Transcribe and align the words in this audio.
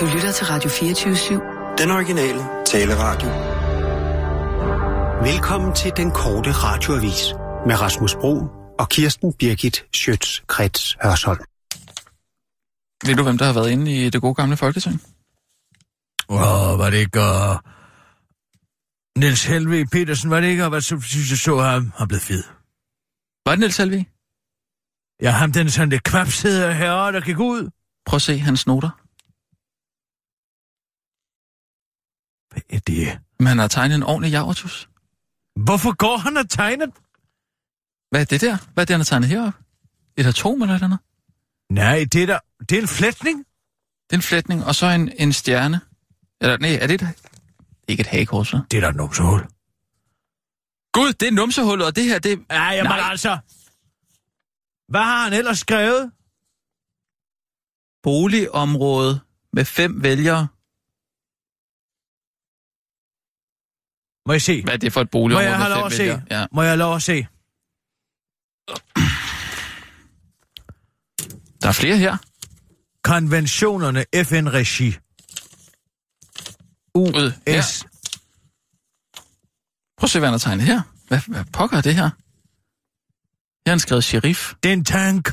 Du 0.00 0.04
lytter 0.14 0.32
til 0.32 0.46
Radio 0.46 0.70
24-7. 0.70 1.78
Den 1.78 1.90
originale 1.90 2.42
taleradio. 2.66 3.28
Velkommen 5.32 5.74
til 5.74 5.92
den 5.96 6.10
korte 6.10 6.52
radioavis 6.52 7.34
med 7.66 7.80
Rasmus 7.80 8.14
Bro 8.14 8.34
og 8.78 8.88
Kirsten 8.88 9.32
Birgit 9.32 9.86
Schøtz-Krets 9.96 10.96
Hørsholm. 11.02 11.44
Ved 13.06 13.14
du, 13.16 13.22
hvem 13.22 13.38
der 13.38 13.44
har 13.44 13.52
været 13.52 13.70
inde 13.70 14.06
i 14.06 14.10
det 14.10 14.20
gode 14.20 14.34
gamle 14.34 14.56
folketing? 14.56 15.02
Åh, 16.28 16.72
oh, 16.72 16.78
var 16.78 16.90
det 16.90 16.98
ikke... 16.98 17.20
Uh... 17.20 17.56
Niels 19.18 19.44
Helvig 19.44 19.86
Petersen, 19.92 20.30
var 20.30 20.40
det 20.40 20.48
ikke? 20.48 20.64
Og 20.64 20.70
hvad 20.70 20.80
så 20.80 21.00
synes 21.00 21.30
jeg 21.30 21.38
så 21.38 21.60
ham? 21.60 21.92
Han 21.96 22.08
blev 22.08 22.20
fed. 22.20 22.42
Var 23.46 23.52
det 23.52 23.58
Niels 23.58 23.76
Helvig? 23.76 24.08
Ja, 25.22 25.30
ham 25.30 25.52
den 25.52 25.70
sådan 25.70 25.88
lidt 25.88 26.02
kvapsede 26.02 26.74
herre, 26.74 27.12
der 27.12 27.20
gik 27.20 27.38
ud. 27.38 27.70
Prøv 28.06 28.16
at 28.16 28.22
se 28.22 28.38
hans 28.38 28.66
noter. 28.66 29.03
Hvad 32.54 32.62
er 32.70 32.78
det? 32.86 33.18
Men 33.38 33.46
han 33.46 33.58
har 33.58 33.68
tegnet 33.68 33.94
en 33.94 34.02
ordentlig 34.02 34.32
javertus. 34.32 34.88
Hvorfor 35.56 35.96
går 35.96 36.16
han 36.16 36.36
og 36.36 36.50
tegner? 36.50 36.86
Hvad 38.10 38.20
er 38.20 38.24
det 38.24 38.40
der? 38.40 38.56
Hvad 38.74 38.84
er 38.84 38.86
det, 38.86 38.94
han 38.94 39.00
har 39.00 39.04
tegnet 39.04 39.28
heroppe? 39.28 39.58
Et 40.16 40.26
atom 40.26 40.62
eller 40.62 40.74
et 40.74 40.82
andet? 40.82 40.98
Nej, 41.70 42.06
det 42.12 42.22
er 42.22 42.26
der... 42.26 42.38
Det 42.68 42.78
er 42.78 42.82
en 42.82 42.88
flætning. 42.88 43.38
Det 44.10 44.12
er 44.12 44.16
en 44.16 44.22
flætning, 44.22 44.64
og 44.64 44.74
så 44.74 44.86
en, 44.86 45.12
en 45.18 45.32
stjerne. 45.32 45.80
Eller 46.40 46.58
nej, 46.58 46.78
er 46.80 46.86
det 46.86 47.02
et... 47.02 47.08
Ikke 47.88 48.00
et 48.00 48.06
hagekors, 48.06 48.48
så? 48.48 48.60
Det 48.70 48.76
er 48.76 48.80
der 48.80 48.88
et 48.88 48.96
numsehul. 48.96 49.40
Gud, 50.92 51.12
det 51.12 51.28
er 51.28 51.32
numsehullet, 51.32 51.86
og 51.86 51.96
det 51.96 52.04
her, 52.04 52.18
det... 52.18 52.48
Nej, 52.48 52.72
jamen 52.74 52.90
Nej. 52.90 53.10
altså... 53.10 53.38
Hvad 54.88 55.00
har 55.00 55.24
han 55.24 55.32
ellers 55.32 55.58
skrevet? 55.58 56.12
Boligområde 58.02 59.20
med 59.52 59.64
fem 59.64 60.02
vælgere. 60.02 60.48
Må 64.26 64.32
jeg 64.32 64.42
se? 64.42 64.62
Hvad 64.62 64.74
er 64.74 64.78
det 64.78 64.92
for 64.92 65.00
et 65.00 65.06
Må 65.06 65.10
boligområde 65.12 65.48
jeg 65.48 65.56
have 65.56 65.70
lov 65.70 65.86
at 65.86 65.92
se? 65.92 66.22
Ja. 66.30 66.46
Må 66.52 66.62
jeg 66.62 66.70
have 66.70 66.78
lov 66.78 66.96
at 66.96 67.02
se? 67.02 67.26
Der 71.62 71.68
er 71.68 71.72
flere 71.72 71.96
her. 71.96 72.16
Konventionerne 73.02 74.04
FN-regi. 74.14 74.96
US. 76.94 77.84
Prøv 79.96 80.06
at 80.06 80.10
se, 80.10 80.18
hvad 80.18 80.28
han 80.28 80.32
har 80.32 80.38
tegnet 80.38 80.64
her. 80.66 80.82
Hvad, 81.08 81.20
hvad 81.26 81.44
pokker 81.52 81.76
er 81.76 81.80
det 81.82 81.94
her? 81.94 82.02
Her 82.02 82.10
har 83.66 83.70
han 83.70 83.80
skrevet 83.80 84.04
sheriff. 84.04 84.54
Det 84.62 84.68
er 84.68 84.72
en 84.72 84.84
tank. 84.84 85.28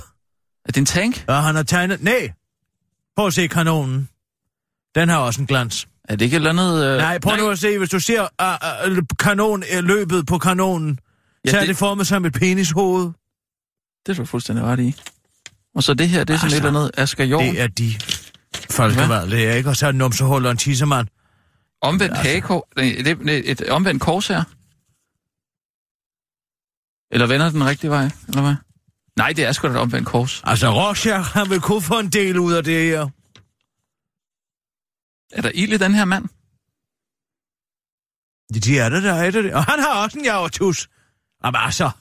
Er 0.66 0.72
det 0.72 0.78
en 0.78 0.86
tank? 0.86 1.26
Og 1.28 1.44
han 1.44 1.55
har 1.55 1.64
tegnet... 1.64 2.02
Nej. 2.03 2.33
Prøv 3.16 3.28
at 3.28 3.33
se 3.33 3.48
kanonen. 3.48 4.09
Den 4.95 5.09
har 5.09 5.17
også 5.17 5.42
en 5.42 5.48
glans. 5.48 5.88
Er 6.10 6.16
det 6.16 6.22
ikke 6.26 6.36
et 6.36 6.40
eller 6.48 6.50
andet... 6.50 6.86
Øh... 6.86 6.98
Nej, 6.98 7.20
prøv 7.20 7.38
nu 7.38 7.50
at 7.50 7.60
se, 7.60 7.78
hvis 7.78 7.90
du 7.90 8.00
ser 8.00 8.22
uh, 8.22 8.92
uh, 8.92 8.98
kanon, 9.20 9.64
uh, 9.78 9.84
løbet 9.84 10.26
på 10.28 10.38
kanonen, 10.38 11.00
Ja, 11.46 11.50
så 11.52 11.56
er 11.58 11.62
det- 11.62 11.70
det 11.70 11.78
formet 11.78 12.08
som 12.08 12.26
et 12.26 12.34
penishoved. 12.34 13.12
Det 14.06 14.12
er 14.12 14.14
du 14.14 14.26
fuldstændig 14.26 14.66
ret 14.66 14.80
i. 14.80 14.96
Og 15.76 15.84
så 15.84 15.94
det 15.94 16.10
her, 16.10 16.24
det 16.24 16.34
er 16.34 16.38
sådan 16.38 16.46
Altså, 16.46 16.58
et 16.58 16.68
eller 16.68 16.80
andet 16.80 16.92
Asger 16.98 17.24
Jorn. 17.26 17.46
Det 17.46 17.62
er 17.62 17.68
de 17.68 17.94
folkevalgte, 18.70 19.36
det 19.38 19.48
er 19.50 19.54
ikke? 19.54 19.70
Og 19.70 19.76
så 19.76 19.88
er 19.88 19.92
det 19.92 19.98
numsehul 20.00 20.46
og 20.46 20.52
en 20.52 20.58
tissemand. 20.58 21.08
Omvendt 21.82 22.04
altså- 22.18 22.24
hagekors. 22.24 22.62
Det 22.78 23.08
er 23.08 23.16
et, 23.30 23.50
et 23.62 23.70
omvendt 23.70 24.02
kors 24.02 24.28
her. 24.28 24.44
Eller 27.14 27.28
vender 27.28 27.50
den 27.50 27.66
rigtige 27.66 27.92
vej, 27.92 28.10
eller 28.28 28.42
hvad? 28.42 28.56
Nej, 29.18 29.34
det 29.34 29.46
er 29.46 29.52
sgu 29.52 29.68
da 29.68 29.74
et 29.74 29.80
omvendt 29.80 30.08
kors. 30.08 30.42
Altså, 30.46 30.70
Rorschach, 30.70 31.34
han 31.34 31.50
vil 31.50 31.60
kunne 31.62 31.82
få 31.82 32.00
en 32.00 32.10
del 32.10 32.40
ud 32.40 32.54
af 32.54 32.64
det 32.64 32.84
her. 32.86 33.08
Er 35.32 35.42
der 35.42 35.52
ild 35.54 35.74
i 35.74 35.78
den 35.78 35.94
her 35.94 36.06
mand? 36.06 36.26
De, 38.54 38.60
de 38.60 38.80
er 38.80 38.90
der, 38.90 39.00
der 39.00 39.14
er 39.14 39.32
det. 39.32 39.54
Og 39.54 39.64
han 39.64 39.80
har 39.80 40.04
også 40.04 40.20
en 40.20 40.26
javertus. 40.26 40.89
Jamen 41.44 41.61
altså. 41.61 41.92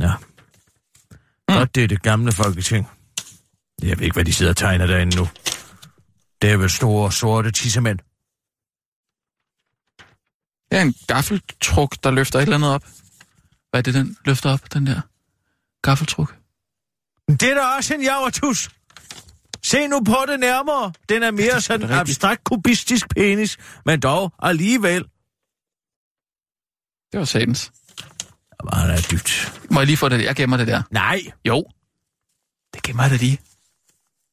Ja. 0.00 0.12
Godt, 1.48 1.74
det 1.74 1.84
er 1.84 1.88
det 1.88 2.02
gamle 2.02 2.32
folketing. 2.32 2.88
Jeg 3.82 3.98
ved 3.98 4.04
ikke, 4.04 4.14
hvad 4.14 4.24
de 4.24 4.32
sidder 4.32 4.52
og 4.52 4.56
tegner 4.56 4.86
derinde 4.86 5.16
nu. 5.16 5.28
Det 6.42 6.52
er 6.52 6.56
vel 6.56 6.70
store, 6.70 7.12
sorte 7.12 7.50
tissemænd. 7.50 7.98
Det 10.70 10.78
er 10.78 10.82
en 10.82 10.94
gaffeltruk, 11.06 11.96
der 12.02 12.10
løfter 12.10 12.38
et 12.38 12.42
eller 12.42 12.56
andet 12.56 12.70
op. 12.70 12.84
Hvad 13.70 13.80
er 13.80 13.82
det, 13.82 13.94
den 13.94 14.16
løfter 14.24 14.50
op, 14.50 14.72
den 14.72 14.86
der 14.86 15.00
gaffeltruk? 15.82 16.36
Det 17.28 17.42
er 17.42 17.54
da 17.54 17.60
også 17.60 17.94
en 17.94 18.02
javertus. 18.02 18.70
Se 19.66 19.88
nu 19.88 20.00
på 20.00 20.16
det 20.28 20.40
nærmere. 20.40 20.92
Den 21.08 21.22
er 21.22 21.30
mere 21.30 21.50
sgu 21.50 21.60
sådan 21.60 21.82
rigtigt. 21.82 22.00
abstrakt 22.00 22.44
kubistisk 22.44 23.08
penis, 23.08 23.56
men 23.86 24.00
dog 24.00 24.32
alligevel. 24.42 25.02
Det 27.12 27.18
var 27.18 27.24
satans. 27.24 27.72
Han 28.72 28.90
er 28.90 29.08
dybt. 29.10 29.60
Må 29.70 29.80
jeg 29.80 29.86
lige 29.86 29.96
få 29.96 30.08
det? 30.08 30.24
Jeg 30.24 30.36
gemmer 30.36 30.56
det 30.56 30.66
der. 30.66 30.82
Nej. 30.90 31.20
Jo. 31.44 31.64
Det 32.74 32.82
gemmer 32.82 33.02
jeg 33.02 33.10
da 33.10 33.16
lige. 33.16 33.38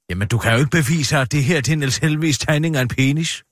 Jamen, 0.10 0.28
du 0.28 0.38
kan 0.38 0.52
jo 0.54 0.58
ikke 0.58 0.70
bevise, 0.70 1.18
at 1.18 1.32
det 1.32 1.44
her 1.44 1.62
det 1.62 1.72
er 1.74 1.78
Niels 1.78 1.98
Helvigs 1.98 2.38
tegning 2.38 2.76
af 2.76 2.82
en 2.82 2.88
penis. 2.88 3.44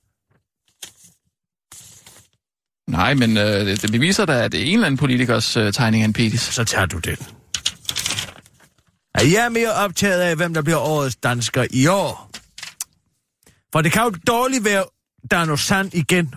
Nej, 2.86 3.14
men 3.14 3.36
øh, 3.36 3.66
det, 3.66 3.82
det 3.82 3.92
beviser 3.92 4.24
da, 4.24 4.44
at 4.44 4.52
det 4.52 4.60
er 4.60 4.64
en 4.64 4.72
eller 4.74 4.86
anden 4.86 4.98
politikers 4.98 5.56
øh, 5.56 5.72
tegning 5.72 6.02
af 6.02 6.06
en 6.06 6.12
penis. 6.12 6.40
så 6.40 6.64
tager 6.64 6.86
du 6.86 6.98
den. 6.98 7.16
Er 9.14 9.24
jeg 9.24 9.44
er 9.44 9.48
mere 9.48 9.72
optaget 9.72 10.20
af, 10.20 10.36
hvem 10.36 10.54
der 10.54 10.62
bliver 10.62 10.78
årets 10.78 11.16
dansker 11.16 11.66
i 11.70 11.86
år? 11.86 12.30
For 13.72 13.80
det 13.82 13.92
kan 13.92 14.02
jo 14.02 14.10
dårligt 14.26 14.64
være 14.64 14.84
Dano 15.30 15.56
Sand 15.56 15.94
igen. 15.94 16.34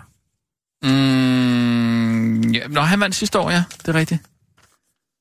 Mm, 0.82 2.40
ja, 2.52 2.66
nå, 2.68 2.80
han 2.80 3.00
vandt 3.00 3.16
sidste 3.16 3.38
år, 3.38 3.50
ja. 3.50 3.64
Det 3.78 3.88
er 3.88 3.94
rigtigt. 3.94 4.20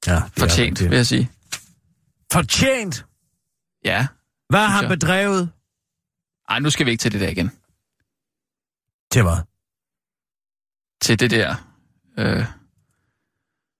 Ja, 0.07 0.21
Fortjent, 0.37 0.89
vil 0.89 0.95
jeg 0.95 1.05
sige. 1.05 1.31
Fortjent? 2.31 3.05
Ja. 3.85 4.07
Hvad 4.49 4.59
har 4.59 4.67
han 4.81 4.89
bedrevet? 4.89 5.51
Ej, 6.49 6.59
nu 6.59 6.69
skal 6.69 6.85
vi 6.85 6.91
ikke 6.91 7.01
til 7.01 7.11
det 7.11 7.21
der 7.21 7.29
igen. 7.29 7.51
Til 9.11 9.21
hvad? 9.21 9.37
Til 11.01 11.19
det 11.19 11.31
der, 11.31 11.55
øh, 12.17 12.45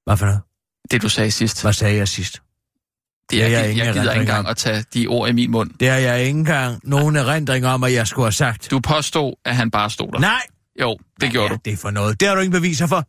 Hvad 0.05 0.17
for 0.17 0.25
noget? 0.25 0.41
det 0.91 1.01
du 1.01 1.09
sagde 1.09 1.31
sidst. 1.31 1.61
Hvad 1.61 1.73
sagde 1.73 1.95
jeg 1.95 2.07
sidst? 2.07 2.41
Det, 3.31 3.37
jeg, 3.39 3.49
Det 3.49 3.57
er 3.57 3.61
jeg, 3.61 3.77
jeg 3.77 3.85
jeg 3.85 3.93
gider 3.93 4.11
ikke 4.11 4.21
engang 4.21 4.47
at 4.47 4.57
tage 4.57 4.85
de 4.93 5.07
ord 5.07 5.29
i 5.29 5.31
min 5.31 5.51
mund. 5.51 5.71
Det 5.79 5.89
har 5.89 5.97
jeg 5.97 6.19
ikke 6.19 6.29
engang 6.39 6.79
nogen 6.83 7.15
erindring 7.15 7.65
om, 7.65 7.83
at 7.83 7.93
jeg 7.93 8.07
skulle 8.07 8.25
have 8.25 8.31
sagt. 8.31 8.71
Du 8.71 8.79
påstod, 8.79 9.33
at 9.45 9.55
han 9.55 9.71
bare 9.71 9.89
stod 9.89 10.11
der. 10.11 10.19
Nej! 10.19 10.41
Jo, 10.81 10.97
det 11.21 11.31
gjorde 11.31 11.47
ja, 11.47 11.53
du. 11.53 11.59
det 11.65 11.73
er 11.73 11.77
for 11.77 11.91
noget. 11.91 12.19
Det 12.19 12.27
har 12.27 12.35
du 12.35 12.41
ingen 12.41 12.61
beviser 12.61 12.87
for. 12.87 13.03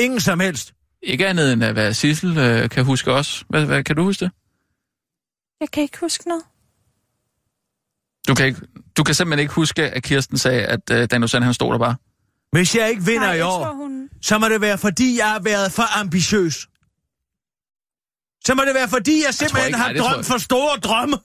Ingen 0.00 0.20
som 0.20 0.40
helst. 0.40 0.72
Ikke 1.02 1.26
andet 1.26 1.52
end, 1.52 1.64
at 1.64 1.72
hvad 1.72 1.94
Sissel 1.94 2.38
øh, 2.38 2.70
kan 2.70 2.84
huske 2.84 3.12
også. 3.12 3.44
Hvad, 3.48 3.66
hvad, 3.66 3.84
kan 3.84 3.96
du 3.96 4.02
huske 4.02 4.24
det? 4.24 4.32
Jeg 5.60 5.70
kan 5.70 5.82
ikke 5.82 5.98
huske 6.00 6.28
noget. 6.28 6.42
Du 8.28 8.34
kan, 8.34 8.46
ikke, 8.46 8.60
du 8.96 9.02
kan 9.02 9.14
simpelthen 9.14 9.40
ikke 9.40 9.54
huske, 9.54 9.82
at 9.90 10.02
Kirsten 10.02 10.38
sagde, 10.38 10.62
at 10.62 10.80
øh, 10.92 11.08
Dan 11.10 11.28
Sand, 11.28 11.44
han 11.44 11.54
stod 11.54 11.72
der 11.72 11.78
bare. 11.78 11.96
Hvis 12.52 12.76
jeg 12.76 12.90
ikke 12.90 13.04
vinder 13.04 13.26
Nej, 13.26 13.34
i 13.34 13.36
jeg 13.36 13.46
år, 13.46 13.64
tror, 13.64 13.74
hun... 13.74 14.08
så 14.22 14.38
må 14.38 14.48
det 14.48 14.60
være, 14.60 14.78
fordi 14.78 15.18
jeg 15.18 15.28
har 15.30 15.40
været 15.40 15.72
for 15.72 15.98
ambitiøs. 16.00 16.66
Så 18.46 18.54
må 18.54 18.62
det 18.64 18.74
være, 18.74 18.88
fordi 18.88 19.22
jeg 19.26 19.34
simpelthen 19.34 19.66
ikke- 19.66 19.78
har 19.78 19.92
nej, 19.92 19.96
tror 20.00 20.08
drømt 20.08 20.16
jeg- 20.16 20.24
for 20.24 20.38
store 20.38 20.76
drømme. 20.76 21.16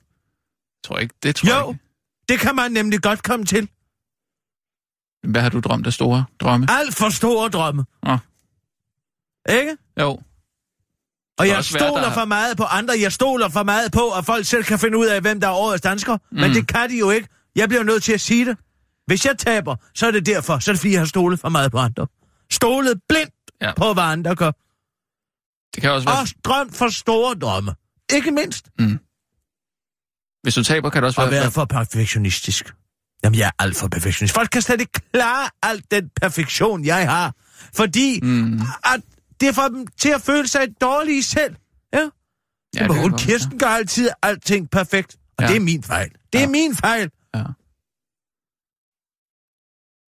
Tror 0.85 0.95
jeg 0.95 1.03
ikke. 1.03 1.15
Det 1.23 1.35
tror 1.35 1.47
jeg 1.49 1.61
Jo, 1.61 1.71
ikke. 1.71 1.83
det 2.29 2.39
kan 2.39 2.55
man 2.55 2.71
nemlig 2.71 3.01
godt 3.01 3.23
komme 3.23 3.45
til. 3.45 3.69
Hvad 5.31 5.41
har 5.41 5.49
du 5.49 5.59
drømt 5.59 5.87
af 5.87 5.93
store 5.93 6.25
drømme? 6.39 6.67
Alt 6.69 6.95
for 6.95 7.09
store 7.09 7.49
drømme. 7.49 7.85
Nå. 8.03 8.17
Ikke? 9.49 9.77
Jo. 9.99 10.19
Og 11.37 11.47
jeg 11.47 11.57
også 11.57 11.73
være, 11.79 11.87
stoler 11.89 12.03
der- 12.03 12.13
for 12.13 12.25
meget 12.25 12.57
på 12.57 12.63
andre. 12.63 12.93
Jeg 12.99 13.11
stoler 13.11 13.49
for 13.49 13.63
meget 13.63 13.91
på, 13.91 14.11
at 14.11 14.25
folk 14.25 14.45
selv 14.45 14.63
kan 14.63 14.79
finde 14.79 14.97
ud 14.97 15.05
af, 15.05 15.21
hvem 15.21 15.39
der 15.39 15.47
er 15.47 15.51
årets 15.51 15.81
dansker. 15.81 16.17
Mm. 16.31 16.39
Men 16.39 16.51
det 16.51 16.67
kan 16.67 16.89
de 16.89 16.97
jo 16.97 17.09
ikke. 17.09 17.27
Jeg 17.55 17.69
bliver 17.69 17.83
nødt 17.83 18.03
til 18.03 18.13
at 18.13 18.21
sige 18.21 18.45
det. 18.45 18.57
Hvis 19.07 19.25
jeg 19.25 19.37
taber, 19.37 19.75
så 19.95 20.07
er 20.07 20.11
det 20.11 20.25
derfor. 20.25 20.59
Så 20.59 20.71
er 20.71 20.73
det 20.73 20.79
fordi, 20.79 20.91
jeg 20.91 21.01
har 21.01 21.05
stolet 21.05 21.39
for 21.39 21.49
meget 21.49 21.71
på 21.71 21.77
andre. 21.77 22.07
Stolet 22.51 23.01
blindt 23.09 23.33
ja. 23.61 23.73
på, 23.73 23.93
hvad 23.93 24.03
andre 24.03 24.35
gør. 24.35 24.51
Det 25.75 25.81
kan 25.81 25.91
også 25.91 26.07
være, 26.09 26.19
Og 26.19 26.27
drømt 26.43 26.75
for 26.75 26.89
store 26.89 27.35
drømme. 27.35 27.75
Ikke 28.13 28.31
mindst. 28.31 28.69
hvis 30.43 30.55
du 30.55 30.63
taber, 30.63 30.89
kan 30.89 31.01
det 31.03 31.07
også 31.07 31.21
Og 31.21 31.31
være... 31.31 31.41
være 31.41 31.51
for 31.51 31.65
perfektionistisk. 31.65 32.73
Jamen, 33.23 33.39
jeg 33.39 33.47
er 33.47 33.63
alt 33.63 33.77
for 33.77 33.87
perfektionist. 33.87 34.33
Folk 34.33 34.49
kan 34.49 34.61
slet 34.61 34.81
ikke 34.81 34.99
klare 35.13 35.49
alt 35.63 35.91
den 35.91 36.09
perfektion, 36.21 36.85
jeg 36.85 37.09
har. 37.09 37.33
Fordi 37.73 38.19
mm. 38.23 38.61
at 38.83 39.01
det 39.39 39.55
får 39.55 39.67
dem 39.67 39.87
til 39.87 40.09
at 40.09 40.21
føle 40.21 40.47
sig 40.47 40.67
dårlige 40.81 41.23
selv. 41.23 41.55
Ja? 41.93 41.99
Ja, 41.99 42.03
Ja, 42.75 42.79
det 42.79 42.87
men 42.87 42.91
kan 42.93 43.01
hun, 43.01 43.11
godt. 43.11 43.21
Kirsten 43.21 43.59
gør 43.59 43.67
altid 43.67 44.09
alting 44.21 44.69
perfekt. 44.71 45.15
Og 45.37 45.43
Ja. 45.43 45.45
ja. 45.47 45.53
det 45.53 45.55
er 45.55 45.63
min 45.63 45.83
fejl. 45.83 46.09
Det 46.33 46.39
er 46.39 46.43
Ja. 46.43 46.49
min 46.49 46.75
fejl. 46.75 47.09
Ja. 47.35 47.43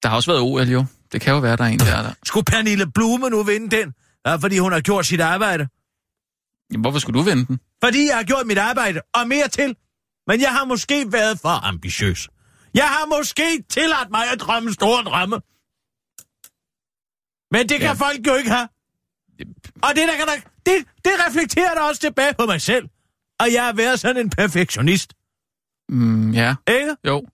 Der 0.03 0.09
har 0.09 0.15
også 0.15 0.31
været 0.31 0.41
OL 0.41 0.67
jo. 0.69 0.85
Det 1.11 1.21
kan 1.21 1.33
jo 1.33 1.39
være, 1.39 1.55
der 1.57 1.63
er 1.63 1.67
en 1.67 1.79
der. 1.79 1.85
er 1.95 2.01
der. 2.01 2.13
Skulle 2.25 2.43
Pernille 2.43 2.91
Blume 2.91 3.29
nu 3.29 3.43
vinde 3.43 3.75
den? 3.77 3.93
Ja, 4.27 4.35
fordi 4.35 4.57
hun 4.57 4.71
har 4.71 4.81
gjort 4.81 5.06
sit 5.06 5.21
arbejde. 5.21 5.68
Jamen, 6.71 6.81
hvorfor 6.81 7.00
skulle 7.00 7.19
du 7.19 7.24
vinde 7.24 7.45
den? 7.45 7.59
Fordi 7.83 8.07
jeg 8.07 8.15
har 8.18 8.24
gjort 8.24 8.47
mit 8.47 8.57
arbejde, 8.57 9.01
og 9.13 9.27
mere 9.27 9.47
til. 9.47 9.75
Men 10.27 10.41
jeg 10.41 10.51
har 10.51 10.65
måske 10.65 11.12
været 11.12 11.39
for 11.39 11.65
ambitiøs. 11.65 12.29
Jeg 12.74 12.88
har 12.88 13.06
måske 13.06 13.63
tilladt 13.69 14.09
mig 14.12 14.31
at 14.31 14.39
drømme 14.39 14.74
store 14.74 15.03
drømme. 15.03 15.35
Men 17.51 17.69
det 17.69 17.79
kan 17.79 17.88
Ja. 17.88 17.94
folk 18.06 18.27
jo 18.27 18.35
ikke 18.35 18.50
have. 18.50 18.68
Og 19.83 19.89
det, 19.95 20.07
der 20.07 20.15
kan 20.18 20.27
der, 20.27 20.35
det, 20.65 20.85
det 21.06 21.12
reflekterer 21.27 21.73
der 21.73 21.81
også 21.81 22.01
tilbage 22.01 22.33
på 22.39 22.45
mig 22.45 22.62
selv. 22.62 22.89
Og 23.39 23.53
jeg 23.53 23.65
har 23.65 23.73
været 23.73 24.00
sådan 24.00 24.18
en 24.25 24.30
perfektionist, 24.30 25.13
Mm, 25.89 26.31
ja, 26.31 26.56
ikke? 26.69 26.95
jo. 27.07 27.25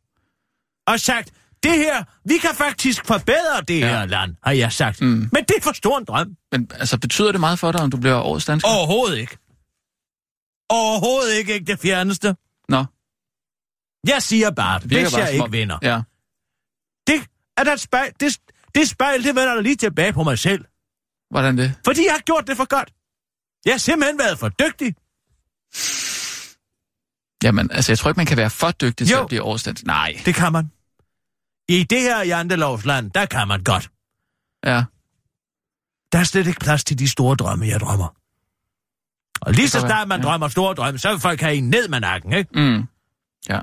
Og 0.87 0.99
sagt, 0.99 1.31
det 1.63 1.77
her, 1.77 2.03
vi 2.25 2.37
kan 2.37 2.49
faktisk 2.55 3.05
forbedre 3.05 3.61
det 3.67 3.79
Ja. 3.79 3.87
her 3.87 4.05
land, 4.05 4.35
har 4.43 4.51
jeg 4.51 4.71
sagt. 4.71 5.01
Mm. 5.01 5.07
Men 5.07 5.43
det 5.47 5.51
er 5.57 5.61
for 5.61 5.71
stor 5.73 5.97
en 5.97 6.05
drøm. 6.05 6.35
Men 6.51 6.71
altså, 6.73 6.99
betyder 6.99 7.31
det 7.31 7.39
meget 7.39 7.59
for 7.59 7.71
dig, 7.71 7.81
om 7.81 7.91
du 7.91 7.97
bliver 7.97 8.15
årets 8.19 8.45
dansker? 8.45 8.69
Overhovedet 8.69 9.17
ikke. 9.17 9.37
Overhovedet 10.69 11.33
ikke, 11.33 11.53
ikke 11.53 11.65
det 11.65 11.79
fjerneste. 11.79 12.35
Nå, 12.69 12.85
Jeg 14.07 14.21
siger 14.23 14.51
bare, 14.51 14.79
det 14.79 14.87
hvis 14.87 15.11
bare 15.13 15.21
jeg 15.21 15.31
ikke 15.31 15.43
om- 15.43 15.51
vinder. 15.51 15.77
Ja, 15.81 16.01
Det 17.07 17.21
er 17.57 17.63
der 17.63 17.73
et 17.73 17.79
spejl, 17.79 18.11
det, 18.19 18.37
det 18.75 18.89
spejl, 18.89 19.23
det 19.23 19.35
vender 19.35 19.53
der 19.55 19.61
lige 19.61 19.75
tilbage 19.75 20.13
på 20.13 20.23
mig 20.23 20.39
selv. 20.39 20.65
hvordan 21.31 21.57
det? 21.57 21.73
Fordi 21.85 22.05
jeg 22.05 22.13
har 22.13 22.19
gjort 22.19 22.47
det 22.47 22.57
for 22.57 22.65
godt. 22.65 22.93
Jeg 23.65 23.73
har 23.73 23.77
simpelthen 23.77 24.19
været 24.19 24.39
for 24.39 24.49
dygtig. 24.49 24.95
Jamen, 27.43 27.71
altså, 27.71 27.91
jeg 27.91 27.97
tror 27.99 28.09
ikke, 28.09 28.17
man 28.19 28.25
kan 28.25 28.37
være 28.37 28.49
for 28.49 28.71
dygtig 28.71 29.07
til 29.07 29.13
Jo. 29.15 29.21
at 29.21 29.27
blive 29.27 29.41
årets 29.41 29.63
dansker. 29.63 29.87
Nej, 29.87 30.21
Det 30.25 30.35
kan 30.35 30.51
man. 30.51 30.71
I 31.69 31.83
det 31.83 32.01
her 32.01 32.23
jantelovsland, 32.23 33.11
der 33.11 33.25
kan 33.25 33.47
man 33.47 33.63
godt. 33.63 33.89
ja. 34.65 34.83
Der 36.11 36.19
er 36.19 36.23
slet 36.23 36.47
ikke 36.47 36.59
plads 36.59 36.83
til 36.83 36.99
de 36.99 37.09
store 37.09 37.35
drømme, 37.35 37.67
jeg 37.67 37.79
drømmer. 37.79 38.15
Og 39.41 39.53
lige 39.53 39.69
så 39.69 39.79
snart 39.79 40.07
man 40.07 40.19
ja. 40.21 40.27
drømmer 40.27 40.47
store 40.47 40.73
drømme, 40.75 40.97
så 40.99 41.11
vil 41.11 41.19
folk 41.19 41.41
have 41.41 41.55
en 41.55 41.69
ned 41.69 41.87
med 41.87 41.99
nakken, 41.99 42.33
ikke? 42.33 42.49
Mm. 42.59 42.83
Ja. 43.49 43.59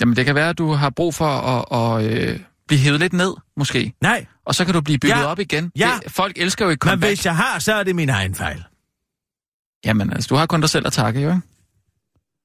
Jamen, 0.00 0.16
det 0.16 0.24
kan 0.26 0.34
være, 0.34 0.48
at 0.48 0.58
du 0.58 0.72
har 0.72 0.90
brug 0.90 1.14
for 1.14 1.26
at, 1.26 2.00
at 2.02 2.12
øh, 2.12 2.40
blive 2.68 2.80
hævet 2.80 3.00
lidt 3.00 3.12
ned, 3.12 3.34
måske. 3.56 3.94
Nej, 4.00 4.26
Og 4.44 4.54
så 4.54 4.64
kan 4.64 4.74
du 4.74 4.80
blive 4.80 4.98
bygget 4.98 5.16
Ja. 5.16 5.24
op 5.26 5.38
igen. 5.38 5.72
Ja. 5.76 5.98
Det, 6.04 6.12
folk 6.12 6.38
elsker 6.38 6.64
jo 6.64 6.68
men 6.68 6.78
comeback. 6.78 7.10
hvis 7.10 7.26
jeg 7.26 7.36
har, 7.36 7.58
så 7.58 7.74
er 7.74 7.82
det 7.82 7.96
min 7.96 8.08
egen 8.08 8.34
fejl. 8.34 8.64
Jamen, 9.84 10.12
altså, 10.12 10.28
du 10.28 10.34
har 10.34 10.46
kun 10.46 10.60
dig 10.60 10.70
selv 10.70 10.86
at 10.86 10.92
takke, 10.92 11.20
jo, 11.20 11.28
ikke? 11.28 11.42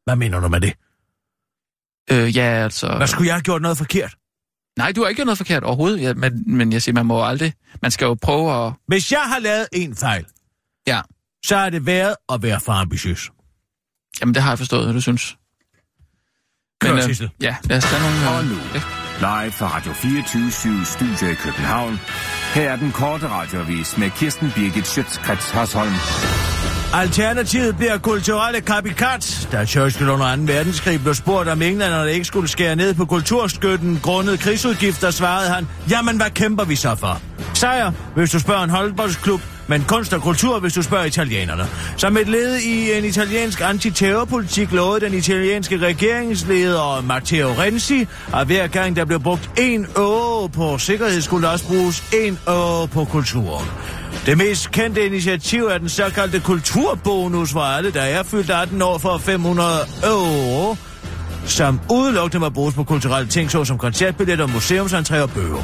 Hvad 0.06 0.16
mener 0.16 0.40
du 0.40 0.48
med 0.48 0.62
det? 0.62 0.74
Øh, 2.12 2.36
ja, 2.38 2.42
altså... 2.64 2.94
Hvad 2.98 3.08
skulle 3.08 3.28
jeg 3.28 3.36
have 3.36 3.42
gjort 3.42 3.62
noget 3.62 3.78
forkert? 3.78 4.16
Nej, 4.78 4.92
du 4.92 5.02
har 5.02 5.10
ikke 5.10 5.18
gjort 5.20 5.26
noget 5.26 5.38
forkert 5.38 5.64
overhovedet, 5.64 6.02
ja, 6.02 6.14
men, 6.14 6.44
men 6.58 6.74
jeg 6.74 6.82
siger, 6.82 6.94
man 6.94 7.06
må 7.06 7.24
aldrig... 7.26 7.54
Man 7.82 7.92
skal 7.92 8.06
jo 8.06 8.18
prøve 8.22 8.66
at... 8.68 8.74
Hvis 8.88 9.12
jeg 9.12 9.22
har 9.22 9.40
lavet 9.40 9.68
en 9.74 9.96
fejl, 9.96 10.26
Ja, 10.88 11.02
så 11.46 11.56
er 11.56 11.70
det 11.70 11.86
været 11.86 12.16
at 12.34 12.42
være 12.44 12.60
for 12.60 12.72
ambitiøs. 12.72 13.30
jamen 14.22 14.36
det 14.36 14.44
har 14.44 14.52
jeg 14.52 14.58
forstået, 14.58 14.84
hvad 14.84 14.94
du 14.94 15.02
synes. 15.02 15.38
Kør, 16.82 16.96
øh, 16.96 17.04
Sissel. 17.04 17.30
ja, 17.42 17.56
lad 17.64 17.78
os 17.78 17.84
tage 17.84 18.02
nogle... 18.04 18.30
Og 18.30 18.44
øh, 18.44 18.50
nu, 18.50 18.56
ja. 18.74 18.82
live 19.44 19.52
fra 19.52 19.76
Radio 19.78 19.94
24 19.94 20.86
Studio 20.86 21.28
i 21.32 21.36
København. 21.36 22.00
Her 22.54 22.72
er 22.72 22.76
den 22.76 22.92
korte 22.92 23.28
radiovis 23.30 23.98
med 23.98 24.10
Kirsten 24.10 24.52
Birgit 24.56 24.88
Schøtzgrads 24.88 25.52
Hasholm. 25.52 25.94
Alternativet 26.94 27.78
bliver 27.78 27.98
kulturelle 27.98 28.60
copycats. 28.60 29.48
Da 29.52 29.66
Churchill 29.66 30.10
under 30.10 30.36
2. 30.36 30.42
verdenskrig 30.42 31.02
blev 31.02 31.14
spurgt 31.14 31.50
om 31.50 31.62
englænderne 31.62 32.12
ikke 32.12 32.26
skulle 32.26 32.48
skære 32.48 32.76
ned 32.76 32.94
på 32.94 33.06
kulturstøtten 33.06 34.00
grundet 34.04 34.40
krigsudgifter, 34.40 35.12
svarede 35.12 35.50
han, 35.50 35.68
jamen 35.90 36.18
hvad 36.18 36.30
kæmper 36.30 36.64
vi 36.64 36.76
så 36.76 36.96
for? 36.96 37.22
Sejr, 37.54 37.92
hvis 38.16 38.32
du 38.32 38.40
spørger 38.40 38.64
en 38.64 38.70
håndboldsklub, 38.70 39.42
men 39.68 39.84
kunst 39.88 40.14
og 40.14 40.22
kultur, 40.22 40.60
hvis 40.60 40.74
du 40.74 40.82
spørger 40.82 41.06
italienerne. 41.06 41.68
Som 41.98 42.18
et 42.18 42.28
led 42.28 42.56
i 42.56 42.98
en 42.98 43.06
italiensk 43.06 43.62
antiterrorpolitik 43.62 44.72
lovede 44.72 45.06
den 45.06 45.14
italienske 45.14 45.78
regeringsleder 45.78 47.02
Matteo 47.02 47.48
Renzi, 47.48 48.08
at 48.34 48.48
hver 48.48 48.68
gang 48.68 48.96
der 48.96 49.06
blev 49.06 49.20
brugt 49.20 49.50
en 49.58 49.88
euro 49.96 50.48
på 50.48 50.78
sikkerhed, 50.78 51.22
skulle 51.22 51.48
der 51.48 51.52
også 51.52 51.68
bruges 51.68 52.04
en 52.14 52.40
euro 52.48 52.86
på 52.86 53.06
kulturen. 53.06 53.66
Det 54.26 54.38
mest 54.38 54.72
kendte 54.72 55.06
initiativ 55.06 55.64
er 55.64 55.78
den 55.78 55.90
såkaldte 55.90 56.40
kulturbonus, 56.40 57.52
hvor 57.52 57.62
alle, 57.62 57.92
der 57.92 58.02
er 58.02 58.24
fyldt 58.24 58.50
18 58.50 58.82
år, 58.82 58.98
for 58.98 59.18
500 59.18 59.70
euro, 60.04 60.76
som 61.46 61.80
udelukkende 61.92 62.40
må 62.40 62.50
bruges 62.50 62.76
på 62.76 62.84
kulturelle 62.84 63.30
ting, 63.30 63.52
såsom 63.52 63.78
koncertbilletter, 63.78 64.48
museumsentræ 64.48 65.22
og 65.22 65.30
bøger. 65.30 65.64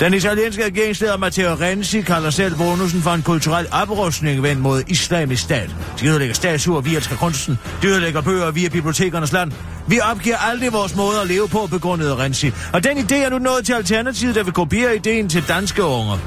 Den 0.00 0.14
italienske 0.14 0.64
regeringsleder 0.64 1.16
Matteo 1.16 1.54
Renzi 1.54 2.00
kalder 2.00 2.30
selv 2.30 2.56
bonusen 2.56 3.02
for 3.02 3.10
en 3.10 3.22
kulturel 3.22 3.66
oprustning 3.72 4.42
vendt 4.42 4.62
mod 4.62 4.82
islamisk 4.88 5.42
stat. 5.42 5.70
De 6.00 6.08
ødelægger 6.08 6.34
statuer 6.34 6.80
via 6.80 7.00
kunsten. 7.00 7.58
De 7.82 7.86
ødelægger 7.86 8.20
bøger 8.20 8.50
via 8.50 8.68
bibliotekernes 8.68 9.32
land. 9.32 9.52
Vi 9.88 10.00
opgiver 10.00 10.36
aldrig 10.36 10.72
vores 10.72 10.96
måde 10.96 11.20
at 11.20 11.26
leve 11.26 11.48
på, 11.48 11.68
begrundede 11.70 12.16
Renzi. 12.16 12.52
Og 12.72 12.84
den 12.84 12.98
idé 12.98 13.14
er 13.14 13.30
nu 13.30 13.38
nået 13.38 13.66
til 13.66 13.72
Alternativet, 13.72 14.34
der 14.34 14.42
vil 14.42 14.52
kopiere 14.52 14.96
ideen 14.96 15.28
til 15.28 15.48
danske 15.48 15.84
unge. 15.84 16.18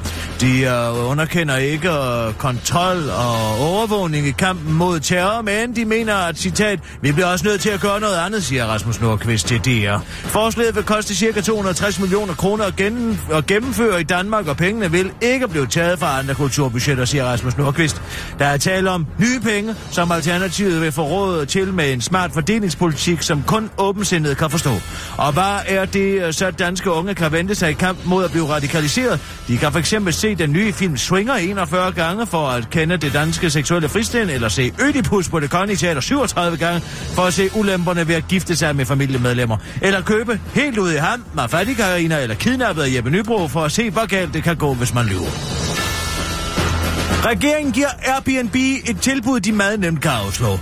De 0.41 0.91
uh, 0.91 1.09
underkender 1.11 1.55
ikke 1.55 1.89
uh, 1.89 2.33
kontrol 2.37 3.09
og 3.09 3.59
overvågning 3.59 4.27
i 4.27 4.31
kampen 4.31 4.73
mod 4.73 4.99
terror, 4.99 5.41
men 5.41 5.75
de 5.75 5.85
mener, 5.85 6.15
at 6.15 6.37
citat, 6.37 6.79
vi 7.01 7.11
bliver 7.11 7.27
også 7.27 7.45
nødt 7.47 7.61
til 7.61 7.69
at 7.69 7.79
gøre 7.81 7.99
noget 7.99 8.17
andet, 8.25 8.43
siger 8.43 8.65
Rasmus 8.65 9.01
Nordqvist 9.01 9.47
til 9.47 9.59
DR. 9.59 9.97
Forslaget 10.23 10.75
vil 10.75 10.83
koste 10.83 11.15
ca. 11.15 11.41
260 11.41 11.99
millioner 11.99 12.33
kroner 12.33 12.65
at, 12.65 12.75
gen- 12.75 13.19
at 13.33 13.45
gennemføre 13.45 13.99
i 14.01 14.03
Danmark, 14.03 14.47
og 14.47 14.57
pengene 14.57 14.91
vil 14.91 15.11
ikke 15.21 15.47
blive 15.47 15.67
taget 15.67 15.99
fra 15.99 16.19
andre 16.19 16.33
kulturbudgetter, 16.35 17.05
siger 17.05 17.25
Rasmus 17.25 17.57
Nordqvist. 17.57 18.01
Der 18.39 18.45
er 18.45 18.57
tale 18.57 18.89
om 18.91 19.07
nye 19.17 19.39
penge, 19.39 19.75
som 19.91 20.11
Alternativet 20.11 20.81
vil 20.81 20.91
få 20.91 21.01
råd 21.03 21.45
til 21.45 21.73
med 21.73 21.93
en 21.93 22.01
smart 22.01 22.31
fordelingspolitik, 22.33 23.21
som 23.21 23.43
kun 23.47 23.69
åbensindet 23.77 24.37
kan 24.37 24.49
forstå. 24.49 24.71
Og 25.17 25.33
hvad 25.33 25.59
er 25.67 25.85
det, 25.85 26.21
øh, 26.21 26.33
så 26.33 26.51
danske 26.51 26.91
unge 26.91 27.15
kan 27.15 27.31
vente 27.31 27.55
sig 27.55 27.69
i 27.69 27.73
kamp 27.73 27.99
mod 28.05 28.23
at 28.25 28.31
blive 28.31 28.47
radikaliseret? 28.49 29.19
De 29.47 29.57
kan 29.57 29.71
for 29.71 29.79
eksempel 29.79 30.13
se 30.29 30.35
den 30.35 30.53
nye 30.53 30.73
film 30.73 30.97
Swinger 30.97 31.35
41 31.35 31.91
gange 31.91 32.27
for 32.27 32.47
at 32.47 32.69
kende 32.69 32.97
det 32.97 33.13
danske 33.13 33.49
seksuelle 33.49 33.89
fristand, 33.89 34.29
eller 34.29 34.49
se 34.49 34.73
Ødipus 34.81 35.29
på 35.29 35.39
det 35.39 35.49
kongelige 35.49 35.77
teater 35.77 36.01
37 36.01 36.57
gange 36.57 36.81
for 37.15 37.21
at 37.21 37.33
se 37.33 37.49
ulemperne 37.55 38.07
ved 38.07 38.15
at 38.15 38.27
gifte 38.27 38.55
sig 38.55 38.75
med 38.75 38.85
familiemedlemmer. 38.85 39.57
Eller 39.81 40.01
købe 40.01 40.39
helt 40.53 40.77
ud 40.77 40.91
i 40.91 40.95
ham 40.95 41.23
med 41.33 41.43
fattigkariner 41.49 42.17
eller 42.17 42.35
kidnappet 42.35 42.83
af 42.83 42.95
Jeppe 42.95 43.09
Nybro 43.09 43.47
for 43.47 43.61
at 43.61 43.71
se, 43.71 43.89
hvor 43.89 44.05
galt 44.05 44.33
det 44.33 44.43
kan 44.43 44.55
gå, 44.55 44.73
hvis 44.73 44.93
man 44.93 45.05
lyver. 45.05 45.29
Regeringen 47.25 47.73
giver 47.73 47.89
Airbnb 48.05 48.55
et 48.55 48.97
tilbud, 49.01 49.39
de 49.39 49.51
meget 49.51 49.79
nemt 49.79 50.01
kan 50.01 50.11
afslå. 50.11 50.59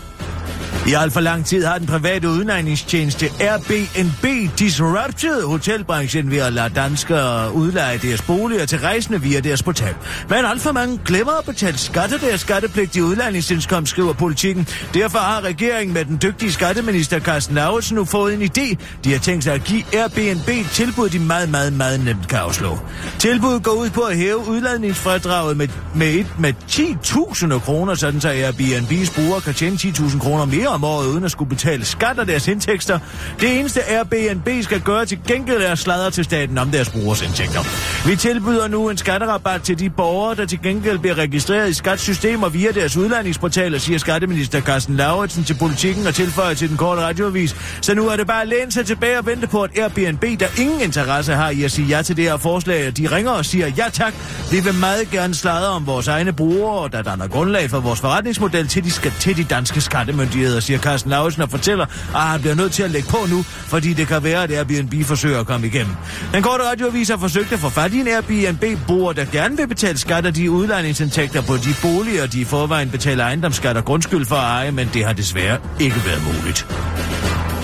I 0.87 0.93
alt 0.93 1.13
for 1.13 1.19
lang 1.19 1.45
tid 1.45 1.65
har 1.65 1.77
den 1.77 1.87
private 1.87 2.29
udlejningstjeneste 2.29 3.29
Airbnb 3.39 4.57
disrupted 4.59 5.43
hotelbranchen 5.43 6.31
ved 6.31 6.37
at 6.37 6.53
lade 6.53 6.69
danskere 6.75 7.53
udleje 7.53 7.97
deres 7.97 8.21
boliger 8.21 8.65
til 8.65 8.79
rejsende 8.79 9.21
via 9.21 9.39
deres 9.39 9.63
portal. 9.63 9.95
Men 10.29 10.45
alt 10.45 10.61
for 10.61 10.71
mange 10.71 10.99
glemmer 11.05 11.33
at 11.33 11.45
betale 11.45 11.77
skat 11.77 12.13
af 12.13 12.19
deres 12.19 12.41
skattepligtige 12.41 13.03
udlejningsindkomst, 13.03 13.89
skriver 13.89 14.13
politikken. 14.13 14.67
Derfor 14.93 15.19
har 15.19 15.41
regeringen 15.41 15.93
med 15.93 16.05
den 16.05 16.19
dygtige 16.23 16.51
skatteminister 16.51 17.19
Carsten 17.19 17.55
Lauritsen 17.55 17.95
nu 17.95 18.05
fået 18.05 18.33
en 18.33 18.41
idé. 18.41 18.75
De 19.03 19.11
har 19.11 19.19
tænkt 19.19 19.43
sig 19.43 19.53
at 19.53 19.63
give 19.63 19.83
Airbnb 19.93 20.69
tilbud, 20.71 21.09
de 21.09 21.19
meget, 21.19 21.49
meget, 21.49 21.73
meget 21.73 22.05
nemt 22.05 22.27
kan 22.27 22.39
afslå. 22.39 22.79
Tilbuddet 23.19 23.63
går 23.63 23.71
ud 23.71 23.89
på 23.89 24.01
at 24.01 24.17
hæve 24.17 24.47
udlejningsfradraget 24.47 25.57
med, 25.57 25.67
med, 25.95 26.07
et, 26.07 26.27
med 26.39 26.53
10.000 26.69 27.59
kroner, 27.59 27.95
sådan 27.95 28.21
så 28.21 28.29
Airbnb's 28.29 29.15
brugere 29.15 29.41
kan 29.41 29.53
tjene 29.53 29.75
10.000 29.75 30.19
kroner 30.19 30.45
mere 30.45 30.66
om 30.67 30.83
året, 30.83 31.07
uden 31.07 31.23
at 31.23 31.31
skulle 31.31 31.49
betale 31.49 31.85
skat 31.85 32.19
af 32.19 32.25
deres 32.25 32.47
indtægter. 32.47 32.99
Det 33.39 33.59
eneste 33.59 33.89
Airbnb 33.89 34.49
skal 34.61 34.81
gøre 34.81 35.05
til 35.05 35.19
gengæld 35.27 35.61
er 35.61 36.05
at 36.05 36.13
til 36.13 36.23
staten 36.23 36.57
om 36.57 36.71
deres 36.71 36.89
brugers 36.89 37.21
indtægter. 37.21 37.59
Vi 38.07 38.15
tilbyder 38.15 38.67
nu 38.67 38.89
en 38.89 38.97
skatterabat 38.97 39.61
til 39.61 39.79
de 39.79 39.89
borgere, 39.89 40.35
der 40.35 40.45
til 40.45 40.61
gengæld 40.61 40.99
bliver 40.99 41.17
registreret 41.17 41.69
i 41.69 41.73
skatsystemer 41.73 42.49
via 42.49 42.71
deres 42.71 42.97
udlandingsportaler, 42.97 43.77
siger 43.77 43.99
skatteminister 43.99 44.61
Carsten 44.61 44.95
Lauritsen 44.95 45.43
til 45.43 45.53
politikken 45.53 46.07
og 46.07 46.15
tilføjer 46.15 46.53
til 46.53 46.69
den 46.69 46.77
korte 46.77 47.01
radioavis. 47.01 47.55
Så 47.81 47.95
nu 47.95 48.07
er 48.07 48.15
det 48.15 48.27
bare 48.27 48.41
at 48.41 48.47
læne 48.47 48.71
sig 48.71 48.85
tilbage 48.85 49.17
og 49.17 49.25
vente 49.25 49.47
på, 49.47 49.61
at 49.61 49.77
Airbnb, 49.77 50.39
der 50.39 50.47
ingen 50.61 50.81
interesse 50.81 51.33
har 51.33 51.49
i 51.49 51.63
at 51.63 51.71
sige 51.71 51.87
ja 51.87 52.01
til 52.01 52.17
det 52.17 52.23
her 52.23 52.37
forslag, 52.37 52.91
de 52.97 53.07
ringer 53.07 53.31
og 53.31 53.45
siger 53.45 53.67
ja 53.67 53.85
tak. 53.93 54.13
Vi 54.51 54.59
vil 54.59 54.73
meget 54.73 55.09
gerne 55.11 55.35
sladre 55.35 55.67
om 55.67 55.87
vores 55.87 56.07
egne 56.07 56.33
brugere, 56.33 56.89
der 56.91 57.01
danner 57.01 57.27
grundlag 57.27 57.69
for 57.69 57.79
vores 57.79 57.99
forretningsmodel 57.99 58.67
til 58.67 58.83
de, 58.83 58.89
til 59.19 59.37
de 59.37 59.43
danske 59.43 59.81
skattemyndigheder, 59.81 60.46
siger 60.59 60.79
Carsten 60.79 61.11
Lausen 61.11 61.41
og 61.41 61.49
fortæller, 61.49 61.85
at 62.15 62.21
han 62.21 62.41
bliver 62.41 62.55
nødt 62.55 62.71
til 62.71 62.83
at 62.83 62.91
lægge 62.91 63.09
på 63.09 63.17
nu, 63.29 63.43
fordi 63.43 63.93
det 63.93 64.07
kan 64.07 64.23
være, 64.23 64.43
at 64.43 64.51
Airbnb 64.51 65.05
forsøger 65.05 65.39
at 65.39 65.45
komme 65.45 65.67
igennem. 65.67 65.95
Den 66.33 66.43
korte 66.43 66.63
radioavis 66.71 67.09
har 67.09 67.17
forsøgt 67.17 67.51
at 67.51 67.59
få 67.59 67.69
fat 67.69 67.93
i 67.93 67.99
en 67.99 68.07
Airbnb-bruger, 68.07 69.13
der 69.13 69.25
gerne 69.25 69.57
vil 69.57 69.67
betale 69.67 69.97
skat 69.97 70.25
af 70.25 70.33
de 70.33 70.51
udlejningsindtægter 70.51 71.41
på 71.41 71.57
de 71.57 71.75
boliger, 71.81 72.25
de 72.25 72.41
i 72.41 72.45
forvejen 72.45 72.89
betaler 72.89 73.23
ejendomsskat 73.23 73.77
og 73.77 73.85
grundskyld 73.85 74.25
for 74.25 74.35
at 74.35 74.43
eje, 74.43 74.71
men 74.71 74.89
det 74.93 75.05
har 75.05 75.13
desværre 75.13 75.57
ikke 75.79 76.01
været 76.05 76.21
muligt. 76.23 76.67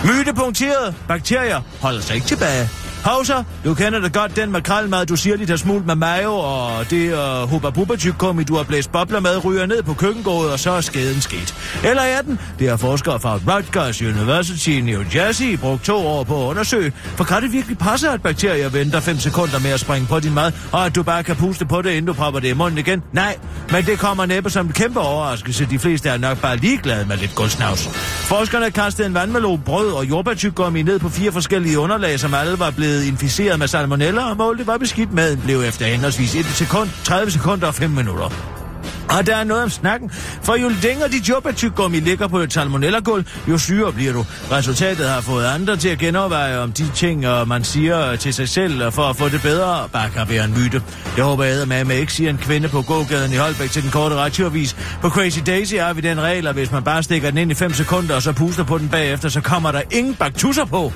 Myte 0.04 0.34
punkteret. 0.34 0.96
Bakterier 1.08 1.62
holder 1.82 2.02
sig 2.02 2.16
ikke 2.16 2.28
tilbage. 2.28 2.83
Hauser, 3.04 3.44
du 3.66 3.74
kender 3.74 4.00
da 4.00 4.08
godt, 4.08 4.36
den 4.36 4.52
makrelmad, 4.52 5.06
du 5.06 5.16
siger 5.16 5.36
lidt 5.38 5.50
har 5.50 5.58
smult 5.58 5.86
med 5.86 5.96
mayo, 5.96 6.34
og 6.34 6.90
det 6.90 7.14
øh, 7.14 7.44
uh, 7.44 7.50
hubba 7.50 7.70
bubba 7.70 7.96
du 8.48 8.56
har 8.56 8.64
blæst 8.64 8.92
bobler 8.92 9.20
med, 9.20 9.46
ryger 9.46 9.66
ned 9.66 9.84
på 9.84 9.94
køkkengået, 9.94 10.52
og 10.52 10.60
så 10.60 10.72
er 10.72 10.82
skeden 10.82 11.22
sket. 11.22 11.56
Eller 11.84 12.02
er 12.02 12.22
den? 12.22 12.40
Det 12.60 12.70
har 12.70 12.78
forskere 12.78 13.20
fra 13.20 13.40
Rutgers 13.48 14.02
University 14.02 14.70
i 14.70 14.82
New 14.82 15.04
Jersey 15.16 15.58
brugt 15.58 15.84
to 15.84 16.08
år 16.08 16.24
på 16.24 16.44
at 16.46 16.50
undersøge. 16.50 16.94
For 17.16 17.24
kan 17.24 17.42
det 17.42 17.52
virkelig 17.52 17.78
passe, 17.78 18.10
at 18.10 18.22
bakterier 18.22 18.70
venter 18.70 19.00
5 19.00 19.18
sekunder 19.18 19.60
med 19.60 19.72
at 19.72 19.80
springe 19.80 20.08
på 20.08 20.20
din 20.20 20.34
mad, 20.34 20.52
og 20.72 20.86
at 20.86 20.96
du 20.96 21.04
bare 21.04 21.24
kan 21.24 21.36
puste 21.36 21.66
på 21.66 21.82
det, 21.82 21.90
inden 21.90 22.06
du 22.06 22.14
propper 22.14 22.40
det 22.40 22.48
i 22.48 22.54
munden 22.54 22.78
igen? 22.78 23.04
Nej, 23.12 23.38
men 23.72 23.86
det 23.86 24.00
kommer 24.00 24.26
næppe 24.26 24.50
som 24.50 24.66
en 24.66 24.74
kæmpe 24.74 25.00
overraskelse. 25.00 25.68
De 25.70 25.80
fleste 25.80 26.10
er 26.10 26.18
nok 26.18 26.42
bare 26.42 26.58
ligeglade 26.58 27.06
med 27.06 27.18
lidt 27.18 27.36
godsnavs. 27.36 27.88
Forskerne 28.28 28.72
kastede 28.72 29.08
en 29.08 29.14
vandmelon, 29.14 29.62
brød 29.66 29.92
og 29.92 30.10
jordbærtyggummi 30.10 30.82
ned 30.82 31.00
på 31.00 31.10
fire 31.10 31.32
forskellige 31.32 31.80
underlag, 31.80 32.20
som 32.20 32.34
alle 32.34 32.60
var 32.60 32.72
blevet 32.72 32.93
inficeret 33.02 33.60
med 33.60 33.68
salmonella, 33.68 34.30
og 34.30 34.38
målet 34.38 34.68
var 34.68 34.78
beskidt 34.78 35.14
maden 35.14 35.42
blev 35.42 35.62
efter 35.62 35.86
henholdsvis 35.86 36.36
1 36.36 36.46
sekund, 36.46 36.90
30 37.04 37.32
sekunder 37.32 37.68
og 37.68 37.76
5 37.76 37.90
minutter. 37.90 38.54
Og 39.10 39.28
der 39.28 39.36
er 39.36 39.44
noget 39.44 39.64
om 39.64 39.70
snakken, 39.70 40.12
for 40.44 40.56
jo 40.56 40.72
længere 40.82 41.10
dit 41.10 41.30
jordbærtyggummi 41.30 42.00
ligger 42.00 42.28
på 42.28 42.40
et 42.40 42.54
salmonellagulv, 42.54 43.26
jo 43.48 43.58
syre 43.58 43.94
bliver 43.94 44.14
du. 44.14 44.26
Resultatet 44.52 45.10
har 45.10 45.22
fået 45.22 45.46
andre 45.46 45.78
til 45.78 45.90
at 45.90 46.00
genoverveje 46.00 46.60
om 46.60 46.72
de 46.72 46.92
ting, 46.96 47.26
øh, 47.26 47.48
man 47.48 47.64
siger 47.64 48.16
til 48.16 48.34
sig 48.34 48.50
selv, 48.50 48.82
øh, 48.82 48.92
for 48.92 49.04
at 49.04 49.16
få 49.16 49.30
det 49.30 49.42
bedre, 49.42 49.90
bare 49.94 50.10
kan 50.10 50.30
være 50.30 50.46
en 50.46 50.54
myte. 50.64 50.82
Jeg 51.18 51.26
håber, 51.26 51.44
jeg 51.44 51.68
med, 51.68 51.86
med 51.86 51.98
ikke 51.98 52.14
siger 52.14 52.30
en 52.30 52.38
kvinde 52.38 52.70
på 52.70 52.82
gågaden 52.82 53.34
i 53.34 53.36
Holbæk 53.36 53.70
til 53.72 53.84
den 53.84 53.92
korte 53.92 54.16
radioavis. 54.16 54.76
På 55.02 55.10
Crazy 55.10 55.40
Daisy 55.46 55.76
har 55.76 55.94
vi 55.94 56.02
den 56.02 56.22
regel, 56.22 56.48
at 56.48 56.54
hvis 56.54 56.72
man 56.72 56.84
bare 56.84 57.04
stikker 57.04 57.30
den 57.30 57.38
ind 57.38 57.52
i 57.52 57.54
5 57.54 57.74
sekunder, 57.74 58.16
og 58.16 58.22
så 58.22 58.32
puster 58.32 58.64
på 58.64 58.78
den 58.78 58.90
bagefter, 58.90 59.30
så 59.30 59.42
kommer 59.42 59.72
der 59.72 59.82
ingen 59.92 60.16
baktusser 60.16 60.66
på. 60.66 60.94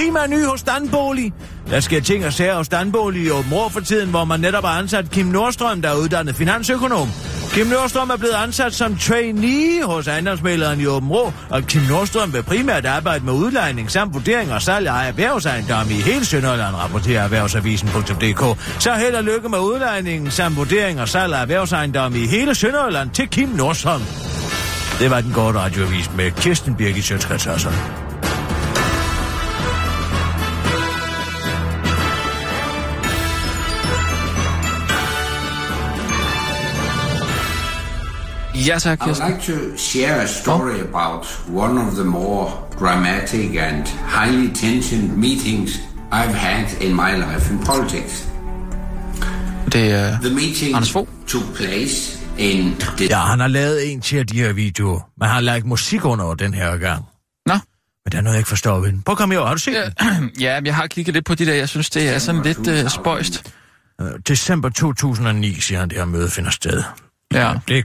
Kim 0.00 0.16
er 0.16 0.26
ny 0.26 0.46
hos 0.46 0.62
Danbolig. 0.62 1.32
Der 1.70 1.80
sker 1.80 2.00
ting 2.00 2.26
og 2.26 2.32
sager 2.32 2.54
hos 2.54 2.68
Danbolig 2.68 3.22
i 3.22 3.30
Åben 3.30 3.52
for 3.70 3.80
tiden, 3.80 4.10
hvor 4.10 4.24
man 4.24 4.40
netop 4.40 4.64
har 4.64 4.78
ansat 4.78 5.10
Kim 5.10 5.26
Nordstrøm, 5.26 5.82
der 5.82 5.88
er 5.88 5.94
uddannet 5.94 6.36
finansøkonom. 6.36 7.08
Kim 7.52 7.66
Nordstrøm 7.66 8.10
er 8.10 8.16
blevet 8.16 8.34
ansat 8.34 8.74
som 8.74 8.96
trainee 8.96 9.84
hos 9.84 10.06
ejendomsmæleren 10.06 10.80
i 10.80 10.86
Åben 10.86 11.08
Rå, 11.08 11.32
og 11.50 11.62
Kim 11.62 11.82
Nordstrøm 11.82 12.32
vil 12.32 12.42
primært 12.42 12.86
arbejde 12.86 13.24
med 13.24 13.32
udlejning 13.32 13.90
samt 13.90 14.14
vurdering 14.14 14.52
og 14.52 14.62
salg 14.62 14.88
af 14.88 15.08
erhvervsejendomme 15.08 15.92
i 15.92 16.00
hele 16.00 16.24
Sønderjylland, 16.24 16.74
rapporterer 16.74 17.22
erhvervsavisen.dk. 17.24 18.60
Så 18.82 18.94
held 18.94 19.14
og 19.14 19.24
lykke 19.24 19.48
med 19.48 19.58
udlejningen 19.58 20.30
samt 20.30 20.56
vurdering 20.56 21.00
og 21.00 21.08
salg 21.08 21.34
af 21.34 21.42
erhvervsejendomme 21.42 22.18
i 22.18 22.26
hele 22.26 22.54
Sønderjylland 22.54 23.10
til 23.10 23.28
Kim 23.28 23.48
Nordstrøm. 23.48 24.02
Det 24.98 25.10
var 25.10 25.20
den 25.20 25.32
korte 25.32 25.58
radioavis 25.58 26.10
med 26.16 26.30
Kirsten 26.30 26.74
Birgit 26.74 27.04
Sjøtskrets 27.04 27.46
Ja, 38.66 38.78
tak, 38.78 38.98
I 38.98 39.04
would 39.04 39.16
Kirsten. 39.16 39.28
like 39.30 39.52
to 39.72 39.76
share 39.78 40.20
a 40.22 40.26
story 40.26 40.80
about 40.80 41.26
one 41.54 41.80
of 41.86 41.94
the 41.94 42.04
more 42.04 42.50
dramatic 42.78 43.56
and 43.56 43.86
highly 43.88 44.48
tensioned 44.54 45.16
meetings 45.16 45.70
I've 46.12 46.34
had 46.34 46.66
in 46.82 46.94
my 46.94 47.12
life 47.16 47.52
in 47.52 47.58
politics. 47.64 48.26
Det 49.72 49.92
er... 49.92 50.20
The 50.20 50.34
meeting 50.34 50.74
Anders 50.74 50.92
Fogh. 50.92 51.08
took 51.28 51.54
place 51.54 52.18
in 52.38 52.74
Ja, 53.10 53.18
han 53.18 53.40
har 53.40 53.48
lavet 53.48 53.92
en 53.92 54.00
til 54.00 54.16
af 54.16 54.26
de 54.26 54.36
her 54.38 54.52
videoer, 54.52 55.00
men 55.18 55.26
han 55.26 55.34
har 55.34 55.40
lagt 55.40 55.66
musik 55.66 56.04
under 56.04 56.34
den 56.34 56.54
her 56.54 56.76
gang. 56.76 57.04
Nå. 57.46 57.54
Men 58.04 58.12
der 58.12 58.18
er 58.18 58.22
noget, 58.22 58.34
jeg 58.34 58.40
ikke 58.40 58.48
forstår 58.48 58.80
ved 58.80 58.92
den. 58.92 59.02
Prøv 59.02 59.12
at 59.12 59.18
komme 59.18 59.34
her, 59.34 59.44
har 59.46 59.54
du 59.54 59.60
set 59.60 59.72
Ja, 59.72 59.84
den? 60.18 60.30
ja, 60.40 60.60
men 60.60 60.66
jeg 60.66 60.74
har 60.74 60.86
kigget 60.86 61.14
lidt 61.14 61.24
på 61.26 61.34
de 61.34 61.46
der. 61.46 61.54
Jeg 61.54 61.68
synes, 61.68 61.90
det 61.90 62.08
er 62.08 62.18
sådan 62.18 62.42
lidt 62.42 62.58
uh, 62.84 62.90
spøjst. 62.90 63.52
Øh, 64.00 64.06
December 64.28 64.68
2009, 64.68 65.60
siger 65.60 65.78
han, 65.80 65.88
det 65.88 65.98
her 65.98 66.04
møde 66.04 66.30
finder 66.30 66.50
sted. 66.50 66.82
Ja. 67.32 67.52
Blik. 67.66 67.84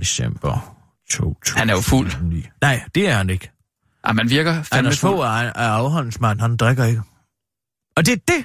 December 0.00 0.76
2009. 1.10 1.58
Han 1.60 1.70
er 1.70 1.74
jo 1.74 1.80
fuld. 1.80 2.10
Nej, 2.60 2.82
det 2.94 3.08
er 3.08 3.14
han 3.14 3.30
ikke. 3.30 3.50
Ja, 4.06 4.12
man 4.12 4.30
virker 4.30 4.52
fandme 4.62 4.78
Anders 4.78 4.98
fuld. 5.00 5.18
er, 5.18 5.24
er 5.24 5.68
afholdsmand, 5.68 6.40
han 6.40 6.56
drikker 6.56 6.84
ikke. 6.84 7.02
Og 7.96 8.06
det 8.06 8.12
er 8.12 8.16
det, 8.28 8.44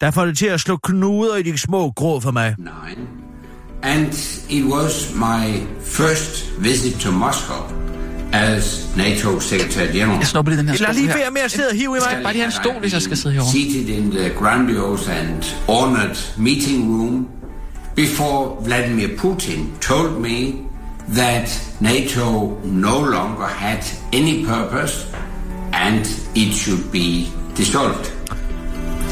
der 0.00 0.10
får 0.10 0.24
det 0.26 0.38
til 0.38 0.46
at 0.46 0.60
slå 0.60 0.76
knuder 0.76 1.36
i 1.36 1.42
de 1.42 1.58
små 1.58 1.90
grå 1.90 2.20
for 2.20 2.30
mig. 2.30 2.54
nine, 2.58 3.08
and 3.82 4.06
it 4.50 4.64
was 4.64 5.14
my 5.14 5.66
first 5.84 6.52
visit 6.60 7.00
to 7.00 7.10
Moscow 7.10 7.56
as 8.32 8.96
NATO 8.96 9.40
Secretary 9.40 9.86
General. 9.92 10.18
Jeg 10.18 10.26
snupper 10.26 10.50
lige 10.52 10.58
den 10.58 10.68
her 10.68 10.76
Lad 10.78 10.86
stol 10.86 10.94
lige 10.94 11.08
være 11.08 11.30
med 11.30 11.40
at 11.40 11.50
sidde 11.50 11.68
og 11.68 11.76
hive 11.76 11.96
i 11.96 12.00
mig. 12.00 12.22
Bare 12.22 12.32
lige 12.32 12.42
have 12.42 12.46
en 12.46 12.52
stol, 12.52 12.80
hvis 12.80 12.92
jeg 12.92 13.02
skal 13.02 13.16
sidde 13.16 13.34
herovre. 13.34 13.52
Seated 13.52 13.88
in 13.88 14.10
the 14.10 14.28
grandiose 14.34 15.12
and 15.12 15.42
honored 15.68 16.16
meeting 16.38 17.00
room 17.00 17.28
before 17.96 18.64
Vladimir 18.64 19.08
Putin 19.16 19.78
told 19.80 20.20
me 20.20 20.66
that 21.14 21.48
NATO 21.80 22.58
no 22.64 22.98
longer 23.16 23.46
had 23.46 23.82
any 24.12 24.44
purpose 24.46 25.06
and 25.72 26.00
it 26.34 26.54
should 26.54 26.92
be 26.92 27.26
dissolved. 27.56 28.12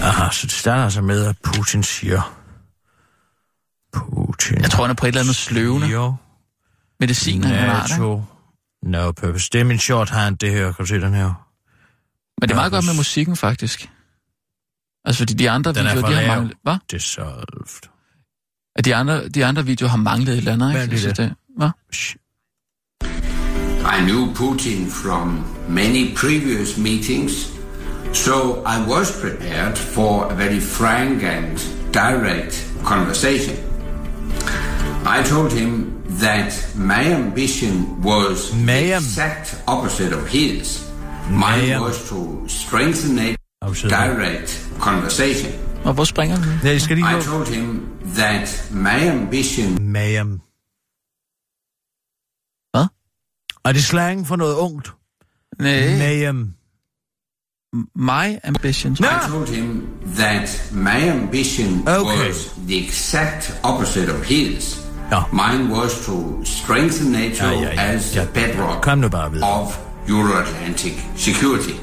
Aha, 0.03 0.31
så 0.33 0.47
det 0.47 0.55
starter 0.55 0.85
altså 0.85 1.00
med, 1.03 1.26
at 1.26 1.37
Putin 1.45 1.83
siger... 1.83 2.41
Putin... 3.93 4.61
Jeg 4.62 4.71
tror, 4.71 4.85
han 4.85 4.91
er 4.91 4.95
på 4.95 5.07
et 5.07 5.09
eller 5.09 5.21
andet 5.21 5.37
sløvende 5.37 5.87
Jo. 5.87 6.14
medicin, 7.00 7.45
han 7.45 7.55
har 7.55 7.87
der. 7.87 7.88
NATO. 7.88 8.23
No 8.83 9.12
purpose. 9.12 9.50
Det 9.53 9.61
er 9.61 9.64
min 9.64 9.79
shorthand, 9.79 10.38
det 10.38 10.50
her. 10.50 10.64
Kan 10.73 10.83
du 10.83 10.87
se 10.87 11.00
den 11.00 11.14
her? 11.14 11.49
Men 12.41 12.49
det 12.49 12.50
er 12.50 12.55
meget 12.55 12.73
godt 12.73 12.87
med 12.87 12.95
musikken, 12.95 13.37
faktisk. 13.37 13.91
Altså, 15.05 15.19
fordi 15.21 15.35
de 15.35 15.50
andre 15.50 15.73
Den 15.73 15.87
er 15.87 15.95
videoer, 15.95 16.00
for 16.00 16.09
de 16.09 16.26
har 16.26 16.35
manglet... 16.37 16.57
Hvad? 16.62 16.76
Dissolved. 16.91 17.88
At 18.76 18.85
de 18.85 18.95
andre, 18.95 19.28
de 19.28 19.45
andre 19.45 19.64
videoer 19.66 19.90
har 19.90 19.97
manglet 19.97 20.28
et 20.33 20.37
eller 20.38 20.52
andet, 20.52 20.69
ikke? 20.69 20.78
Hvad 20.78 20.87
er 20.87 20.90
det 20.90 21.00
Så 21.00 21.23
der? 21.23 21.28
det, 21.28 21.35
hvad? 21.57 21.71
I 23.99 24.00
knew 24.04 24.35
Putin 24.35 24.90
from 24.90 25.45
many 25.69 26.14
previous 26.16 26.78
meetings, 26.78 27.33
so 28.12 28.35
I 28.66 28.76
was 28.88 29.12
prepared 29.23 29.76
for 29.78 30.23
a 30.31 30.35
very 30.35 30.61
frank 30.61 31.23
and 31.23 31.59
direct 31.93 32.66
conversation. 32.85 33.57
I 35.07 35.23
told 35.25 35.52
him 35.52 35.93
that 36.21 36.69
my 36.76 37.04
ambition 37.12 37.87
was 38.02 38.50
the 38.50 38.64
Mayhem. 38.66 38.97
exact 39.02 39.62
opposite 39.66 40.12
of 40.16 40.26
his. 40.28 40.90
Mine 41.31 41.40
Mayhem. 41.40 41.83
was 41.83 42.09
to 42.09 42.45
strengthen 42.49 43.19
a 43.19 43.35
direct 43.88 44.69
conversation. 44.81 45.52
Og 45.85 45.95
hvor 45.95 46.04
springer 46.04 46.37
den? 46.37 46.61
Ja, 46.64 46.69
jeg 46.69 46.81
skal 46.81 46.97
lige 46.97 47.19
I 47.19 47.23
told 47.23 47.47
him 47.54 47.81
that 48.16 48.68
my 48.71 49.09
ambition 49.09 49.83
Mayhem. 49.92 50.40
Hvad? 52.71 52.87
Er 53.64 53.73
det 53.73 53.85
slang 53.85 54.26
for 54.26 54.37
noget 54.37 54.54
ungt? 54.56 54.92
Nej, 55.59 55.99
Mayhem. 55.99 56.54
my 57.94 58.38
ambitions. 58.44 59.00
Nå! 59.00 59.06
I 59.06 59.28
told 59.28 59.49
him 59.49 59.87
that 60.16 60.68
my 60.73 61.09
ambition 61.09 61.88
Okay. 61.88 62.28
was 62.28 62.37
the 62.68 62.85
exact 62.87 63.61
opposite 63.62 64.12
of 64.14 64.25
his. 64.25 64.80
Ja. 65.11 65.23
Mine 65.33 65.73
was 65.75 66.06
to 66.06 66.44
strengthen 66.44 67.12
NATO 67.12 67.44
Ja, 67.44 67.50
ja, 67.52 67.61
ja. 67.73 67.83
as 67.94 68.11
the 68.11 68.21
Ja. 68.21 68.26
bedrock 68.35 68.83
Kom 68.83 68.99
nu 68.99 69.09
bare 69.09 69.30
videre. 69.33 69.49
of 69.50 69.78
Euro-Atlantic 70.09 70.92
security. 71.16 71.75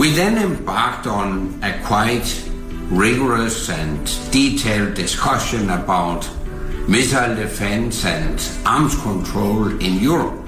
We 0.00 0.08
then 0.08 0.38
embarked 0.38 1.06
on 1.06 1.54
a 1.62 1.72
quite 1.84 2.51
rigorous 2.90 3.68
and 3.68 3.98
detailed 4.32 4.96
discussion 4.96 5.70
about 5.70 6.30
missile 6.88 7.36
defense 7.36 8.08
and 8.08 8.38
arms 8.66 8.94
control 8.94 9.66
in 9.80 10.02
Europe. 10.04 10.38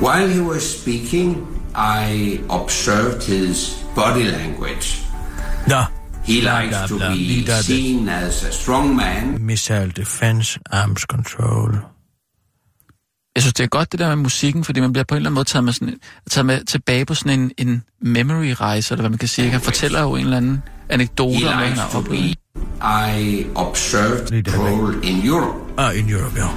While 0.00 0.28
he 0.28 0.40
was 0.40 0.62
speaking, 0.80 1.46
I 1.74 2.40
observed 2.50 3.22
his 3.24 3.84
body 3.94 4.24
language. 4.24 4.98
Nå. 5.68 5.82
He 6.24 6.40
Bla, 6.40 6.60
likes 6.60 6.76
bla, 6.78 6.86
to 6.86 7.14
be 7.14 7.44
det. 7.46 7.64
seen 7.64 8.08
as 8.08 8.44
a 8.44 8.52
strong 8.52 8.96
man 8.96 9.36
Missile 9.40 9.90
Defense 9.96 10.58
Arms 10.72 11.00
Control. 11.00 11.78
Jeg 13.34 13.42
synes, 13.42 13.54
det 13.54 13.64
er 13.64 13.68
godt 13.68 13.92
det 13.92 14.00
der 14.00 14.08
med 14.08 14.16
musikken, 14.16 14.64
fordi 14.64 14.80
man 14.80 14.92
bliver 14.92 15.04
på 15.04 15.14
en 15.14 15.16
eller 15.16 15.28
anden 15.30 15.34
måde 15.34 15.44
taget 15.44 15.64
med, 15.64 15.72
sådan, 15.72 15.94
taget 16.30 16.46
med 16.46 16.64
tilbage 16.64 17.04
på 17.06 17.14
sådan 17.14 17.40
en, 17.40 17.50
en 17.58 17.82
memory-rejse, 18.00 18.94
eller 18.94 19.02
hvad 19.02 19.10
man 19.10 19.18
kan 19.18 19.28
sige. 19.28 19.50
Han 19.50 19.60
fortæller 19.60 20.02
jo 20.02 20.14
en 20.16 20.24
eller 20.24 20.36
anden 20.36 20.62
anekdote 20.92 21.38
He 21.38 21.46
om, 21.46 21.52
hvad 21.52 21.52
han 21.52 21.68
likes 21.68 21.80
har 21.80 21.90
to 21.90 21.98
oplevet. 21.98 22.36
be. 22.36 22.42
I 23.12 23.46
observed 23.54 24.30
Lige 24.30 24.42
der 24.42 24.90
væk. 24.96 25.04
in 25.10 25.26
Europe. 25.28 25.58
Ah, 25.78 25.98
in 25.98 26.10
Europe, 26.10 26.34
ja. 26.36 26.48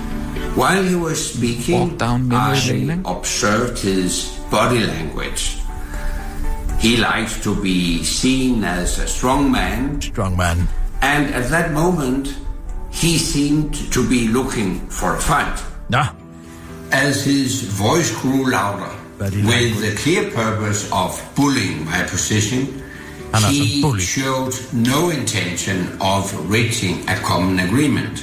While 0.58 0.90
he 0.90 0.96
was 0.98 1.18
speaking, 1.34 2.00
down 2.00 2.32
I 2.32 2.72
lane, 2.72 3.02
observed 3.06 3.78
his 3.80 4.32
body 4.52 4.80
language. 4.80 5.58
He 6.80 6.98
likes 6.98 7.40
to 7.44 7.56
be 7.56 8.04
seen 8.04 8.64
as 8.64 9.00
a 9.00 9.08
strong 9.08 9.52
man, 9.52 10.02
Strong 10.02 10.38
man. 10.38 10.68
and 11.02 11.34
at 11.34 11.50
that 11.50 11.72
moment, 11.74 12.28
he 12.92 13.18
seemed 13.18 13.92
to 13.92 14.02
be 14.10 14.28
looking 14.28 14.82
for 14.90 15.16
a 15.16 15.20
fight. 15.22 15.60
Nå. 15.90 16.04
As 16.92 17.24
his 17.26 17.62
voice 17.64 18.12
grew 18.22 18.44
louder, 18.52 18.92
with 19.20 19.34
language. 19.34 19.80
the 19.82 19.96
clear 20.04 20.32
purpose 20.32 20.88
of 20.92 21.22
bullying 21.36 21.86
my 21.86 22.04
position, 22.12 22.68
Han 23.44 23.56
som 23.56 23.66
he 23.68 23.82
bully. 23.82 24.02
showed 24.02 24.54
no 24.74 25.10
intention 25.10 25.78
of 26.02 26.22
reaching 26.52 26.96
a 27.10 27.16
common 27.30 27.60
agreement. 27.60 28.16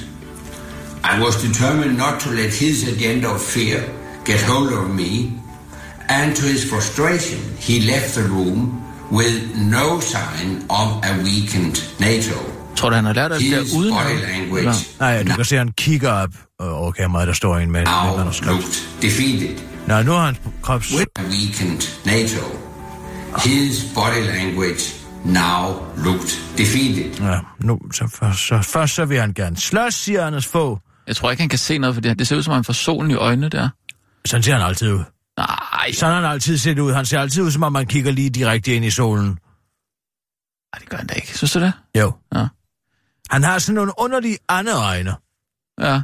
I 1.13 1.15
was 1.25 1.35
determined 1.47 1.97
not 1.97 2.15
to 2.23 2.29
let 2.29 2.53
his 2.53 2.77
agenda 2.93 3.27
of 3.35 3.41
fear 3.41 3.79
get 4.25 4.41
hold 4.41 4.71
of 4.73 4.89
me, 4.89 5.11
and 6.09 6.35
to 6.35 6.41
his 6.53 6.61
frustration, 6.71 7.39
he 7.59 7.79
left 7.91 8.09
the 8.15 8.23
room 8.35 8.59
with 9.11 9.35
no 9.77 9.99
sign 9.99 10.49
of 10.69 10.87
a 11.03 11.13
weakened 11.23 11.77
NATO. 11.99 12.37
Tror 12.75 12.89
du, 12.89 12.95
han 12.95 13.05
har 13.05 13.13
lært 13.13 13.31
alt 13.31 13.41
det 13.41 13.49
His 13.59 13.71
der 13.71 13.77
uden 13.79 13.93
body 13.93 14.31
language 14.31 14.73
Nej, 14.99 15.23
du 15.23 15.31
kan 15.35 15.45
se, 15.45 15.57
han 15.57 15.71
kigger 15.77 16.11
op 16.11 16.29
øh, 16.61 16.67
over 16.81 16.91
kameraet, 16.91 17.27
der 17.27 17.33
står 17.33 17.57
en 17.57 17.71
med, 17.71 17.81
med 17.81 17.87
now 17.91 18.17
manuskript. 18.17 18.51
looked 18.51 18.87
defeated. 19.01 19.57
Nej, 19.87 20.03
nu 20.03 20.11
har 20.11 20.25
han 20.25 20.37
krops... 20.63 20.91
with 20.91 21.07
a 21.15 21.21
weakened 21.21 21.81
NATO. 22.05 22.45
His 23.49 23.83
body 23.95 24.25
language 24.37 24.93
now 25.25 25.73
looked 25.97 26.57
defeated. 26.57 27.19
Ja, 27.19 27.39
nu, 27.59 27.79
så, 27.91 28.07
først, 28.07 28.39
så, 28.39 28.61
først 28.61 28.95
så 28.95 29.05
vil 29.05 29.19
han 29.19 29.33
gerne 29.33 29.57
slås, 29.57 29.93
siger 29.93 30.25
Anders 30.25 30.47
Fogh. 30.47 30.79
Jeg 31.07 31.15
tror 31.15 31.31
ikke, 31.31 31.41
han 31.41 31.49
kan 31.49 31.59
se 31.59 31.77
noget, 31.77 31.95
for 31.95 32.01
det, 32.01 32.19
det 32.19 32.27
ser 32.27 32.35
ud 32.35 32.43
som, 32.43 32.51
om 32.51 32.55
han 32.55 32.63
får 32.63 32.73
solen 32.73 33.11
i 33.11 33.15
øjnene 33.15 33.49
der. 33.49 33.69
Sådan 34.25 34.43
ser 34.43 34.53
han 34.53 34.61
altid 34.61 34.91
ud. 34.91 35.03
Nej, 35.37 35.91
Sådan 35.91 36.13
har 36.13 36.21
han 36.21 36.31
altid 36.31 36.57
set 36.57 36.79
ud. 36.79 36.93
Han 36.93 37.05
ser 37.05 37.19
altid 37.19 37.43
ud, 37.43 37.51
som 37.51 37.63
om 37.63 37.71
man 37.71 37.87
kigger 37.87 38.11
lige 38.11 38.29
direkte 38.29 38.75
ind 38.75 38.85
i 38.85 38.89
solen. 38.89 39.39
Ej, 40.73 40.79
det 40.79 40.89
gør 40.89 40.97
han 40.97 41.07
da 41.07 41.13
ikke. 41.13 41.37
Synes 41.37 41.53
du 41.53 41.59
det? 41.59 41.73
Jo. 41.97 42.11
Ja. 42.35 42.47
Han 43.29 43.43
har 43.43 43.59
sådan 43.59 43.75
nogle 43.75 43.91
underlige 43.97 44.37
øjne. 44.49 45.11
Ja. 45.79 46.01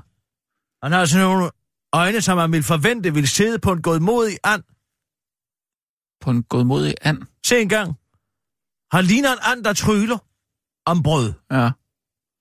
Han 0.83 0.91
har 0.91 1.05
sådan 1.05 1.25
nogle 1.25 1.49
øjne, 1.93 2.21
som 2.21 2.37
man 2.37 2.51
ville 2.51 2.63
forvente 2.63 3.13
ville 3.13 3.27
sidde 3.27 3.59
på 3.59 3.71
en 3.71 3.81
godmodig 3.81 4.37
and. 4.43 4.63
På 6.21 6.29
en 6.31 6.43
godmodig 6.43 6.95
and. 7.01 7.21
Se 7.45 7.61
en 7.61 7.69
gang. 7.69 7.97
Han 8.91 9.05
ligner 9.05 9.31
en 9.31 9.37
and, 9.41 9.63
der 9.63 9.73
tryller 9.73 10.17
om 10.85 11.03
brød. 11.03 11.33
Ja. 11.51 11.69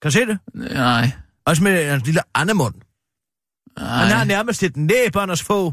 Kan 0.02 0.04
du 0.04 0.10
se 0.10 0.26
det? 0.26 0.38
Nej. 0.54 1.12
Også 1.44 1.62
med 1.62 1.94
en 1.94 2.00
lille 2.00 2.20
andemund. 2.34 2.74
Nej. 3.76 3.86
Han 3.86 4.16
har 4.16 4.24
nærmest 4.24 4.62
et 4.62 4.76
næb, 4.76 5.16
Anders 5.16 5.42
Fogh. 5.42 5.72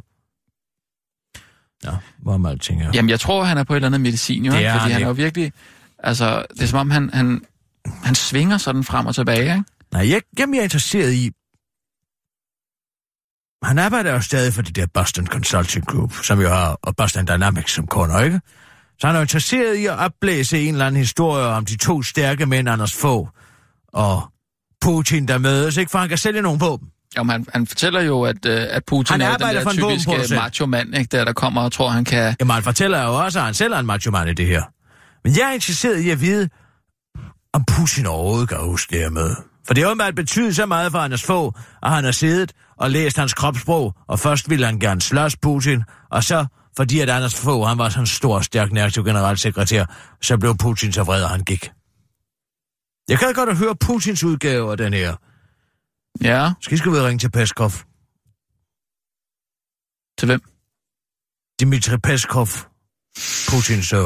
Ja, 1.84 1.92
hvor 2.18 2.38
meget 2.38 2.62
ting 2.62 2.82
er. 2.82 2.92
Jamen, 2.94 3.10
jeg 3.10 3.20
tror, 3.20 3.44
han 3.44 3.58
er 3.58 3.64
på 3.64 3.74
et 3.74 3.76
eller 3.76 3.88
andet 3.88 4.02
medicin, 4.02 4.46
jo. 4.46 4.52
Det 4.52 4.66
er 4.66 4.74
Fordi 4.74 4.82
han 4.82 4.92
han 4.92 5.02
er 5.02 5.08
jo 5.08 5.14
virkelig... 5.14 5.54
Altså, 6.00 6.46
det 6.50 6.62
er 6.62 6.68
som 6.68 6.80
om, 6.80 6.92
han, 6.92 7.10
han, 7.14 7.46
han 8.04 8.16
svinger 8.16 8.58
sådan 8.58 8.84
frem 8.84 9.06
og 9.06 9.16
tilbage, 9.16 9.42
ikke? 9.42 9.64
Nej, 9.92 10.10
jeg, 10.10 10.22
jeg 10.38 10.44
er 10.44 10.64
interesseret 10.64 11.14
i... 11.14 11.32
Han 13.64 13.80
arbejder 13.80 14.12
jo 14.12 14.22
stadig 14.22 14.54
for 14.54 14.62
det 14.62 14.76
der 14.76 14.86
Boston 14.94 15.28
Consulting 15.28 15.86
Group, 15.86 16.14
som 16.24 16.42
jo 16.42 16.50
har 16.50 16.80
og 16.82 16.96
Boston 16.96 17.28
Dynamics 17.28 17.74
som 17.74 17.88
kunder, 17.88 18.22
ikke? 18.22 18.42
Så 19.00 19.08
han 19.08 19.16
er 19.16 19.22
interesseret 19.22 19.76
i 19.76 19.86
at 19.86 19.98
opblæse 20.00 20.62
en 20.62 20.74
eller 20.74 20.86
anden 20.86 21.00
historie 21.00 21.46
om 21.46 21.66
de 21.66 21.78
to 21.78 22.04
stærke 22.04 22.46
mænd, 22.46 22.70
Anders 22.70 22.94
Fogh 22.94 23.30
og 23.94 24.24
Putin, 24.82 25.28
der 25.28 25.38
mødes, 25.38 25.78
ikke? 25.78 25.92
For 25.92 26.00
han 26.00 26.10
kan 26.10 26.18
sælge 26.18 26.42
nogle 26.42 26.60
våben. 26.60 26.88
Jo, 27.18 27.24
men 27.24 27.32
han, 27.32 27.46
han 27.54 27.68
fortæller 27.68 28.02
jo, 28.02 28.24
at, 28.24 28.46
øh, 28.46 28.68
at 28.70 28.84
Putin 28.88 29.22
Han 29.22 29.22
er 29.22 29.38
den 29.38 29.56
der 29.56 29.72
typiske 29.72 30.36
macho-mand, 30.36 30.98
ikke? 30.98 31.18
Der, 31.18 31.26
der 31.26 31.34
kommer 31.34 31.62
og 31.62 31.72
tror, 31.72 31.90
han 31.90 32.06
kan... 32.06 32.36
Jamen, 32.40 32.54
han 32.54 32.64
fortæller 32.64 33.04
jo 33.04 33.24
også, 33.24 33.40
at 33.40 33.46
han 33.46 33.54
selv 33.54 33.74
er 33.74 33.80
en 33.80 33.86
macho 33.86 34.26
i 34.28 34.34
det 34.34 34.48
her. 34.48 34.64
Men 35.24 35.38
jeg 35.38 35.50
er 35.50 35.54
interesseret 35.54 36.00
i 36.00 36.10
at 36.10 36.22
vide, 36.22 36.50
om 37.54 37.64
Putin 37.66 38.06
overhovedet 38.06 38.50
kan 38.50 38.58
huske 38.58 38.92
det 38.92 39.00
her 39.00 39.10
med. 39.10 39.36
For 39.68 39.74
det 39.74 39.84
har 39.84 39.90
åbenbart 39.90 40.16
betydet 40.16 40.56
så 40.56 40.66
meget 40.66 40.92
for 40.92 41.00
Anders 41.00 41.24
Fogh, 41.24 41.54
at 41.84 41.92
han 41.92 42.04
har 42.04 42.12
siddet 42.12 42.52
og 42.78 42.92
læst 42.92 43.18
hans 43.18 43.34
kropssprog, 43.34 43.94
og 44.08 44.20
først 44.20 44.50
ville 44.50 44.66
han 44.66 44.80
gerne 44.80 45.02
slås 45.02 45.38
Putin, 45.38 45.84
og 46.12 46.24
så, 46.24 46.46
fordi 46.78 47.00
at 47.00 47.10
Anders 47.10 47.36
Fogh, 47.36 47.68
han 47.68 47.78
var 47.78 47.90
sådan 47.90 48.04
en 48.04 48.08
stor, 48.08 48.40
stærk, 48.42 48.72
næraktiv 48.72 49.04
generalsekretær, 49.06 49.86
så 50.22 50.38
blev 50.38 50.58
Putin 50.58 50.94
så 50.94 51.04
vred, 51.04 51.24
og 51.24 51.30
han 51.30 51.44
gik. 51.44 51.72
Jeg 53.10 53.20
kan 53.20 53.34
godt 53.34 53.58
høre 53.58 53.76
Putins 53.76 54.24
udgave 54.24 54.72
af 54.72 54.78
den 54.78 54.94
her. 54.94 55.16
Ja, 56.22 56.52
Skal 56.62 56.76
I 56.76 56.78
skal 56.78 56.92
vi 56.92 56.98
ringe 56.98 57.20
til 57.20 57.32
Peskov? 57.32 57.72
til 60.18 60.26
hvem? 60.26 60.42
Dmitri 61.62 61.98
Peskov, 61.98 62.48
Putins 63.50 63.94
øh, 63.94 64.00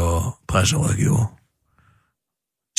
presserådgiver. 0.47 1.35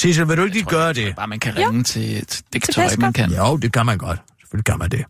Sissel, 0.01 0.29
vil 0.29 0.37
du 0.37 0.43
ikke 0.43 0.57
lige 0.57 0.67
gøre 0.67 0.93
det? 0.93 1.17
Bare 1.17 1.27
man 1.29 1.41
kan 1.41 1.57
ringe 1.57 1.83
til... 1.83 2.27
til 2.27 2.45
det 2.53 2.63
Til 2.63 2.75
tror 2.75 2.83
jeg 2.83 2.99
man 2.99 3.13
kan. 3.13 3.31
Jo, 3.31 3.57
det 3.57 3.73
kan 3.73 3.87
man 3.87 3.99
godt. 3.99 4.21
Selvfølgelig 4.41 4.65
kan 4.65 4.79
man 4.79 4.91
det. 4.91 5.05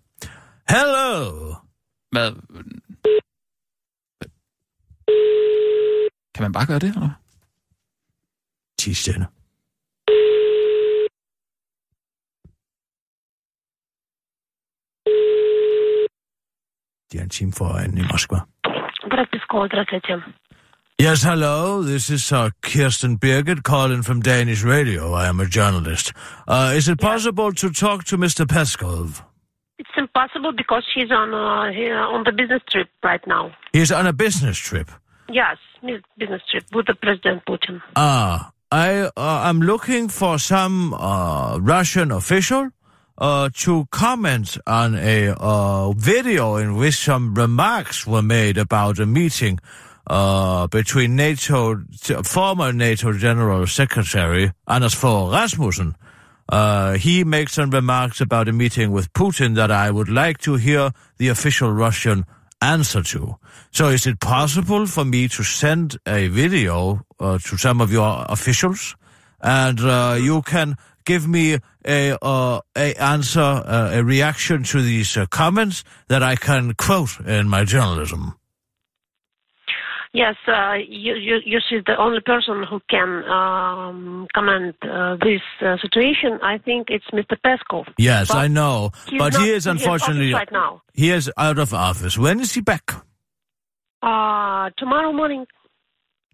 Hello! 0.69 1.55
Hvad? 2.13 2.33
Kan 6.41 6.45
man 6.45 6.53
bare 6.53 6.67
gøre 6.67 6.79
det, 6.79 6.89
eller 6.89 7.01
hvad? 7.01 7.11
10 8.79 8.95
stjerner. 8.95 9.27
Tianjin 17.11 17.53
for 17.53 17.69
en 17.85 17.99
i 17.99 18.03
Moskva. 18.13 18.39
Yes, 21.03 21.23
hello. 21.23 21.83
This 21.83 22.11
is 22.11 22.33
uh, 22.33 22.51
Kirsten 22.63 23.19
Birgit 23.19 23.63
calling 23.63 24.05
from 24.05 24.23
Danish 24.23 24.65
radio. 24.65 25.03
I 25.13 25.29
am 25.29 25.41
a 25.41 25.49
journalist. 25.57 26.13
Uh, 26.49 26.77
is 26.79 26.89
it 26.89 27.01
possible 27.01 27.45
yeah. 27.45 27.63
to 27.63 27.71
talk 27.87 28.05
to 28.05 28.17
Mr. 28.17 28.45
Peskov? 28.55 29.07
It's 29.79 29.97
impossible 30.05 30.53
because 30.63 30.85
he's 30.95 31.11
on 31.11 31.29
uh, 31.35 31.39
uh, 31.39 32.15
on 32.15 32.25
the 32.25 32.33
business 32.33 32.63
trip 32.73 32.89
right 33.05 33.27
now. 33.27 33.45
He's 33.73 33.93
on 33.93 34.07
a 34.07 34.13
business 34.13 34.59
trip. 34.59 34.91
Yes, 35.33 35.59
business 36.19 36.43
trip 36.51 36.65
with 36.73 36.87
the 36.87 36.95
President 36.95 37.43
Putin. 37.47 37.81
Ah, 37.95 38.51
I 38.73 39.11
uh, 39.17 39.49
am 39.49 39.61
looking 39.61 40.09
for 40.09 40.39
some 40.39 40.93
uh, 40.93 41.59
Russian 41.61 42.11
official 42.11 42.71
uh, 43.17 43.49
to 43.59 43.87
comment 43.93 44.59
on 44.67 44.97
a 44.97 45.29
uh, 45.39 45.93
video 45.93 46.57
in 46.57 46.75
which 46.77 46.97
some 46.97 47.35
remarks 47.35 48.07
were 48.09 48.23
made 48.23 48.59
about 48.59 48.99
a 48.99 49.07
meeting 49.07 49.61
uh, 50.09 50.67
between 50.67 51.15
NATO, 51.15 51.85
former 52.25 52.73
NATO 52.73 53.13
General 53.13 53.69
Secretary 53.69 54.53
Anders 54.67 54.95
Fogh 54.95 55.31
Rasmussen. 55.31 55.95
Uh, 56.49 56.95
he 56.95 57.23
makes 57.23 57.53
some 57.53 57.71
remarks 57.71 58.21
about 58.21 58.49
a 58.49 58.53
meeting 58.53 58.91
with 58.91 59.13
Putin 59.13 59.55
that 59.55 59.71
I 59.71 59.93
would 59.93 60.09
like 60.09 60.39
to 60.39 60.57
hear 60.57 60.91
the 61.19 61.29
official 61.29 61.73
Russian 61.73 62.25
answer 62.61 63.03
to. 63.03 63.37
So 63.71 63.89
is 63.89 64.07
it 64.07 64.21
possible 64.21 64.87
for 64.87 65.05
me 65.05 65.29
to 65.29 65.43
send 65.43 65.99
a 66.07 66.29
video 66.29 67.05
uh, 67.19 67.39
to 67.39 67.57
some 67.57 67.81
of 67.81 67.93
your 67.93 68.27
officials 68.29 68.97
and 69.41 69.81
uh, 69.81 70.19
you 70.21 70.43
can 70.43 70.77
give 71.05 71.27
me 71.27 71.59
a, 71.87 72.17
uh, 72.23 72.61
a 72.77 72.95
answer, 72.95 73.41
uh, 73.41 73.91
a 73.93 74.05
reaction 74.05 74.63
to 74.65 74.83
these 74.83 75.17
uh, 75.17 75.27
comments 75.27 75.83
that 76.09 76.23
I 76.23 76.37
can 76.37 76.75
quote 76.75 77.21
in 77.21 77.49
my 77.49 77.65
journalism? 77.65 78.40
Yes, 80.13 80.35
uh, 80.49 80.75
you, 80.89 81.15
you, 81.15 81.37
you 81.45 81.61
she's 81.69 81.85
the 81.87 81.97
only 81.97 82.21
person 82.21 82.65
who 82.69 82.81
can 82.91 83.23
um, 83.31 84.27
comment 84.35 84.75
uh, 84.83 85.17
this 85.23 85.41
uh, 85.63 85.77
situation. 85.81 86.41
I 86.43 86.59
think 86.59 86.89
it's 86.91 87.05
Mr. 87.13 87.37
Peskov. 87.47 87.87
Yes, 87.97 88.27
But 88.29 88.37
I 88.37 88.49
know, 88.49 88.91
but 89.19 89.35
not 89.35 89.43
he 89.43 89.51
is 89.51 89.69
unfortunately 89.69 90.33
right 90.33 90.51
now. 90.51 90.83
he 90.95 91.11
is 91.11 91.31
out 91.37 91.59
of 91.61 91.73
office. 91.73 92.19
When 92.19 92.41
is 92.41 92.53
he 92.53 92.61
back? 92.61 92.91
Uh, 94.03 94.71
tomorrow 94.79 95.13
morning. 95.13 95.47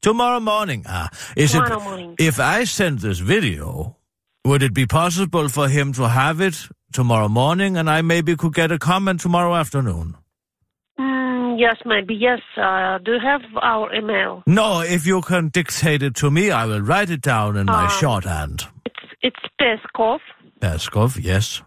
Tomorrow 0.00 0.40
morning. 0.40 0.84
Ah, 0.88 1.10
is 1.36 1.52
Tomorrow 1.52 1.76
it? 1.80 1.84
morning. 1.84 2.14
If 2.18 2.40
I 2.40 2.64
send 2.64 3.00
this 3.00 3.18
video, 3.18 3.96
would 4.44 4.62
it 4.62 4.72
be 4.72 4.86
possible 4.86 5.48
for 5.50 5.68
him 5.68 5.92
to 5.94 6.08
have 6.08 6.40
it 6.40 6.56
tomorrow 6.92 7.28
morning, 7.28 7.76
and 7.76 7.90
I 7.90 8.00
maybe 8.02 8.36
could 8.36 8.54
get 8.54 8.72
a 8.72 8.78
comment 8.78 9.20
tomorrow 9.20 9.54
afternoon? 9.54 10.16
Yes, 11.56 11.76
maybe. 11.84 12.14
Yes. 12.14 12.40
Uh, 12.56 12.98
do 12.98 13.12
you 13.12 13.20
have 13.20 13.42
our 13.62 13.92
email? 13.94 14.42
No, 14.46 14.80
if 14.80 15.06
you 15.06 15.20
can 15.22 15.48
dictate 15.48 16.02
it 16.02 16.14
to 16.16 16.30
me, 16.30 16.50
I 16.50 16.64
will 16.66 16.80
write 16.82 17.10
it 17.10 17.22
down 17.22 17.56
in 17.56 17.66
my 17.66 17.84
Uh, 17.86 17.88
shorthand. 18.00 18.64
It's 18.84 19.04
it's 19.22 19.42
Peskov. 19.60 20.20
Peskov, 20.60 21.10
yes. 21.22 21.62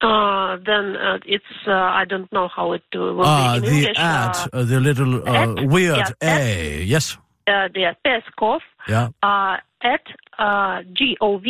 Uh, 0.00 0.56
then 0.66 0.96
uh, 0.96 1.18
it's 1.24 1.54
uh, 1.66 1.72
I 1.72 2.04
don't 2.04 2.30
know 2.32 2.48
how 2.56 2.72
it 2.72 2.82
uh, 2.94 2.98
will 2.98 3.22
Ah, 3.24 3.52
be 3.52 3.56
in 3.58 3.62
the 3.62 3.78
English. 3.78 3.98
at, 3.98 4.36
Uh, 4.52 4.56
uh, 4.58 4.64
the 4.64 4.80
little 4.80 5.14
uh, 5.28 5.32
at? 5.42 5.66
weird 5.74 5.98
Yeah, 6.20 6.38
A. 6.38 6.82
Yes. 6.94 7.16
uh, 7.46 7.68
the 7.74 7.94
Peskov 8.04 8.60
Yeah. 8.88 9.08
uh, 9.22 9.56
at 9.94 10.04
uh, 10.38 10.82
gov 10.98 11.46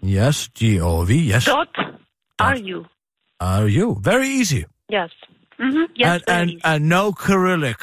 Yes. 0.00 0.48
G 0.54 0.80
O 0.80 1.04
V. 1.04 1.10
Yes. 1.32 1.44
dot 1.44 1.68
ru. 2.40 2.86
Are 3.40 3.68
you 3.68 3.96
very 4.00 4.28
easy? 4.28 4.64
Yes. 4.88 5.10
Mm-hmm. 5.60 5.92
Yes, 5.94 6.22
and, 6.26 6.50
and, 6.50 6.60
and 6.64 6.88
no 6.88 7.12
Cyrillic, 7.12 7.80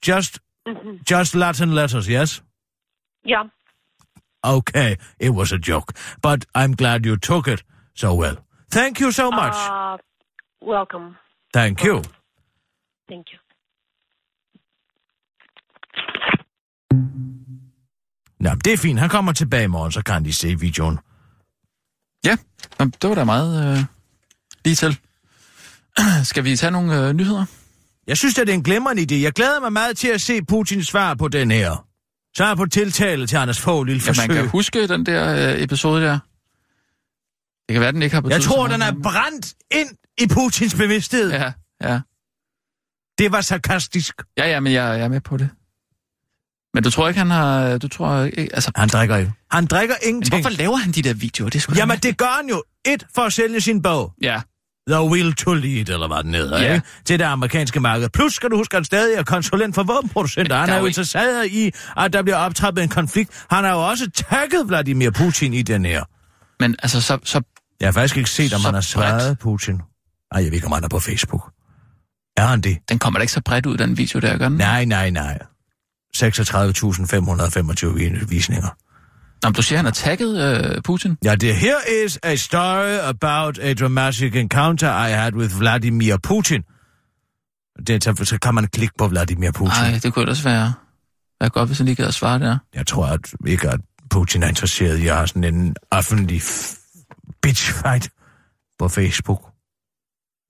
just 0.00 0.40
mm-hmm. 0.66 0.96
just 1.04 1.34
Latin 1.34 1.74
letters. 1.74 2.08
Yes. 2.08 2.42
Yeah. 3.24 3.44
Okay, 4.44 4.96
it 5.18 5.30
was 5.30 5.52
a 5.52 5.58
joke, 5.58 5.92
but 6.22 6.46
I'm 6.54 6.72
glad 6.72 7.04
you 7.04 7.16
took 7.16 7.48
it 7.48 7.64
so 7.94 8.14
well. 8.14 8.36
Thank 8.70 9.00
you 9.00 9.10
so 9.10 9.30
much. 9.30 9.54
Uh, 9.54 9.98
welcome. 10.62 11.16
Thank 11.52 11.82
welcome. 11.82 12.04
you. 12.04 12.10
Thank 13.08 13.26
you. 13.32 13.38
Nå, 18.40 18.50
det 18.64 18.72
er 18.72 18.76
fint. 18.76 19.00
Han 19.00 19.08
kommer 19.08 19.32
tilbage 19.32 19.64
i 19.64 19.66
morgen, 19.66 19.92
så 19.92 20.02
kan 20.02 20.24
de 20.24 20.32
se 20.32 20.60
videoen. 20.60 20.98
Ja, 22.24 22.36
det 22.78 23.08
var 23.08 23.14
da 23.14 23.24
meget 23.24 23.78
øh, 23.78 23.84
lige 24.64 24.74
til. 24.74 24.98
Skal 26.24 26.44
vi 26.44 26.56
tage 26.56 26.70
nogle 26.70 27.08
øh, 27.08 27.12
nyheder? 27.12 27.44
Jeg 28.06 28.16
synes, 28.16 28.38
at 28.38 28.46
det 28.46 28.52
er 28.52 28.56
en 28.56 28.62
glemrende 28.62 29.02
idé. 29.02 29.14
Jeg 29.14 29.32
glæder 29.32 29.60
mig 29.60 29.72
meget 29.72 29.96
til 29.96 30.08
at 30.08 30.20
se 30.20 30.42
Putins 30.44 30.86
svar 30.88 31.14
på 31.14 31.28
den 31.28 31.50
her. 31.50 31.86
Svar 32.36 32.54
på 32.54 32.66
tiltale 32.66 33.26
til 33.26 33.36
Anders 33.36 33.60
Fogh, 33.60 33.86
lille 33.86 34.02
Ja, 34.04 34.10
forsøg. 34.10 34.28
man 34.28 34.36
kan 34.36 34.48
huske 34.48 34.88
den 34.88 35.06
der 35.06 35.52
øh, 35.54 35.62
episode 35.62 36.02
der. 36.04 36.18
Det 37.68 37.74
kan 37.74 37.80
være, 37.80 37.92
den 37.92 38.02
ikke 38.02 38.14
har 38.14 38.20
betydet 38.20 38.38
Jeg 38.38 38.44
tror, 38.44 38.66
den 38.66 38.82
er 38.82 38.92
brændt 39.02 39.54
ind 39.70 39.88
i 40.18 40.26
Putins 40.26 40.74
bevidsthed. 40.74 41.30
Ja. 41.32 41.52
Ja. 41.82 42.00
Det 43.18 43.32
var 43.32 43.40
sarkastisk. 43.40 44.14
Ja, 44.38 44.48
ja, 44.48 44.60
men 44.60 44.72
jeg, 44.72 44.98
jeg 44.98 45.04
er 45.04 45.08
med 45.08 45.20
på 45.20 45.36
det. 45.36 45.48
Men 46.74 46.82
du 46.82 46.90
tror 46.90 47.08
ikke, 47.08 47.18
han 47.18 47.30
har... 47.30 47.78
Du 47.78 47.88
tror 47.88 48.22
ikke... 48.22 48.48
Altså, 48.54 48.70
Han 48.76 48.88
drikker 48.88 49.16
ikke. 49.16 49.32
Han 49.50 49.66
drikker 49.66 49.94
men 50.02 50.08
ingenting. 50.08 50.42
hvorfor 50.42 50.56
laver 50.56 50.76
han 50.76 50.92
de 50.92 51.02
der 51.02 51.14
videoer? 51.14 51.50
Det 51.50 51.68
er 51.68 51.74
Jamen, 51.76 51.98
det 51.98 52.16
gør 52.18 52.36
han 52.36 52.48
jo. 52.48 52.62
Et, 52.86 53.06
for 53.14 53.22
at 53.22 53.32
sælge 53.32 53.60
sin 53.60 53.82
bog. 53.82 54.12
Ja, 54.22 54.40
The 54.90 55.02
Will 55.02 55.32
to 55.34 55.52
Lead, 55.54 55.88
eller 55.88 56.06
hvad 56.06 56.22
den 56.24 56.34
hedder, 56.34 56.62
Ja. 56.62 56.74
ikke? 56.74 56.86
Til 57.04 57.18
det 57.18 57.24
amerikanske 57.24 57.80
marked. 57.80 58.08
Plus 58.08 58.34
skal 58.34 58.50
du 58.50 58.56
huske, 58.56 58.74
at 58.74 58.78
han 58.78 58.84
stadig 58.84 59.14
er 59.16 59.22
konsulent 59.22 59.74
for 59.74 59.82
våbenproducenter. 59.82 60.56
Han 60.56 60.68
er 60.70 60.78
jo 60.78 60.86
interesseret 60.86 61.46
i, 61.46 61.70
at 61.96 62.12
der 62.12 62.22
bliver 62.22 62.36
optrappet 62.36 62.82
en 62.82 62.88
konflikt. 62.88 63.44
Han 63.50 63.64
har 63.64 63.72
jo 63.72 63.88
også 63.88 64.10
tagget 64.14 64.68
Vladimir 64.68 65.10
Putin 65.10 65.54
i 65.54 65.62
den 65.62 65.84
her. 65.84 66.04
men 66.60 66.76
altså, 66.82 67.00
så, 67.00 67.18
så 67.24 67.42
Jeg 67.80 67.86
har 67.86 67.92
faktisk 67.92 68.16
ikke 68.16 68.30
set, 68.30 68.54
om 68.54 68.60
han 68.64 68.74
har 68.74 68.80
svaret. 68.80 69.38
Putin. 69.38 69.74
Ej, 69.74 70.42
jeg 70.42 70.44
ved 70.44 70.52
ikke, 70.52 70.66
om 70.66 70.72
han 70.72 70.84
er 70.84 70.88
på 70.88 71.00
Facebook. 71.00 71.50
Er 72.36 72.46
han 72.46 72.60
det? 72.60 72.78
den 72.88 72.98
kommer 72.98 73.18
da 73.18 73.22
ikke 73.22 73.32
så 73.32 73.40
bredt 73.40 73.66
ud, 73.66 73.76
den 73.76 73.98
video 73.98 74.20
der, 74.20 74.38
gør 74.38 74.48
den? 74.48 74.58
Nej, 74.58 74.84
nej, 74.84 75.10
nej. 75.10 75.38
36.525 76.16 76.26
visninger. 78.28 78.68
Nå, 79.42 79.50
du 79.50 79.62
siger, 79.62 79.78
han 79.78 79.84
har 79.84 79.92
tagget 79.92 80.64
øh, 80.76 80.82
Putin? 80.82 81.18
Ja, 81.24 81.34
det 81.34 81.56
her 81.56 81.76
is 82.04 82.18
a 82.22 82.34
story 82.36 82.98
about 83.08 83.58
a 83.58 83.74
dramatic 83.74 84.34
encounter 84.36 85.06
I 85.06 85.10
had 85.10 85.32
with 85.34 85.58
Vladimir 85.58 86.16
Putin. 86.22 86.62
Det, 87.86 88.04
så, 88.04 88.24
så 88.24 88.38
kan 88.42 88.54
man 88.54 88.66
klikke 88.66 88.94
på 88.98 89.08
Vladimir 89.08 89.50
Putin. 89.50 89.82
Nej, 89.82 89.98
det 90.02 90.14
kunne 90.14 90.22
ellers 90.22 90.44
være, 90.44 90.72
være 91.40 91.50
godt, 91.50 91.68
hvis 91.68 91.78
han 91.78 91.84
lige 91.86 91.94
gad 91.96 92.06
at 92.06 92.14
svare 92.14 92.38
der. 92.38 92.58
Jeg 92.74 92.86
tror 92.86 93.06
at 93.06 93.20
ikke, 93.46 93.68
at 93.70 93.80
Putin 94.10 94.42
er 94.42 94.48
interesseret 94.48 94.98
i 94.98 95.06
at 95.08 95.14
have 95.16 95.26
sådan 95.28 95.44
en 95.54 95.76
offentlig 95.90 96.40
f- 96.40 97.38
bitchfight 97.42 98.08
på 98.78 98.88
Facebook. 98.88 99.42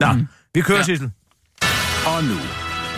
Nå, 0.01 0.13
mm. 0.13 0.27
Vi 0.55 0.61
kører, 0.61 0.77
ja. 0.79 0.81
Ja. 0.81 0.85
Sissel. 0.85 1.11
Og 2.07 2.25
nu, 2.25 2.35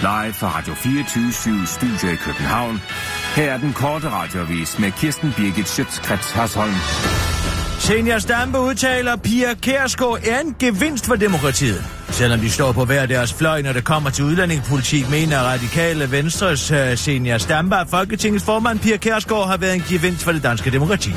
live 0.01 0.33
fra 0.33 0.57
Radio 0.59 0.75
24 0.75 1.67
Studio 1.67 2.09
i 2.13 2.17
København. 2.17 2.81
Her 3.39 3.53
er 3.53 3.59
den 3.59 3.73
korte 3.73 4.11
radiovis 4.11 4.79
med 4.79 4.93
Kirsten 4.93 5.33
Birgit 5.37 5.69
Schøtzgrads 5.69 6.31
Hasholm. 6.31 6.75
Senior 7.79 8.19
Stampe 8.19 8.59
udtaler, 8.61 9.17
Pia 9.17 9.55
Kærsgaard 9.55 10.19
er 10.27 10.41
en 10.41 10.57
gevinst 10.59 11.07
for 11.07 11.15
demokratiet. 11.15 11.85
Selvom 12.09 12.41
de 12.41 12.51
står 12.51 12.73
på 12.73 12.85
hver 12.85 13.07
deres 13.07 13.35
fløj, 13.35 13.63
når 13.63 13.73
det 13.73 13.85
kommer 13.85 14.11
til 14.11 14.25
udlændingepolitik, 14.25 15.11
mener 15.11 15.39
radikale 15.39 16.11
Venstres 16.11 16.71
øh, 16.71 16.93
uh, 16.93 16.99
senior 16.99 17.39
Stampe, 17.39 17.77
at 17.77 17.87
Folketingets 17.91 18.45
formand 18.45 18.79
Pia 18.79 18.97
Kærsgaard 18.97 19.49
har 19.49 19.57
været 19.57 19.75
en 19.75 19.85
gevinst 19.89 20.25
for 20.25 20.33
det 20.33 20.43
danske 20.43 20.71
demokrati. 20.71 21.13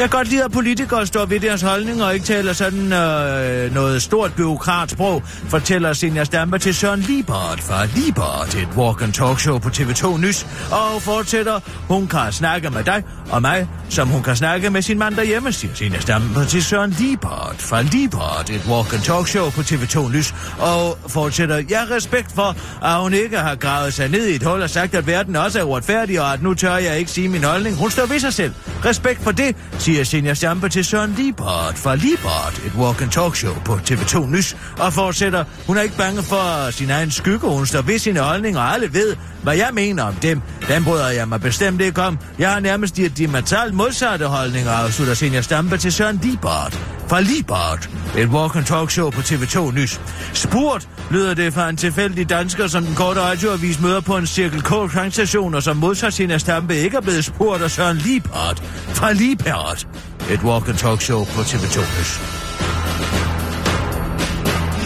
Jeg 0.00 0.10
kan 0.10 0.18
godt 0.18 0.28
lide, 0.28 0.44
at 0.44 0.52
politikere 0.52 1.06
står 1.06 1.24
ved 1.24 1.40
deres 1.40 1.62
holdning 1.62 2.02
og 2.02 2.14
ikke 2.14 2.26
taler 2.26 2.52
sådan 2.52 2.92
øh, 2.92 3.74
noget 3.74 4.02
stort 4.02 4.34
byråkratsprog, 4.34 5.22
fortæller 5.24 5.92
senior 5.92 6.24
Stampe 6.24 6.58
til 6.58 6.74
Søren 6.74 7.00
Liebert 7.00 7.60
fra 7.60 7.86
Liebert, 7.86 8.54
et 8.54 8.68
walk 8.76 9.02
and 9.02 9.12
talk 9.12 9.40
show 9.40 9.58
på 9.58 9.68
TV2 9.68 10.18
Nys, 10.18 10.46
og 10.70 11.02
fortsætter, 11.02 11.60
hun 11.88 12.06
kan 12.06 12.32
snakke 12.32 12.70
med 12.70 12.84
dig 12.84 13.02
og 13.30 13.42
mig, 13.42 13.68
som 13.88 14.08
hun 14.08 14.22
kan 14.22 14.36
snakke 14.36 14.70
med 14.70 14.82
sin 14.82 14.98
mand 14.98 15.14
derhjemme, 15.14 15.52
siger 15.52 15.74
senior 15.74 16.00
Stampe 16.00 16.44
til 16.44 16.64
Søren 16.64 16.90
Liebert 16.90 17.56
fra 17.58 17.82
Liebert, 17.82 18.50
et 18.50 18.62
walk 18.68 18.92
and 18.92 19.02
talk 19.02 19.28
show 19.28 19.50
på 19.50 19.60
TV2 19.60 20.16
Nys, 20.16 20.34
og 20.58 20.98
fortsætter, 21.08 21.62
jeg 21.70 21.78
har 21.78 21.96
respekt 21.96 22.32
for, 22.34 22.56
at 22.86 23.02
hun 23.02 23.14
ikke 23.14 23.38
har 23.38 23.54
gravet 23.54 23.94
sig 23.94 24.08
ned 24.08 24.26
i 24.26 24.34
et 24.34 24.42
hul 24.42 24.62
og 24.62 24.70
sagt, 24.70 24.94
at 24.94 25.06
verden 25.06 25.36
også 25.36 25.60
er 25.60 25.64
uretfærdig, 25.64 26.20
og 26.20 26.32
at 26.32 26.42
nu 26.42 26.54
tør 26.54 26.76
jeg 26.76 26.98
ikke 26.98 27.10
sige 27.10 27.28
min 27.28 27.44
holdning. 27.44 27.76
Hun 27.76 27.90
står 27.90 28.06
ved 28.06 28.18
sig 28.18 28.34
selv. 28.34 28.52
Respekt 28.84 29.22
for 29.22 29.32
det, 29.32 29.56
siger 29.78 29.89
senior 30.04 30.34
Stampe 30.34 30.68
til 30.68 30.84
Søren 30.84 31.14
Liebert 31.18 31.78
fra 31.78 31.94
Liebert, 31.94 32.62
et 32.66 32.72
walk 32.78 33.02
and 33.02 33.10
talk 33.10 33.36
show 33.36 33.54
på 33.64 33.74
TV2 33.74 34.26
Nys, 34.26 34.56
og 34.78 34.92
fortsætter, 34.92 35.44
hun 35.66 35.76
er 35.76 35.82
ikke 35.82 35.96
bange 35.96 36.22
for 36.22 36.70
sin 36.70 36.90
egen 36.90 37.10
skygge, 37.10 37.48
hun 37.48 37.66
står 37.66 37.82
ved 37.82 37.98
sine 37.98 38.20
holdninger, 38.20 38.60
og 38.60 38.74
alle 38.74 38.94
ved, 38.94 39.16
hvad 39.42 39.56
jeg 39.56 39.68
mener 39.72 40.02
om 40.02 40.14
dem. 40.14 40.40
Den 40.68 40.84
bryder 40.84 41.08
jeg 41.08 41.28
mig 41.28 41.40
bestemt 41.40 41.80
ikke 41.80 42.02
om. 42.02 42.18
Jeg 42.38 42.50
har 42.50 42.60
nærmest 42.60 42.96
de 42.96 43.08
diametralt 43.08 43.74
modsatte 43.74 44.26
holdninger, 44.26 44.70
afslutter 44.72 45.14
senior 45.14 45.40
Stampe 45.40 45.76
til 45.76 45.92
Søren 45.92 46.20
Liebert 46.22 46.99
fra 47.10 47.20
Libart, 47.20 47.90
et 48.18 48.28
walk 48.28 48.56
and 48.56 48.64
talk 48.64 48.90
show 48.90 49.10
på 49.10 49.20
TV2 49.20 49.70
Nys. 49.70 50.00
Spurgt 50.34 50.88
lyder 51.10 51.34
det 51.34 51.54
fra 51.54 51.68
en 51.68 51.76
tilfældig 51.76 52.28
dansker, 52.28 52.66
som 52.66 52.84
den 52.84 52.94
korte 52.94 53.20
radioavis 53.20 53.80
møder 53.80 54.00
på 54.00 54.16
en 54.16 54.26
Cirkel 54.26 54.62
K 54.62 54.92
tankstation, 54.92 55.54
og 55.54 55.62
som 55.62 55.76
modsat 55.76 56.14
sin 56.14 56.40
Stampe 56.40 56.76
ikke 56.76 56.96
er 56.96 57.00
blevet 57.00 57.24
spurgt 57.24 57.62
af 57.62 57.70
Søren 57.70 57.96
Libart 57.96 58.62
fra 58.88 59.12
Libart, 59.12 59.86
et 60.30 60.42
walk 60.42 60.68
and 60.68 60.76
talk 60.76 61.00
show 61.00 61.24
på 61.24 61.40
TV2 61.40 61.80
Nys. 61.80 62.20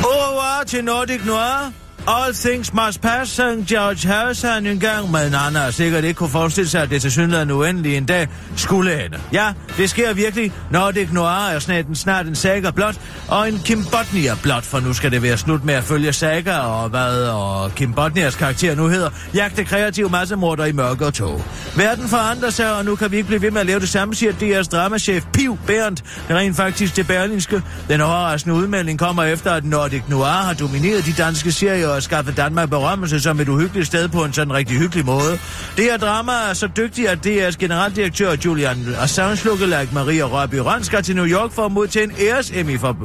Au 0.04 0.10
revoir 0.10 0.64
til 0.66 0.84
Nordic 0.84 1.24
Noir. 1.24 1.83
All 2.06 2.34
things 2.34 2.72
must 2.74 3.00
pass, 3.00 3.30
sang 3.30 3.66
George 3.66 4.08
Harrison 4.08 4.66
en 4.66 4.80
gang, 4.80 5.10
men 5.10 5.34
Anna 5.34 5.58
har 5.58 5.70
sikkert 5.70 6.04
ikke 6.04 6.18
kunne 6.18 6.30
forestille 6.30 6.70
sig, 6.70 6.82
at 6.82 6.90
det 6.90 7.02
til 7.02 7.12
synligheden 7.12 7.50
uendelig 7.50 7.96
en 7.96 8.04
dag 8.04 8.28
skulle 8.56 9.04
ende. 9.04 9.18
Ja, 9.32 9.52
det 9.76 9.90
sker 9.90 10.12
virkelig. 10.12 10.52
Nordic 10.70 11.12
Noir 11.12 11.48
er 11.48 11.58
snart 11.58 11.86
en, 11.86 11.94
snart 11.94 12.26
en 12.26 12.34
saga 12.34 12.70
blot, 12.70 13.00
og 13.28 13.48
en 13.48 13.60
Kim 13.64 13.84
Botnia 13.84 14.34
blot, 14.42 14.64
for 14.64 14.80
nu 14.80 14.92
skal 14.92 15.10
det 15.12 15.22
være 15.22 15.36
slut 15.36 15.64
med 15.64 15.74
at 15.74 15.84
følge 15.84 16.12
saga, 16.12 16.56
og 16.56 16.88
hvad 16.88 17.28
og 17.28 17.74
Kim 17.74 17.92
Botnias 17.94 18.34
karakter 18.34 18.74
nu 18.74 18.88
hedder, 18.88 19.10
jagte 19.34 19.64
kreative 19.64 20.08
massemorder 20.08 20.64
i 20.64 20.72
mørke 20.72 21.06
og 21.06 21.14
tog. 21.14 21.42
Verden 21.76 22.08
forandrer 22.08 22.50
sig, 22.50 22.76
og 22.76 22.84
nu 22.84 22.96
kan 22.96 23.10
vi 23.10 23.16
ikke 23.16 23.26
blive 23.26 23.42
ved 23.42 23.50
med 23.50 23.60
at 23.60 23.66
lave 23.66 23.80
det 23.80 23.88
samme, 23.88 24.14
siger 24.14 24.32
DR's 24.32 24.68
dramachef 24.68 25.24
Piv 25.32 25.58
Berndt, 25.66 26.04
der 26.28 26.36
rent 26.36 26.56
faktisk 26.56 26.94
til 26.94 27.04
Berlinske. 27.04 27.62
Den 27.88 28.00
overraskende 28.00 28.56
udmelding 28.56 28.98
kommer 28.98 29.22
efter, 29.22 29.52
at 29.52 29.64
Nordic 29.64 30.02
Noir 30.08 30.42
har 30.44 30.54
domineret 30.54 31.06
de 31.06 31.12
danske 31.12 31.52
serier 31.52 31.93
og 31.94 32.02
skaffe 32.02 32.32
Danmark 32.32 32.70
berømmelse 32.70 33.20
som 33.20 33.40
et 33.40 33.48
uhyggeligt 33.48 33.86
sted 33.86 34.08
på 34.08 34.24
en 34.24 34.32
sådan 34.32 34.52
rigtig 34.52 34.78
hyggelig 34.78 35.06
måde. 35.06 35.38
Det 35.76 35.84
her 35.84 35.96
drama 35.96 36.32
er 36.50 36.54
så 36.54 36.68
dygtigt, 36.76 37.08
at 37.08 37.26
DR's 37.26 37.56
generaldirektør 37.58 38.36
Julian 38.44 38.94
Assange 39.00 39.44
lookalike 39.44 39.94
Maria 39.94 40.24
Rørby 40.24 40.54
Røn 40.54 40.84
skal 40.84 41.02
til 41.02 41.16
New 41.16 41.26
York 41.26 41.52
for 41.52 41.66
at 41.66 41.72
modtage 41.72 42.04
en 42.04 42.12
æres 42.20 42.50
Emmy 42.54 42.80
for 42.80 42.96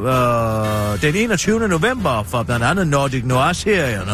øh, 0.94 1.02
den 1.02 1.16
21. 1.16 1.68
november 1.68 2.24
for 2.24 2.44
blandt 2.44 2.66
andet 2.66 2.88
Nordic 2.88 3.24
Noir-serierne. 3.26 4.12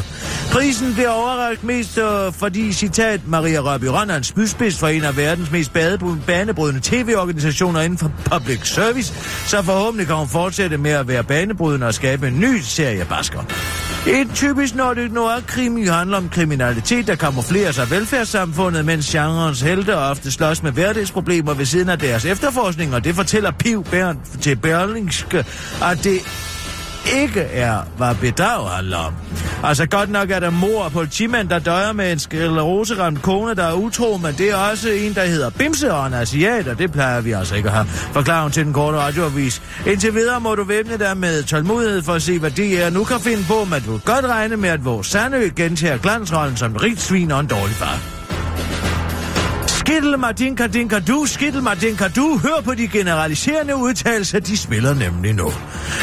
Prisen 0.51 0.93
bliver 0.93 1.09
overrakt 1.09 1.63
mest 1.63 1.97
øh, 1.97 2.33
fordi, 2.33 2.73
citat, 2.73 3.21
Maria 3.27 3.59
Rørby 3.59 3.85
Røn 3.85 4.09
er 4.09 4.17
en 4.17 4.23
spydspids 4.23 4.79
for 4.79 4.87
en 4.87 5.03
af 5.03 5.17
verdens 5.17 5.51
mest 5.51 5.73
banebrydende 6.27 6.81
tv-organisationer 6.83 7.81
inden 7.81 7.97
for 7.97 8.11
public 8.31 8.67
service, 8.67 9.13
så 9.47 9.61
forhåbentlig 9.61 10.07
kan 10.07 10.15
hun 10.15 10.27
fortsætte 10.27 10.77
med 10.77 10.91
at 10.91 11.07
være 11.07 11.23
banebrydende 11.23 11.87
og 11.87 11.93
skabe 11.93 12.27
en 12.27 12.39
ny 12.39 12.59
serie 12.61 13.05
basker. 13.05 13.39
Et 14.07 14.27
typisk 14.35 14.75
nordisk 14.75 15.11
Noir-krimi 15.11 15.85
handler 15.85 16.17
om 16.17 16.29
kriminalitet, 16.29 17.07
der 17.07 17.15
kamuflerer 17.15 17.71
sig 17.71 17.91
velfærdssamfundet, 17.91 18.85
mens 18.85 19.11
genrens 19.11 19.61
helte 19.61 19.97
ofte 19.97 20.31
slås 20.31 20.63
med 20.63 20.71
hverdagsproblemer 20.71 21.53
ved 21.53 21.65
siden 21.65 21.89
af 21.89 21.99
deres 21.99 22.25
efterforskning, 22.25 22.95
og 22.95 23.03
det 23.03 23.15
fortæller 23.15 23.51
Piv 23.51 23.83
Bernd 23.83 24.17
til 24.41 24.55
Berlingske, 24.55 25.45
at 25.83 26.03
det 26.03 26.19
ikke 27.13 27.39
er, 27.39 27.77
hvad 27.97 28.15
bedrag 28.15 28.69
handler 28.69 28.97
om. 28.97 29.13
Altså 29.63 29.85
godt 29.85 30.09
nok 30.09 30.31
er 30.31 30.39
der 30.39 30.49
mor 30.49 30.83
og 30.83 30.91
politimænd, 30.91 31.49
der 31.49 31.59
døjer 31.59 31.93
med 31.93 32.11
en 32.11 32.19
skleroseramt 32.19 33.21
kone, 33.21 33.55
der 33.55 33.63
er 33.63 33.73
utro, 33.73 34.17
men 34.17 34.33
det 34.37 34.51
er 34.51 34.55
også 34.55 34.89
en, 34.89 35.13
der 35.13 35.25
hedder 35.25 35.49
Bimse 35.49 35.93
og 35.93 36.07
en 36.07 36.13
asiat, 36.13 36.67
og 36.67 36.77
det 36.77 36.91
plejer 36.91 37.21
vi 37.21 37.31
altså 37.31 37.55
ikke 37.55 37.69
at 37.69 37.75
have. 37.75 37.87
Forklarer 37.87 38.41
hun 38.41 38.51
til 38.51 38.65
den 38.65 38.73
korte 38.73 38.97
radioavis. 38.97 39.61
Indtil 39.87 40.15
videre 40.15 40.39
må 40.39 40.55
du 40.55 40.63
væbne 40.63 40.97
dig 40.97 41.17
med 41.17 41.43
tålmodighed 41.43 42.01
for 42.03 42.13
at 42.13 42.21
se, 42.21 42.39
hvad 42.39 42.51
det 42.51 42.83
er 42.83 42.89
nu 42.89 43.03
kan 43.03 43.19
finde 43.19 43.43
på, 43.47 43.65
men 43.65 43.81
du 43.81 43.91
kan 43.91 44.13
godt 44.13 44.25
regne 44.25 44.57
med, 44.57 44.69
at 44.69 44.85
vores 44.85 45.07
Sandø 45.07 45.49
gentager 45.55 45.97
glansrollen 45.97 46.57
som 46.57 46.75
rigt 46.75 47.01
svin 47.01 47.31
og 47.31 47.39
en 47.39 47.47
dårlig 47.47 47.75
far. 47.75 48.14
Skittel 49.85 50.19
Martinka 50.19 50.67
Dinka 50.67 50.99
Du, 50.99 51.25
Skittel 51.25 51.63
Martinka 51.63 52.07
Du, 52.07 52.37
hør 52.37 52.61
på 52.63 52.73
de 52.73 52.87
generaliserende 52.87 53.75
udtalelser, 53.75 54.39
de 54.39 54.57
spiller 54.57 54.93
nemlig 54.93 55.33
nu. 55.33 55.51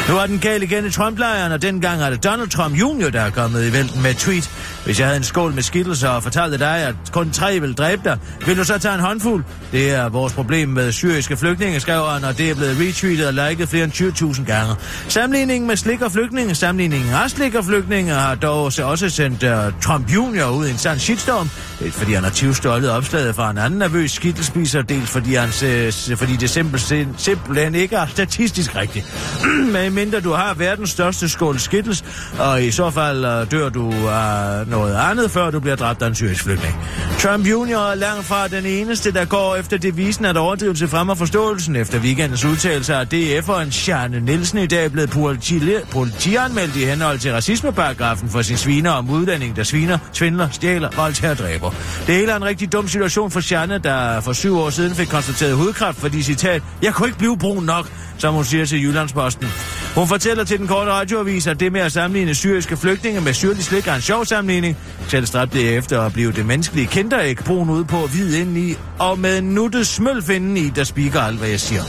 Nu 0.09 0.17
er 0.17 0.25
den 0.25 0.39
gal 0.39 0.63
igen 0.63 0.85
i 0.85 0.89
Trump-lejren, 0.89 1.51
og 1.51 1.61
dengang 1.61 2.01
er 2.01 2.09
det 2.09 2.23
Donald 2.23 2.49
Trump 2.49 2.75
Jr., 2.75 3.09
der 3.09 3.21
er 3.21 3.29
kommet 3.29 3.69
i 3.69 3.73
vælten 3.73 4.01
med 4.01 4.11
et 4.11 4.17
tweet. 4.17 4.49
Hvis 4.85 4.99
jeg 4.99 5.07
havde 5.07 5.17
en 5.17 5.23
skål 5.23 5.53
med 5.53 5.63
skittelser 5.63 6.09
og 6.09 6.23
fortalte 6.23 6.57
dig, 6.57 6.77
at 6.77 6.95
kun 7.11 7.31
tre 7.31 7.59
vil 7.59 7.73
dræbe 7.73 8.01
dig, 8.05 8.17
vil 8.45 8.57
du 8.57 8.63
så 8.63 8.77
tage 8.77 8.93
en 8.93 8.99
håndfuld? 8.99 9.43
Det 9.71 9.91
er 9.91 10.09
vores 10.09 10.33
problem 10.33 10.69
med 10.69 10.91
syriske 10.91 11.37
flygtninge, 11.37 11.79
skrev 11.79 12.05
han, 12.05 12.23
og 12.23 12.37
det 12.37 12.49
er 12.49 12.55
blevet 12.55 12.77
retweetet 12.79 13.27
og 13.27 13.33
liket 13.33 13.69
flere 13.69 13.83
end 13.83 13.93
20.000 13.93 14.45
gange. 14.45 14.75
Sammenligningen 15.07 15.67
med 15.67 15.77
slik 15.77 16.01
og 16.01 16.11
flygtninge, 16.11 16.55
sammenligningen 16.55 17.13
af 17.13 17.29
slik 17.29 17.55
og 17.55 17.65
flygtninge, 17.65 18.13
har 18.13 18.35
dog 18.35 18.63
også 18.63 19.09
sendt 19.09 19.43
uh, 19.43 19.81
Trump 19.81 20.13
Jr. 20.13 20.49
ud 20.57 20.67
i 20.67 20.71
en 20.71 20.77
sand 20.77 20.99
shitstorm, 20.99 21.49
fordi 21.91 22.13
han 22.13 22.23
har 22.23 22.31
20 22.31 22.53
opslaget 22.91 23.35
fra 23.35 23.51
en 23.51 23.57
anden 23.57 23.72
nervøs 23.75 24.11
skittelspiser, 24.11 24.81
dels 24.81 25.09
fordi, 25.09 25.33
hans, 25.33 25.63
øh, 25.63 26.17
fordi 26.17 26.35
det 26.35 26.49
simpelthen, 26.49 27.15
simpelthen 27.17 27.75
ikke 27.75 27.95
er 27.95 28.07
statistisk 28.07 28.75
rigtigt. 28.75 29.05
Men 29.73 29.93
mindre 29.93 30.19
du 30.19 30.31
har 30.31 30.53
verdens 30.53 30.89
største 30.89 31.29
skål 31.29 31.59
skittels, 31.59 32.03
og 32.39 32.63
i 32.63 32.71
så 32.71 32.89
fald 32.89 33.25
øh, 33.25 33.51
dør 33.51 33.69
du 33.69 33.93
af 34.07 34.67
noget 34.67 34.95
andet, 34.95 35.31
før 35.31 35.51
du 35.51 35.59
bliver 35.59 35.75
dræbt 35.75 36.01
af 36.01 36.07
en 36.07 36.15
syrisk 36.15 36.43
flygtning. 36.43 36.75
Trump 37.19 37.47
Jr. 37.47 37.77
er 37.77 37.95
langt 37.95 38.25
fra 38.25 38.47
den 38.47 38.65
eneste, 38.65 39.11
der 39.11 39.25
går 39.25 39.55
efter 39.55 39.77
devisen 39.77 40.25
at 40.25 40.37
overdrivelse 40.37 40.87
fremmer 40.87 41.15
forståelsen. 41.15 41.75
Efter 41.75 41.99
weekendens 41.99 42.45
udtalelse 42.45 42.95
af 42.95 43.05
DF'eren 43.13 43.71
Sjerne 43.71 44.19
Nielsen 44.19 44.57
i 44.57 44.67
dag 44.67 44.91
blevet 44.91 45.09
politi- 45.09 45.63
politianmeldt 45.91 46.75
i 46.75 46.85
henhold 46.85 47.19
til 47.19 47.31
racismeparagrafen 47.33 48.29
for 48.29 48.41
sin 48.41 48.57
sviner 48.57 48.91
om 48.91 49.09
udlænding, 49.09 49.55
der 49.55 49.63
sviner, 49.63 49.97
svindler, 50.11 50.49
stjæler, 50.51 50.89
voldtager 50.95 51.31
og 51.31 51.37
dræber. 51.37 51.69
Det 52.07 52.15
hele 52.15 52.31
er 52.31 52.35
en 52.35 52.45
rigtig 52.45 52.71
dum 52.71 52.87
situation 52.87 53.31
for 53.31 53.39
Marianne, 53.67 53.83
der 53.83 54.21
for 54.21 54.33
syv 54.33 54.57
år 54.57 54.69
siden 54.69 54.95
fik 54.95 55.07
konstateret 55.07 55.55
hudkræft, 55.55 55.97
fordi 55.99 56.23
citat, 56.23 56.63
jeg 56.81 56.93
kunne 56.93 57.07
ikke 57.07 57.17
blive 57.17 57.37
brun 57.37 57.63
nok, 57.63 57.91
som 58.17 58.33
hun 58.33 58.45
siger 58.45 58.65
til 58.65 58.83
Jyllandsposten. 58.83 59.47
Hun 59.95 60.07
fortæller 60.07 60.43
til 60.43 60.59
den 60.59 60.67
korte 60.67 60.91
radioavis, 60.91 61.47
at 61.47 61.59
det 61.59 61.71
med 61.71 61.81
at 61.81 61.91
sammenligne 61.91 62.35
syriske 62.35 62.77
flygtninge 62.77 63.21
med 63.21 63.33
syrlig 63.33 63.63
slik 63.63 63.87
er 63.87 63.95
en 63.95 64.01
sjov 64.01 64.25
sammenligning. 64.25 64.77
Selv 65.07 65.25
stræbte 65.25 65.57
det 65.57 65.77
efter 65.77 66.01
at 66.01 66.13
blive 66.13 66.31
det 66.31 66.45
menneskelige 66.45 66.87
kinderæg 66.87 67.37
brun 67.37 67.69
ud 67.69 67.83
på 67.83 68.07
hvid 68.07 68.35
indeni, 68.35 68.75
og 68.99 69.19
med 69.19 69.41
nuttet 69.41 69.87
smølfinden 69.87 70.57
i, 70.57 70.69
der 70.69 70.83
spiker 70.83 71.21
alt, 71.21 71.37
hvad 71.37 71.49
jeg 71.49 71.59
siger. 71.59 71.83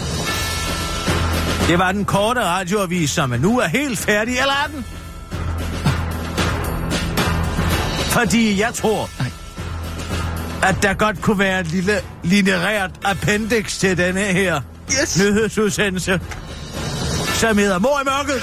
Det 1.69 1.79
var 1.79 1.93
den 1.93 2.05
korte 2.05 2.41
radioavis, 2.41 3.11
som 3.11 3.31
nu 3.31 3.59
er 3.59 3.67
helt 3.67 3.99
færdig, 3.99 4.35
eller 4.35 4.55
er 4.65 4.69
den? 4.75 4.85
Fordi 8.11 8.61
jeg 8.61 8.75
tror, 8.75 9.11
at 10.65 10.77
der 10.83 10.95
godt 10.95 11.23
kunne 11.23 11.39
være 11.39 11.61
et 11.61 11.67
lille 11.67 11.93
linereret 12.23 12.91
appendix 13.05 13.79
til 13.79 13.97
denne 13.99 14.21
her 14.21 14.61
yes. 14.91 15.19
nyhedsudsendelse, 15.19 16.21
som 17.35 17.59
hedder 17.59 17.79
Mor 17.79 18.01
i 18.01 18.05
mørket. 18.05 18.43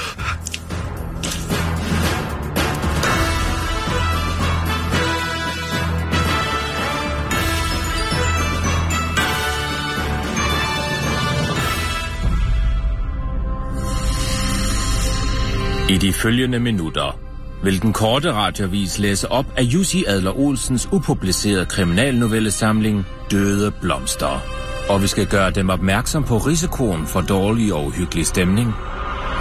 I 15.90 15.98
de 15.98 16.14
følgende 16.14 16.60
minutter 16.60 17.31
vil 17.63 17.82
den 17.82 17.93
korte 17.93 18.34
radiovis 18.34 19.00
læse 19.00 19.32
op 19.32 19.45
af 19.58 19.62
Jussi 19.62 20.04
Adler 20.08 20.39
Olsens 20.39 20.89
upublicerede 20.91 21.65
kriminalnovellesamling 21.65 23.08
Døde 23.32 23.71
Blomster. 23.82 24.43
Og 24.89 25.02
vi 25.02 25.08
skal 25.08 25.28
gøre 25.28 25.52
dem 25.52 25.69
opmærksom 25.69 26.24
på 26.24 26.38
risikoen 26.38 27.08
for 27.08 27.21
dårlig 27.21 27.74
og 27.74 27.86
uhyggelig 27.86 28.26
stemning, 28.26 28.74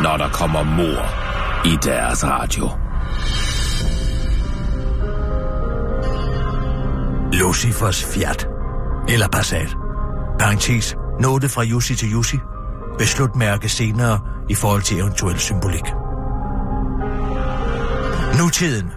når 0.03 0.17
der 0.17 0.29
kommer 0.29 0.63
mor 0.63 1.01
i 1.67 1.77
deres 1.83 2.25
radio. 2.25 2.71
Lucifers 7.33 8.05
Fiat. 8.05 8.49
Eller 9.09 9.29
Passat. 9.29 9.77
Parenthes. 10.39 10.95
Note 11.21 11.49
fra 11.49 11.63
Jussi 11.63 11.95
til 11.95 12.11
Jussi. 12.11 12.37
Beslut 12.99 13.37
mærke 13.37 13.69
senere 13.69 14.21
i 14.51 14.55
forhold 14.55 14.83
til 14.83 14.99
eventuel 14.99 15.39
symbolik. 15.39 16.00
Nutiden. 18.39 18.91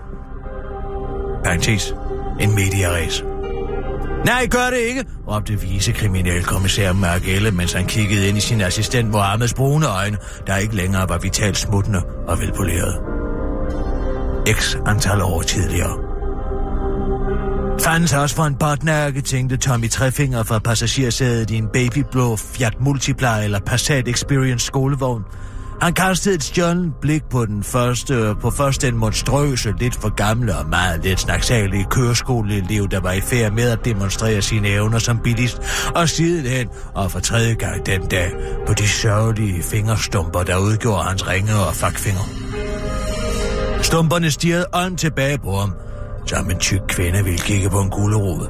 Parenthes. 1.43 1.95
En 2.39 2.55
mediaræs. 2.55 3.23
Nej, 4.25 4.47
gør 4.47 4.69
det 4.69 4.77
ikke, 4.77 5.05
råbte 5.27 5.59
vicekriminalkommissær 5.61 6.93
Mark 6.93 7.27
Elle, 7.27 7.51
mens 7.51 7.73
han 7.73 7.85
kiggede 7.85 8.27
ind 8.27 8.37
i 8.37 8.41
sin 8.41 8.61
assistent 8.61 9.09
Mohammeds 9.09 9.53
brune 9.53 9.87
øjne, 9.87 10.17
der 10.47 10.57
ikke 10.57 10.75
længere 10.75 11.09
var 11.09 11.17
vitalt 11.17 11.57
smuttende 11.57 12.01
og 12.27 12.39
velpoleret. 12.39 12.99
X 14.51 14.75
antal 14.85 15.21
år 15.21 15.41
tidligere. 15.41 15.97
Fandens 17.81 18.13
også 18.13 18.35
for 18.35 18.43
en 18.43 18.55
botnærke, 18.55 19.21
tænkte 19.21 19.57
Tommy 19.57 19.89
Trefinger 19.89 20.43
fra 20.43 20.59
passagersædet 20.59 21.49
i 21.49 21.55
en 21.55 21.67
babyblå 21.73 22.35
Fiat 22.35 22.81
Multipla 22.81 23.43
eller 23.43 23.59
Passat 23.59 24.07
Experience 24.07 24.65
skolevogn. 24.65 25.23
Han 25.81 25.93
kastede 25.93 26.35
et 26.35 26.43
stjålet 26.43 26.93
blik 27.01 27.23
på 27.31 27.45
den 27.45 27.63
første, 27.63 28.35
på 28.41 28.51
først 28.51 28.81
den 28.81 28.97
monstrøse, 28.97 29.73
lidt 29.79 29.95
for 29.95 30.15
gamle 30.15 30.57
og 30.57 30.69
meget 30.69 31.03
lidt 31.03 31.19
snaksalige 31.19 31.85
køreskoleelev, 31.89 32.87
der 32.89 32.99
var 32.99 33.11
i 33.11 33.21
færd 33.21 33.51
med 33.51 33.69
at 33.69 33.85
demonstrere 33.85 34.41
sine 34.41 34.67
evner 34.67 34.99
som 34.99 35.19
bilist, 35.23 35.61
og 35.95 36.09
sidenhen, 36.09 36.67
og 36.95 37.11
for 37.11 37.19
tredje 37.19 37.53
gang 37.53 37.85
den 37.85 38.07
dag, 38.07 38.31
på 38.67 38.73
de 38.73 38.87
sørgelige 38.87 39.63
fingerstumper, 39.63 40.43
der 40.43 40.57
udgjorde 40.57 41.03
hans 41.03 41.27
ringe 41.27 41.55
og 41.55 41.75
fakfinger. 41.75 42.21
Stumperne 43.81 44.31
stirrede 44.31 44.65
ånd 44.73 44.97
tilbage 44.97 45.37
på 45.37 45.51
ham, 45.51 45.73
som 46.25 46.51
en 46.51 46.59
tyk 46.59 46.81
kvinde 46.87 47.23
ville 47.23 47.39
kigge 47.39 47.69
på 47.69 47.81
en 47.81 47.89
gulerod. 47.89 48.47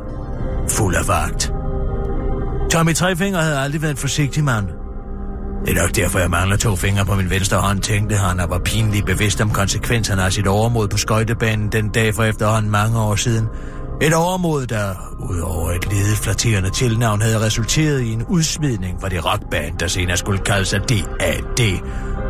Fuld 0.70 0.96
af 0.96 1.08
vagt. 1.08 1.52
Tommy 2.72 2.94
Trefinger 2.94 3.42
havde 3.42 3.60
aldrig 3.60 3.82
været 3.82 3.92
en 3.92 3.98
forsigtig 3.98 4.44
mand. 4.44 4.83
Det 5.66 5.78
er 5.78 5.82
nok 5.82 5.96
derfor, 5.96 6.20
jeg 6.20 6.30
mangler 6.30 6.58
to 6.58 6.76
fingre 6.76 7.06
på 7.06 7.16
min 7.16 7.30
venstre 7.30 7.58
hånd, 7.58 7.80
tænkte 7.80 8.16
han 8.16 8.40
og 8.40 8.50
var 8.50 8.60
pinligt 8.60 9.06
bevidst 9.06 9.42
om 9.42 9.50
konsekvenserne 9.50 10.24
af 10.24 10.34
sit 10.34 10.48
overmod 10.48 10.88
på 10.88 10.98
skøjtebanen 10.98 11.72
den 11.72 11.90
dag 11.90 12.16
for 12.16 12.24
efterhånden 12.24 12.72
mange 12.72 13.00
år 13.00 13.16
siden. 13.16 13.48
Et 14.02 14.14
overmod, 14.14 14.68
der 14.68 14.96
udover 15.30 15.72
et 15.72 15.94
ledet 15.94 16.18
flatterende 16.18 16.70
tilnavn 16.70 17.22
havde 17.22 17.40
resulteret 17.40 18.02
i 18.02 18.12
en 18.12 18.24
udsmidning 18.24 19.02
fra 19.02 19.10
det 19.10 19.26
rockband, 19.26 19.78
der 19.78 19.88
senere 19.88 20.18
skulle 20.18 20.40
kalde 20.40 20.66
sig 20.66 20.80
DAD, 20.90 21.80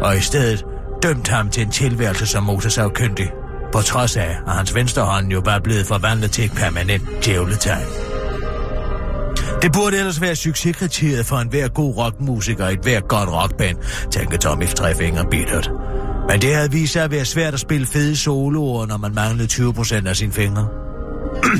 og 0.01 0.17
i 0.17 0.21
stedet 0.21 0.65
dømt 1.03 1.27
ham 1.27 1.49
til 1.49 1.63
en 1.63 1.71
tilværelse 1.71 2.27
som 2.27 2.43
motorsavkyndig, 2.43 3.31
på 3.71 3.81
trods 3.81 4.17
af, 4.17 4.37
at 4.47 4.53
hans 4.53 4.75
venstre 4.75 5.01
hånd 5.01 5.27
jo 5.27 5.41
var 5.45 5.59
blevet 5.59 5.85
forvandlet 5.85 6.31
til 6.31 6.45
et 6.45 6.51
permanent 6.51 7.25
djævletegn. 7.25 8.12
Det 9.63 9.73
burde 9.73 9.97
ellers 9.97 10.21
være 10.21 10.35
succeskriteriet 10.35 11.25
for 11.25 11.35
en 11.37 11.47
hver 11.47 11.67
god 11.67 11.97
rockmusiker 11.97 12.67
i 12.67 12.73
et 12.73 12.79
hver 12.83 12.99
godt 12.99 13.29
rockband, 13.29 13.77
tænker 14.11 14.37
Tommy 14.37 14.67
Trefinger 14.67 15.23
bittert. 15.31 15.71
Men 16.29 16.41
det 16.41 16.55
havde 16.55 16.71
vist 16.71 16.93
sig 16.93 17.03
at 17.03 17.11
være 17.11 17.25
svært 17.25 17.53
at 17.53 17.59
spille 17.59 17.87
fede 17.87 18.15
soloer, 18.15 18.85
når 18.85 18.97
man 18.97 19.13
manglede 19.15 19.47
20% 19.47 20.07
af 20.07 20.15
sine 20.15 20.31
fingre. 20.31 20.67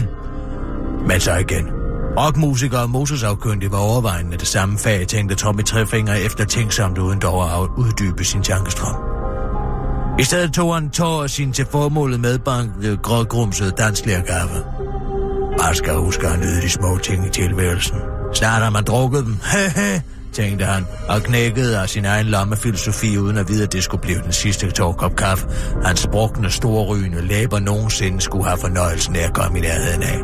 Men 1.10 1.20
så 1.20 1.36
igen. 1.36 1.70
Rockmusikere 2.18 2.82
og 2.82 2.90
motorsafkyndige 2.90 3.72
var 3.72 3.78
overvejende 3.78 4.38
det 4.38 4.48
samme 4.48 4.78
fag, 4.78 5.08
tænkte 5.08 5.36
Tommy 5.36 5.64
Trefinger 5.64 6.14
eftertænksomt 6.14 6.98
uden 6.98 7.20
dog 7.20 7.64
at 7.64 7.70
uddybe 7.78 8.24
sin 8.24 8.44
tankestrøm. 8.44 8.96
I 10.20 10.24
stedet 10.24 10.54
tog 10.54 10.74
han 10.74 10.90
tår 10.90 11.28
sin 11.28 11.54
til 11.54 11.66
formålet 11.72 12.20
medbankede 12.20 12.92
øh, 12.92 12.98
grågrumsede 12.98 13.72
danslærkaffe. 13.72 14.73
Bare 15.60 15.76
skal 15.76 15.94
huske 15.94 16.28
at 16.28 16.40
nyde 16.40 16.62
de 16.62 16.70
små 16.70 16.98
ting 16.98 17.28
i 17.28 17.30
tilværelsen. 17.30 17.98
Snart 18.34 18.62
har 18.62 18.70
man 18.70 18.84
drukket 18.84 19.26
dem. 19.26 19.38
Hehe, 19.54 20.02
tænkte 20.34 20.66
han, 20.66 20.86
og 21.10 21.22
knækkede 21.22 21.80
af 21.80 21.90
sin 21.90 22.06
egen 22.06 22.26
lommefilosofi, 22.26 23.18
uden 23.18 23.38
at 23.38 23.50
vide, 23.50 23.64
at 23.64 23.74
det 23.74 23.84
skulle 23.84 24.02
blive 24.02 24.22
den 24.22 24.34
sidste 24.34 24.72
tårkop 24.72 25.16
kaffe. 25.16 25.48
Hans 25.86 26.00
sprukne, 26.00 26.50
storrygende 26.50 27.22
læber 27.28 27.60
nogensinde 27.60 28.22
skulle 28.22 28.46
have 28.46 28.58
fornøjelsen 28.58 29.16
af 29.16 29.24
at 29.24 29.34
komme 29.34 29.58
i 29.58 29.62
nærheden 29.62 30.04
af. 30.04 30.20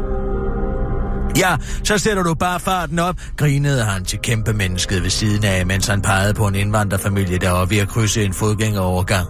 Ja, 1.37 1.55
så 1.83 1.97
sætter 1.97 2.23
du 2.23 2.33
bare 2.33 2.59
farten 2.59 2.99
op, 2.99 3.15
grinede 3.37 3.83
han 3.83 4.05
til 4.05 4.19
kæmpe 4.19 4.53
mennesket 4.53 5.03
ved 5.03 5.09
siden 5.09 5.45
af, 5.45 5.65
mens 5.65 5.87
han 5.87 6.01
pegede 6.01 6.33
på 6.33 6.47
en 6.47 6.55
indvandrerfamilie, 6.55 7.37
der 7.37 7.51
var 7.51 7.65
ved 7.65 7.77
at 7.77 7.87
krydse 7.87 8.23
en 8.23 8.33
fodgængerovergang. 8.33 9.27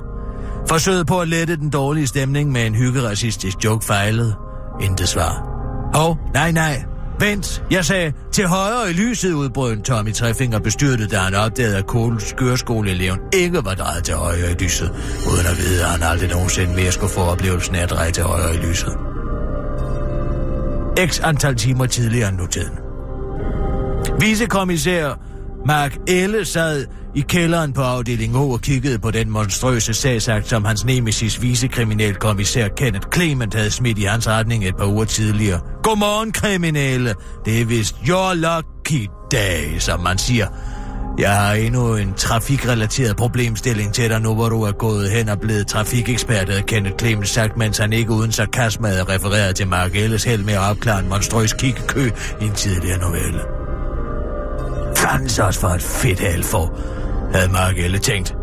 Forsøget 0.68 1.08
på 1.08 1.20
at 1.20 1.28
lette 1.28 1.56
den 1.56 1.70
dårlige 1.70 2.08
stemning 2.08 2.52
med 2.52 2.66
en 2.66 2.76
hyggeracistisk 2.76 3.58
joke 3.64 3.86
fejlede. 3.86 4.36
Intet 4.82 5.08
svar. 5.08 5.49
Hov, 5.94 6.12
oh, 6.12 6.18
nej, 6.34 6.52
nej. 6.52 6.84
Vent, 7.20 7.64
jeg 7.72 7.86
sagde, 7.86 8.14
til 8.32 8.48
højre 8.48 8.90
i 8.90 8.94
lyset 8.94 9.34
udbrød 9.34 9.82
Tommy 9.82 10.14
Trefinger 10.14 10.60
bestyrtet, 10.60 11.12
da 11.12 11.18
han 11.18 11.36
opdagede, 11.36 11.78
at 11.78 11.86
Kohls 11.88 12.34
køreskoleeleven 12.38 13.20
ikke 13.34 13.66
var 13.66 13.74
drejet 13.74 14.04
til 14.04 14.16
højre 14.16 14.52
i 14.52 14.64
lyset, 14.64 14.90
uden 15.34 15.46
at 15.52 15.58
vide, 15.58 15.84
at 15.84 15.90
han 15.90 16.04
aldrig 16.04 16.30
nogensinde 16.30 16.76
mere 16.76 16.92
skulle 16.92 17.14
få 17.14 17.22
oplevelsen 17.22 17.76
af 17.76 17.84
at 17.84 17.90
dreje 17.90 18.12
til 18.12 18.24
højre 18.24 18.56
i 18.56 18.58
lyset. 18.58 18.98
X 21.08 21.20
antal 21.24 21.56
timer 21.56 21.86
tidligere 21.86 22.30
end 22.30 22.38
nutiden. 22.38 22.78
Vicekommissær 24.20 25.29
Mark 25.66 25.98
Elle 26.08 26.46
sad 26.46 26.86
i 27.16 27.22
kælderen 27.22 27.74
på 27.74 27.82
afdeling 27.82 28.38
O 28.38 28.52
og 28.52 28.62
kiggede 28.62 29.00
på 29.00 29.12
den 29.12 29.30
monstrøse 29.30 29.94
sagsakt, 29.94 30.50
som 30.50 30.66
hans 30.66 30.86
nemesis 30.86 31.42
vicekriminalkommissær 31.42 32.68
Kenneth 32.68 33.08
Clement 33.14 33.54
havde 33.54 33.72
smidt 33.72 33.98
i 33.98 34.04
hans 34.04 34.28
retning 34.28 34.68
et 34.68 34.78
par 34.78 34.86
uger 34.86 35.06
tidligere. 35.06 35.60
Godmorgen, 35.84 36.32
kriminelle. 36.32 37.14
Det 37.46 37.62
er 37.62 37.66
vist 37.66 37.96
your 38.08 38.34
lucky 38.34 39.10
day, 39.32 39.80
som 39.80 40.00
man 40.00 40.18
siger. 40.18 40.48
Jeg 41.20 41.38
har 41.38 41.54
endnu 41.54 41.96
en 41.96 42.14
trafikrelateret 42.14 43.18
problemstilling 43.18 43.94
til 43.94 44.10
dig 44.10 44.22
nu, 44.22 44.36
hvor 44.36 44.50
du 44.50 44.64
er 44.64 44.72
gået 44.72 45.12
hen 45.12 45.30
og 45.30 45.40
blevet 45.40 45.68
trafikekspert, 45.68 46.50
havde 46.50 46.62
Kenneth 46.62 46.96
Clemens 47.00 47.30
sagt, 47.30 47.58
mens 47.58 47.78
han 47.78 47.94
ikke 47.94 48.12
uden 48.12 48.32
sarkasme 48.32 48.88
havde 48.88 49.04
refereret 49.04 49.56
til 49.56 49.68
Mark 49.68 49.96
Elles 49.96 50.24
held 50.24 50.44
med 50.44 50.54
at 50.54 50.60
opklare 50.60 51.00
en 51.00 51.10
monstrøs 51.10 51.54
kikkekø 51.54 52.10
i 52.42 52.46
en 52.46 52.54
tidligere 52.54 53.00
novelle. 53.00 53.59
Fandens 55.12 55.40
også 55.40 55.60
for 55.60 55.68
et 55.68 55.82
fedt 55.82 56.20
halfor 56.20 56.74
havde 57.34 57.52
Mark 57.52 57.78
Elle 57.78 57.98
tænkt. 57.98 58.36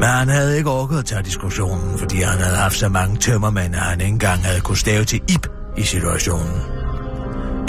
Men 0.00 0.08
han 0.08 0.28
havde 0.28 0.56
ikke 0.56 0.70
orket 0.70 0.98
at 0.98 1.04
tage 1.04 1.22
diskussionen, 1.22 1.98
fordi 1.98 2.16
han 2.16 2.38
havde 2.38 2.56
haft 2.56 2.74
så 2.74 2.88
mange 2.88 3.16
tømmermænd, 3.16 3.74
at 3.74 3.80
han 3.80 4.00
ikke 4.00 4.12
engang 4.12 4.44
havde 4.44 4.60
kunnet 4.60 4.78
stave 4.78 5.04
til 5.04 5.20
ip 5.28 5.46
i 5.76 5.82
situationen. 5.82 6.60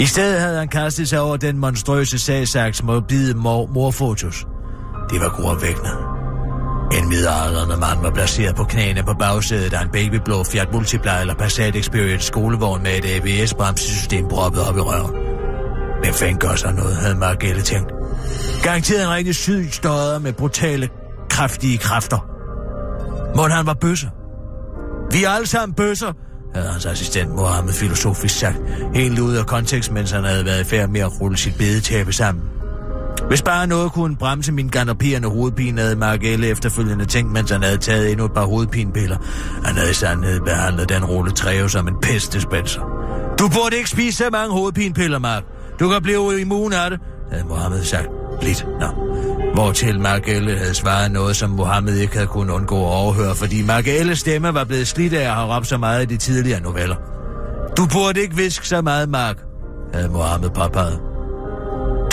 I 0.00 0.04
stedet 0.04 0.40
havde 0.40 0.58
han 0.58 0.68
kastet 0.68 1.08
sig 1.08 1.20
over 1.20 1.36
den 1.36 1.58
monstrøse 1.58 2.18
sagsaks 2.18 2.82
morbide 2.82 3.34
mor 3.34 3.66
morfotos. 3.66 4.46
Det 5.10 5.20
var 5.20 5.28
gruopvækkende. 5.28 5.90
En 6.98 7.08
midaldrende 7.08 7.76
mand 7.76 8.02
var 8.02 8.10
placeret 8.10 8.56
på 8.56 8.64
knæene 8.64 9.02
på 9.02 9.14
bagsædet 9.18 9.72
af 9.72 9.82
en 9.82 9.90
babyblå 9.92 10.44
Fiat 10.44 10.72
Multipla 10.72 11.20
eller 11.20 11.34
Passat 11.34 11.76
Experience 11.76 12.26
skolevogn 12.26 12.82
med 12.82 12.98
et 12.98 13.04
ABS-bremsesystem 13.16 14.28
proppet 14.28 14.68
op 14.68 14.76
i 14.76 14.80
røven. 14.80 15.12
Men 16.04 16.14
fanden 16.14 16.38
gør 16.38 16.54
sig 16.54 16.72
noget, 16.74 16.96
havde 16.96 17.14
Margelle 17.14 17.62
tænkt. 17.62 17.95
Garanteret 18.62 19.02
en 19.02 19.10
rigtig 19.10 19.34
syg 19.34 19.68
støder 19.70 20.18
med 20.18 20.32
brutale, 20.32 20.88
kraftige 21.30 21.78
kræfter. 21.78 22.26
Må 23.36 23.48
han 23.48 23.66
var 23.66 23.74
bøsser? 23.74 24.08
Vi 25.10 25.24
er 25.24 25.30
alle 25.30 25.46
sammen 25.46 25.74
bøsser, 25.74 26.12
havde 26.54 26.68
hans 26.68 26.86
assistent 26.86 27.34
Mohammed 27.34 27.72
filosofisk 27.72 28.38
sagt, 28.38 28.56
helt 28.94 29.18
ud 29.18 29.34
af 29.34 29.46
kontekst, 29.46 29.92
mens 29.92 30.10
han 30.10 30.24
havde 30.24 30.44
været 30.44 30.60
i 30.60 30.64
færd 30.64 30.88
med 30.88 31.00
at 31.00 31.20
rulle 31.20 31.36
sit 31.36 31.54
bedetæppe 31.58 32.12
sammen. 32.12 32.44
Hvis 33.28 33.42
bare 33.42 33.66
noget 33.66 33.92
kunne 33.92 34.16
bremse 34.16 34.52
min 34.52 34.68
galopperende 34.68 35.28
hovedpine, 35.28 35.80
havde 35.80 35.96
Margelle 35.96 36.46
efterfølgende 36.46 37.04
tænkt, 37.04 37.32
mens 37.32 37.50
han 37.50 37.62
havde 37.62 37.76
taget 37.76 38.10
endnu 38.10 38.24
et 38.24 38.32
par 38.32 38.44
hovedpinepiller. 38.44 39.16
Han 39.64 39.74
havde 39.74 39.90
i 39.90 39.94
sandhed 39.94 40.40
behandlet 40.40 40.88
den 40.88 41.04
rulle 41.04 41.30
træve 41.30 41.70
som 41.70 41.88
en 41.88 41.94
pestdispenser. 42.02 42.80
Du 43.38 43.48
burde 43.48 43.76
ikke 43.76 43.90
spise 43.90 44.16
så 44.16 44.24
mange 44.32 44.52
hovedpinepiller, 44.52 45.18
Mark. 45.18 45.42
Du 45.80 45.88
kan 45.88 46.02
blive 46.02 46.40
immun 46.40 46.72
af 46.72 46.90
det, 46.90 47.00
havde 47.30 47.44
Mohammed 47.44 47.84
sagt. 47.84 48.08
Lidt, 48.42 48.66
nå. 48.80 48.86
Hvortil 49.54 50.00
Margelle 50.00 50.58
havde 50.58 50.74
svaret 50.74 51.12
noget, 51.12 51.36
som 51.36 51.50
Mohammed 51.50 51.96
ikke 51.96 52.14
havde 52.14 52.26
kunnet 52.26 52.54
undgå 52.54 52.76
at 52.76 52.92
overhøre, 52.92 53.34
fordi 53.34 53.62
Margelles 53.62 54.18
stemme 54.18 54.54
var 54.54 54.64
blevet 54.64 54.88
slidt 54.88 55.12
af 55.12 55.28
at 55.28 55.34
have 55.34 55.56
råbt 55.56 55.66
så 55.66 55.76
meget 55.78 56.02
i 56.02 56.06
de 56.06 56.16
tidligere 56.16 56.60
noveller. 56.60 56.96
Du 57.76 57.86
burde 57.92 58.20
ikke 58.20 58.36
viske 58.36 58.68
så 58.68 58.82
meget, 58.82 59.08
Mark, 59.08 59.36
havde 59.94 60.08
Mohammed 60.08 60.50
påpeget. 60.50 61.00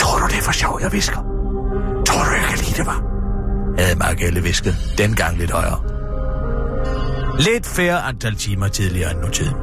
Tror 0.00 0.18
du, 0.18 0.26
det 0.26 0.38
er 0.38 0.42
for 0.42 0.52
sjov, 0.52 0.78
jeg 0.82 0.92
visker? 0.92 1.16
Tror 2.06 2.24
du, 2.24 2.30
jeg 2.30 2.44
kan 2.48 2.58
lide 2.58 2.76
det, 2.76 2.86
var? 2.86 3.02
Havde 3.78 3.98
Margelle 3.98 4.42
visket, 4.42 4.74
dengang 4.98 5.38
lidt 5.38 5.50
højere. 5.50 5.80
Lidt 7.38 7.66
færre 7.66 8.02
antal 8.02 8.36
timer 8.36 8.68
tidligere 8.68 9.10
end 9.10 9.20
nu 9.20 9.28
tiden. 9.28 9.54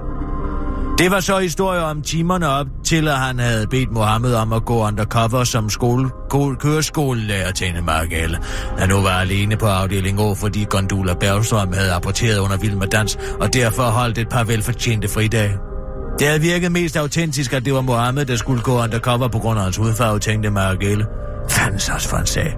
Det 1.01 1.11
var 1.11 1.19
så 1.19 1.39
historier 1.39 1.81
om 1.81 2.01
timerne 2.01 2.47
op 2.47 2.67
til, 2.85 3.07
at 3.07 3.17
han 3.17 3.39
havde 3.39 3.67
bedt 3.67 3.91
Mohammed 3.91 4.33
om 4.33 4.53
at 4.53 4.65
gå 4.65 4.87
undercover 4.87 5.43
som 5.43 5.69
skole, 5.69 6.09
skole, 6.29 6.55
køreskolelærer 6.55 7.51
til 7.51 7.67
en 7.67 7.85
Margelle. 7.85 8.37
Han 8.77 8.89
nu 8.89 8.95
var 8.95 9.09
alene 9.09 9.57
på 9.57 9.65
afdeling 9.65 10.19
O, 10.19 10.35
fordi 10.35 10.65
Gondula 10.69 11.13
Bergstrøm 11.13 11.73
havde 11.73 11.93
apporteret 11.93 12.39
under 12.39 12.57
Vild 12.57 12.89
Dans, 12.89 13.19
og 13.39 13.53
derfor 13.53 13.83
holdt 13.83 14.17
et 14.17 14.29
par 14.29 14.43
velfortjente 14.43 15.07
fridage. 15.07 15.57
Det 16.19 16.27
havde 16.27 16.41
virket 16.41 16.71
mest 16.71 16.97
autentisk, 16.97 17.53
at 17.53 17.65
det 17.65 17.73
var 17.73 17.81
Mohammed, 17.81 18.25
der 18.25 18.35
skulle 18.35 18.61
gå 18.61 18.83
undercover 18.83 19.27
på 19.27 19.39
grund 19.39 19.59
af 19.59 19.63
hans 19.63 19.77
hudfarve, 19.77 20.19
tænkte 20.19 20.49
Margelle. 20.49 21.05
Fandens 21.49 21.89
også 21.89 22.09
for 22.09 22.17
en 22.17 22.25
sag. 22.25 22.57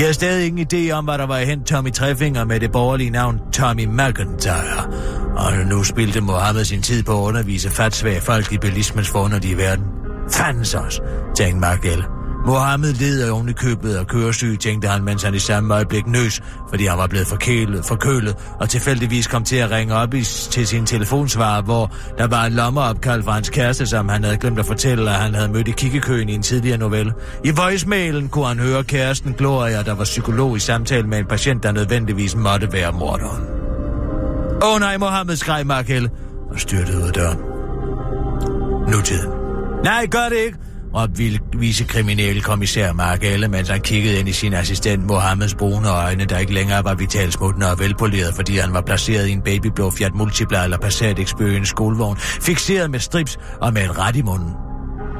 De 0.00 0.04
har 0.04 0.12
stadig 0.12 0.46
ingen 0.46 0.66
idé 0.72 0.92
om, 0.92 1.04
hvad 1.04 1.18
der 1.18 1.26
var 1.26 1.38
hen 1.38 1.64
Tommy 1.64 1.92
Trefinger 1.92 2.44
med 2.44 2.60
det 2.60 2.72
borgerlige 2.72 3.10
navn 3.10 3.40
Tommy 3.52 3.84
McIntyre. 3.84 4.88
Og 5.36 5.52
nu 5.66 5.84
spilte 5.84 6.20
Mohammed 6.20 6.64
sin 6.64 6.82
tid 6.82 7.02
på 7.02 7.12
at 7.12 7.28
undervise 7.28 7.70
fatsvage 7.70 8.20
folk 8.20 8.52
i 8.52 8.58
bilismens 8.58 9.08
forunderlige 9.08 9.56
verden. 9.56 9.84
Fandens 10.32 10.74
os, 10.74 11.00
tænkte 11.36 11.60
Margelle. 11.60 12.19
Mohammed 12.46 12.92
led 12.92 13.22
af 13.22 13.30
oven 13.30 13.48
i 13.48 13.52
købet 13.52 13.98
og 13.98 14.06
køresyg, 14.06 14.58
tænkte 14.60 14.88
han, 14.88 15.04
mens 15.04 15.22
han 15.22 15.34
i 15.34 15.38
samme 15.38 15.74
øjeblik 15.74 16.06
nøs, 16.06 16.40
fordi 16.68 16.86
han 16.86 16.98
var 16.98 17.06
blevet 17.06 17.26
forkælet, 17.26 17.84
forkølet, 17.84 18.36
og 18.60 18.68
tilfældigvis 18.68 19.26
kom 19.26 19.44
til 19.44 19.56
at 19.56 19.70
ringe 19.70 19.94
op 19.94 20.14
i, 20.14 20.22
til 20.24 20.66
sin 20.66 20.86
telefonsvarer, 20.86 21.62
hvor 21.62 21.94
der 22.18 22.26
var 22.26 22.44
en 22.44 22.52
lommeopkald 22.52 23.22
fra 23.22 23.32
hans 23.32 23.50
kæreste, 23.50 23.86
som 23.86 24.08
han 24.08 24.24
havde 24.24 24.36
glemt 24.36 24.58
at 24.58 24.66
fortælle, 24.66 25.10
at 25.10 25.16
han 25.16 25.34
havde 25.34 25.48
mødt 25.48 25.68
i 25.68 25.70
kikkekøen 25.70 26.28
i 26.28 26.34
en 26.34 26.42
tidligere 26.42 26.78
novelle. 26.78 27.12
I 27.44 27.50
voicemailen 27.50 28.28
kunne 28.28 28.46
han 28.46 28.58
høre 28.58 28.84
kæresten 28.84 29.32
Gloria, 29.32 29.82
der 29.82 29.94
var 29.94 30.04
psykolog 30.04 30.56
i 30.56 30.60
samtale 30.60 31.06
med 31.06 31.18
en 31.18 31.26
patient, 31.26 31.62
der 31.62 31.72
nødvendigvis 31.72 32.36
måtte 32.36 32.72
være 32.72 32.92
morderen. 32.92 33.44
Åh 34.62 34.74
oh, 34.74 34.80
nej, 34.80 34.96
Mohammed 34.96 35.36
skreg 35.36 35.66
Markel 35.66 36.10
og 36.50 36.60
styrtede 36.60 36.98
ud 36.98 37.02
af 37.02 37.12
døren. 37.12 37.38
Nutiden. 38.92 39.30
Nej, 39.84 40.06
gør 40.06 40.28
det 40.28 40.36
ikke, 40.36 40.58
råbte 40.94 41.84
kriminel 41.84 42.42
kommissær 42.42 42.92
Mark 42.92 43.24
Elle, 43.24 43.48
mens 43.48 43.68
han 43.68 43.80
kiggede 43.80 44.18
ind 44.18 44.28
i 44.28 44.32
sin 44.32 44.54
assistent 44.54 45.06
Mohammeds 45.06 45.54
brune 45.54 45.88
øjne, 45.88 46.24
der 46.24 46.38
ikke 46.38 46.54
længere 46.54 46.84
var 46.84 46.94
vitalsmuttende 46.94 47.70
og 47.70 47.78
velpoleret, 47.78 48.34
fordi 48.34 48.56
han 48.56 48.72
var 48.72 48.80
placeret 48.80 49.26
i 49.28 49.32
en 49.32 49.42
babyblå 49.42 49.90
Fiat 49.90 50.14
Multipla 50.14 50.64
eller 50.64 50.78
Passat 50.78 51.18
Experience 51.18 51.70
skolevogn, 51.70 52.16
fixeret 52.16 52.90
med 52.90 53.00
strips 53.00 53.38
og 53.60 53.72
med 53.72 53.84
en 53.84 53.98
ret 53.98 54.16
i 54.16 54.22
munden. 54.22 54.69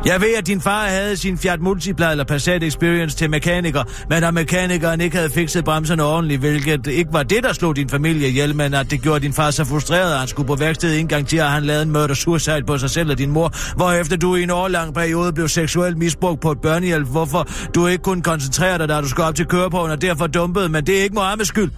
Jeg 0.06 0.20
ved, 0.20 0.34
at 0.38 0.46
din 0.46 0.60
far 0.60 0.86
havde 0.86 1.16
sin 1.16 1.38
Fiat 1.38 1.60
Multipla 1.60 2.10
eller 2.10 2.24
Passat 2.24 2.62
Experience 2.62 3.16
til 3.16 3.30
mekaniker, 3.30 3.84
men 4.10 4.24
at 4.24 4.34
mekanikeren 4.34 5.00
ikke 5.00 5.16
havde 5.16 5.30
fikset 5.30 5.64
bremserne 5.64 6.04
ordentligt, 6.04 6.40
hvilket 6.40 6.86
ikke 6.86 7.12
var 7.12 7.22
det, 7.22 7.42
der 7.42 7.52
slog 7.52 7.76
din 7.76 7.88
familie 7.88 8.28
ihjel, 8.28 8.56
men 8.56 8.74
at 8.74 8.90
det 8.90 9.02
gjorde 9.02 9.20
din 9.20 9.32
far 9.32 9.50
så 9.50 9.64
frustreret, 9.64 10.12
at 10.12 10.18
han 10.18 10.28
skulle 10.28 10.46
på 10.46 10.54
værkstedet 10.54 11.00
en 11.00 11.08
gang 11.08 11.26
til, 11.28 11.36
at 11.36 11.50
han 11.50 11.62
lavede 11.62 11.82
en 11.82 11.90
murder 11.90 12.14
suicide 12.14 12.62
på 12.66 12.78
sig 12.78 12.90
selv 12.90 13.10
og 13.10 13.18
din 13.18 13.30
mor, 13.30 13.74
hvorefter 13.76 14.16
du 14.16 14.34
i 14.34 14.42
en 14.42 14.50
årlang 14.50 14.94
periode 14.94 15.32
blev 15.32 15.48
seksuelt 15.48 15.98
misbrugt 15.98 16.40
på 16.40 16.50
et 16.50 16.60
børnehjælp, 16.60 17.08
hvorfor 17.08 17.48
du 17.74 17.86
ikke 17.86 18.02
kunne 18.02 18.22
koncentrere 18.22 18.78
dig, 18.78 18.88
da 18.88 19.00
du 19.00 19.08
skulle 19.08 19.26
op 19.26 19.34
til 19.34 19.46
køreprøven, 19.46 19.90
og 19.90 20.02
derfor 20.02 20.26
dumpede, 20.26 20.68
men 20.68 20.86
det 20.86 20.98
er 20.98 21.02
ikke 21.02 21.14
Mohammeds 21.14 21.48
skyld. 21.48 21.70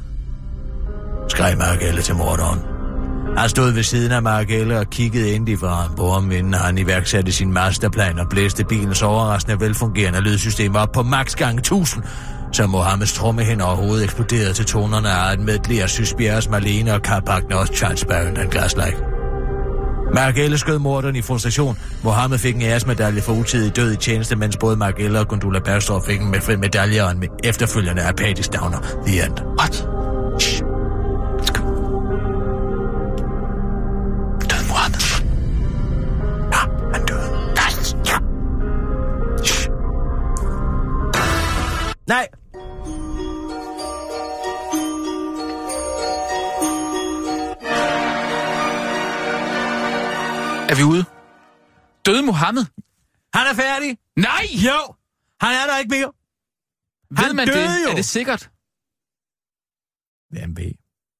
Skreg 1.28 1.56
alle 1.80 2.02
til 2.02 2.14
morderen. 2.14 2.71
Han 3.36 3.48
stod 3.48 3.72
ved 3.72 3.82
siden 3.82 4.12
af 4.12 4.22
Margelle 4.22 4.78
og 4.78 4.90
kiggede 4.90 5.30
ind 5.30 5.48
i 5.48 5.56
ham 5.62 5.94
på 5.96 6.10
ham, 6.10 6.30
inden 6.30 6.54
han 6.54 6.78
iværksatte 6.78 7.32
sin 7.32 7.52
masterplan 7.52 8.18
og 8.18 8.28
blæste 8.28 8.64
bilens 8.64 9.02
overraskende 9.02 9.60
velfungerende 9.60 10.20
lydsystem 10.20 10.74
op 10.74 10.92
på 10.92 11.02
max 11.02 11.34
gang 11.34 11.58
1000, 11.58 12.04
så 12.52 12.66
Mohammeds 12.66 13.12
tromme 13.12 13.44
hen 13.44 13.60
over 13.60 13.74
hovedet 13.74 14.04
eksploderede 14.04 14.52
til 14.52 14.64
tonerne 14.64 15.08
af 15.08 15.32
et 15.32 15.40
medley 15.40 15.78
af 15.78 15.90
Sysbjergs 15.90 16.48
Marlene 16.48 16.94
og 16.94 17.00
Carpac 17.00 17.42
North 17.50 17.72
Transparent 17.72 18.38
and 18.38 18.50
Glass-like. 18.50 19.12
Margelle 20.14 20.58
skød 20.58 20.78
morderen 20.78 21.16
i 21.16 21.22
frustration. 21.22 21.78
Mohammed 22.02 22.38
fik 22.38 22.54
en 22.54 22.62
æresmedalje 22.62 23.22
for 23.22 23.32
utidig 23.32 23.76
død 23.76 23.92
i 23.92 23.96
tjeneste, 23.96 24.36
mens 24.36 24.56
både 24.56 24.76
Margelle 24.76 25.20
og 25.20 25.28
Gundula 25.28 25.60
Bergstrøm 25.60 26.02
fik 26.06 26.20
en 26.20 26.60
medalje 26.60 27.04
og 27.04 27.10
en 27.10 27.24
efterfølgende 27.44 28.02
apatisk 28.02 28.54
downer. 28.54 28.78
The 29.06 29.26
end. 29.26 29.38
What? 29.58 29.88
Shh. 30.40 30.71
Er 50.72 50.76
vi 50.76 50.82
ude? 50.92 51.04
Døde 52.06 52.22
Mohammed? 52.22 52.64
Han 53.36 53.44
er 53.50 53.54
færdig. 53.64 53.90
Nej! 54.16 54.44
Jo, 54.66 54.78
han 55.44 55.52
er 55.60 55.66
der 55.70 55.78
ikke 55.78 55.90
mere. 55.96 56.10
Ved 57.10 57.24
Han 57.26 57.36
man 57.36 57.46
døde 57.48 57.68
det? 57.78 57.84
jo. 57.86 57.90
Er 57.90 57.94
det 57.94 58.04
sikkert? 58.04 58.42
Hvem 60.34 60.56
ved? 60.56 60.72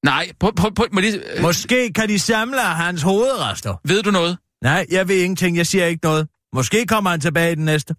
Nej, 0.04 0.32
prøv, 0.40 0.54
prøv, 0.54 0.74
prøv, 0.74 0.86
må 0.92 1.00
lige, 1.00 1.36
øh, 1.36 1.42
Måske 1.42 1.92
kan 1.92 2.08
de 2.08 2.18
samle 2.18 2.60
hans 2.60 3.02
hovedrester. 3.02 3.76
ved 3.84 4.02
du 4.02 4.10
noget? 4.10 4.38
Nej, 4.62 4.86
jeg 4.90 5.08
ved 5.08 5.16
ingenting. 5.22 5.56
Jeg 5.56 5.66
siger 5.66 5.86
ikke 5.86 6.04
noget. 6.04 6.28
Måske 6.52 6.86
kommer 6.86 7.10
han 7.10 7.20
tilbage 7.20 7.52
i 7.52 7.54
den 7.54 7.64
næste. 7.64 7.94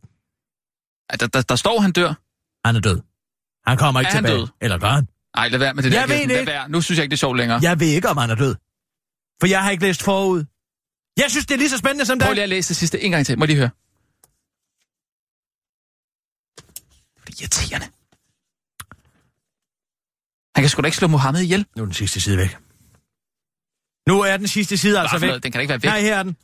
Der, 1.19 1.27
der, 1.27 1.41
der 1.41 1.55
står, 1.55 1.79
han 1.79 1.91
dør. 1.91 2.13
Han 2.67 2.75
er 2.75 2.79
død. 2.79 3.01
Han 3.69 3.77
kommer 3.77 3.99
ikke 4.01 4.09
Er 4.09 4.13
han 4.13 4.23
tilbage. 4.23 4.39
død? 4.41 4.47
Eller 4.61 4.77
gør 4.77 4.87
han? 4.89 5.07
Nej, 5.35 5.47
lad 5.49 5.59
være 5.59 5.73
med 5.73 5.83
det 5.83 5.93
Jeg 5.93 6.01
der. 6.01 6.07
ved 6.07 6.15
Kirsten. 6.17 6.29
det 6.47 6.53
ikke. 6.53 6.71
Nu 6.71 6.81
synes 6.81 6.97
jeg 6.97 7.03
ikke, 7.03 7.11
det 7.11 7.17
er 7.17 7.25
sjovt 7.25 7.37
længere. 7.37 7.59
Jeg 7.61 7.79
ved 7.79 7.87
ikke, 7.87 8.09
om 8.09 8.17
han 8.17 8.29
er 8.29 8.35
død. 8.35 8.55
For 9.39 9.47
jeg 9.47 9.63
har 9.63 9.71
ikke 9.71 9.83
læst 9.83 10.03
forud. 10.03 10.43
Jeg 11.17 11.25
synes, 11.31 11.45
det 11.45 11.53
er 11.53 11.57
lige 11.57 11.69
så 11.69 11.77
spændende 11.77 12.05
som 12.05 12.19
Prøv 12.19 12.27
dig. 12.27 12.35
lige 12.35 12.43
at 12.43 12.49
læse 12.49 12.69
det 12.69 12.77
sidste 12.77 13.01
en 13.01 13.11
gang 13.11 13.25
til. 13.25 13.37
Må 13.39 13.43
jeg 13.45 13.47
lige 13.47 13.57
høre. 13.57 13.69
Det 17.27 17.33
er 17.33 17.41
irriterende. 17.41 17.87
Han 20.55 20.63
kan 20.63 20.69
sgu 20.69 20.81
da 20.81 20.85
ikke 20.87 20.97
slå 20.97 21.07
Mohammed 21.07 21.41
ihjel. 21.41 21.65
Nu 21.75 21.81
er 21.81 21.85
den 21.85 21.93
sidste 21.93 22.21
side 22.21 22.37
væk. 22.37 22.57
Nu 24.07 24.21
er 24.21 24.37
den 24.37 24.47
sidste 24.47 24.77
side 24.77 24.99
altså 24.99 25.17
væk. 25.19 25.27
noget? 25.27 25.43
Den 25.43 25.51
kan 25.51 25.61
ikke 25.61 25.69
være 25.69 25.81
væk. 25.83 25.89
Nej, 25.89 26.01
her 26.01 26.15
er 26.17 26.23
den. 26.23 26.37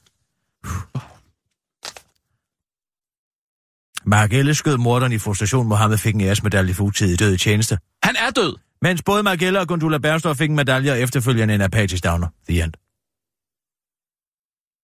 Mark 4.06 4.34
Elle 4.34 4.56
skød 4.56 4.78
morderen 4.78 5.12
i 5.12 5.18
frustration. 5.20 5.68
Mohammed 5.68 5.98
fik 5.98 6.16
en 6.16 6.22
æresmedalje 6.22 6.74
for 6.74 6.84
utidig 6.84 7.20
død 7.20 7.34
i 7.34 7.38
tjeneste. 7.38 7.78
Han 8.04 8.16
er 8.16 8.30
død. 8.30 8.56
Mens 8.82 9.02
både 9.04 9.24
Mark 9.24 9.42
Elle 9.42 9.60
og 9.60 9.68
Gundula 9.68 9.98
Bernstorff 9.98 10.38
fik 10.38 10.50
en 10.50 10.56
medalje 10.56 10.92
og 10.92 11.00
efterfølgende 11.00 11.56
en 11.56 11.62
apatisk 11.62 12.04
downer. 12.04 12.28
The 12.50 12.64
end. 12.64 12.74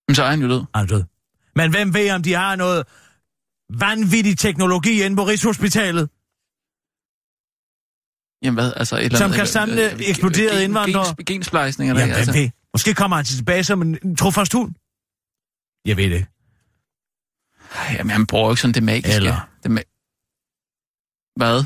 Men 0.08 0.16
så 0.16 0.24
er 0.24 0.30
han 0.30 0.42
jo 0.42 0.50
død. 0.50 0.64
Han 0.76 0.84
er 0.84 0.88
død. 0.88 1.04
Men 1.56 1.72
hvem 1.72 1.94
ved, 1.94 2.12
om 2.12 2.24
de 2.24 2.34
har 2.34 2.56
noget 2.56 2.88
vanvittig 3.74 4.38
teknologi 4.38 5.04
inde 5.04 5.16
på 5.16 5.24
Rigshospitalet, 5.24 6.10
Jamen 8.44 8.56
hvad, 8.56 8.74
altså 8.76 8.96
et 8.98 9.04
eller 9.06 9.18
som 9.18 9.26
andet... 9.26 9.38
kan 9.38 9.48
samle 9.48 9.92
øh, 9.94 10.00
eksploderede 10.10 10.56
gen- 10.62 10.64
indvandrere? 10.64 11.06
gens- 11.06 11.24
Gensplejsning 11.26 11.90
eller 11.90 12.02
Jamen, 12.02 12.16
altså. 12.16 12.34
ved? 12.34 12.50
Måske 12.74 12.94
kommer 12.94 13.16
han 13.16 13.26
tilbage 13.26 13.64
som 13.64 13.82
en 13.82 14.16
trofast 14.16 14.54
hund. 14.54 14.72
Jeg 15.86 15.98
ved 15.98 16.10
det. 16.16 16.26
Jamen, 17.98 18.10
han 18.12 18.28
bruger 18.28 18.46
jo 18.46 18.52
ikke 18.52 18.62
sådan 18.62 18.74
det 18.74 18.84
magiske. 18.84 19.16
Eller- 19.16 19.50
Det 19.64 19.70
ma- 19.80 19.90
hvad? 21.42 21.58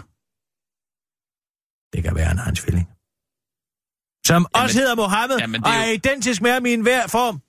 Det 1.94 2.04
kan 2.04 2.16
være, 2.16 2.26
han 2.26 2.38
har 2.38 2.50
en 2.50 2.56
tvilling. 2.56 2.86
Som 4.28 4.34
Jamen- 4.34 4.64
også 4.64 4.78
hedder 4.80 4.96
Mohammed, 4.96 5.38
Jamen, 5.40 5.64
og 5.66 5.70
er 5.72 5.76
er 5.76 5.88
jo- 5.88 5.94
identisk 5.94 6.42
med 6.42 6.52
ham 6.52 6.66
i 6.66 6.74
enhver 6.74 7.08
form. 7.08 7.42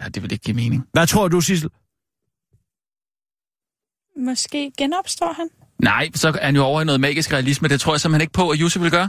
Ja, 0.00 0.08
det 0.08 0.22
vil 0.22 0.32
ikke 0.32 0.42
give 0.42 0.56
mening. 0.56 0.88
Hvad 0.92 1.06
tror 1.06 1.28
du, 1.28 1.40
Sissel? 1.40 1.70
Måske 4.16 4.72
genopstår 4.78 5.32
han. 5.32 5.48
Nej, 5.82 6.10
så 6.14 6.28
er 6.28 6.44
han 6.44 6.56
jo 6.56 6.62
over 6.62 6.80
i 6.80 6.84
noget 6.84 7.00
magisk 7.00 7.32
realisme. 7.32 7.68
Det 7.68 7.80
tror 7.80 7.92
jeg 7.92 8.00
simpelthen 8.00 8.20
ikke 8.20 8.32
på, 8.32 8.50
at 8.50 8.60
Jussi 8.60 8.78
vil 8.78 8.90
gøre. 8.90 9.08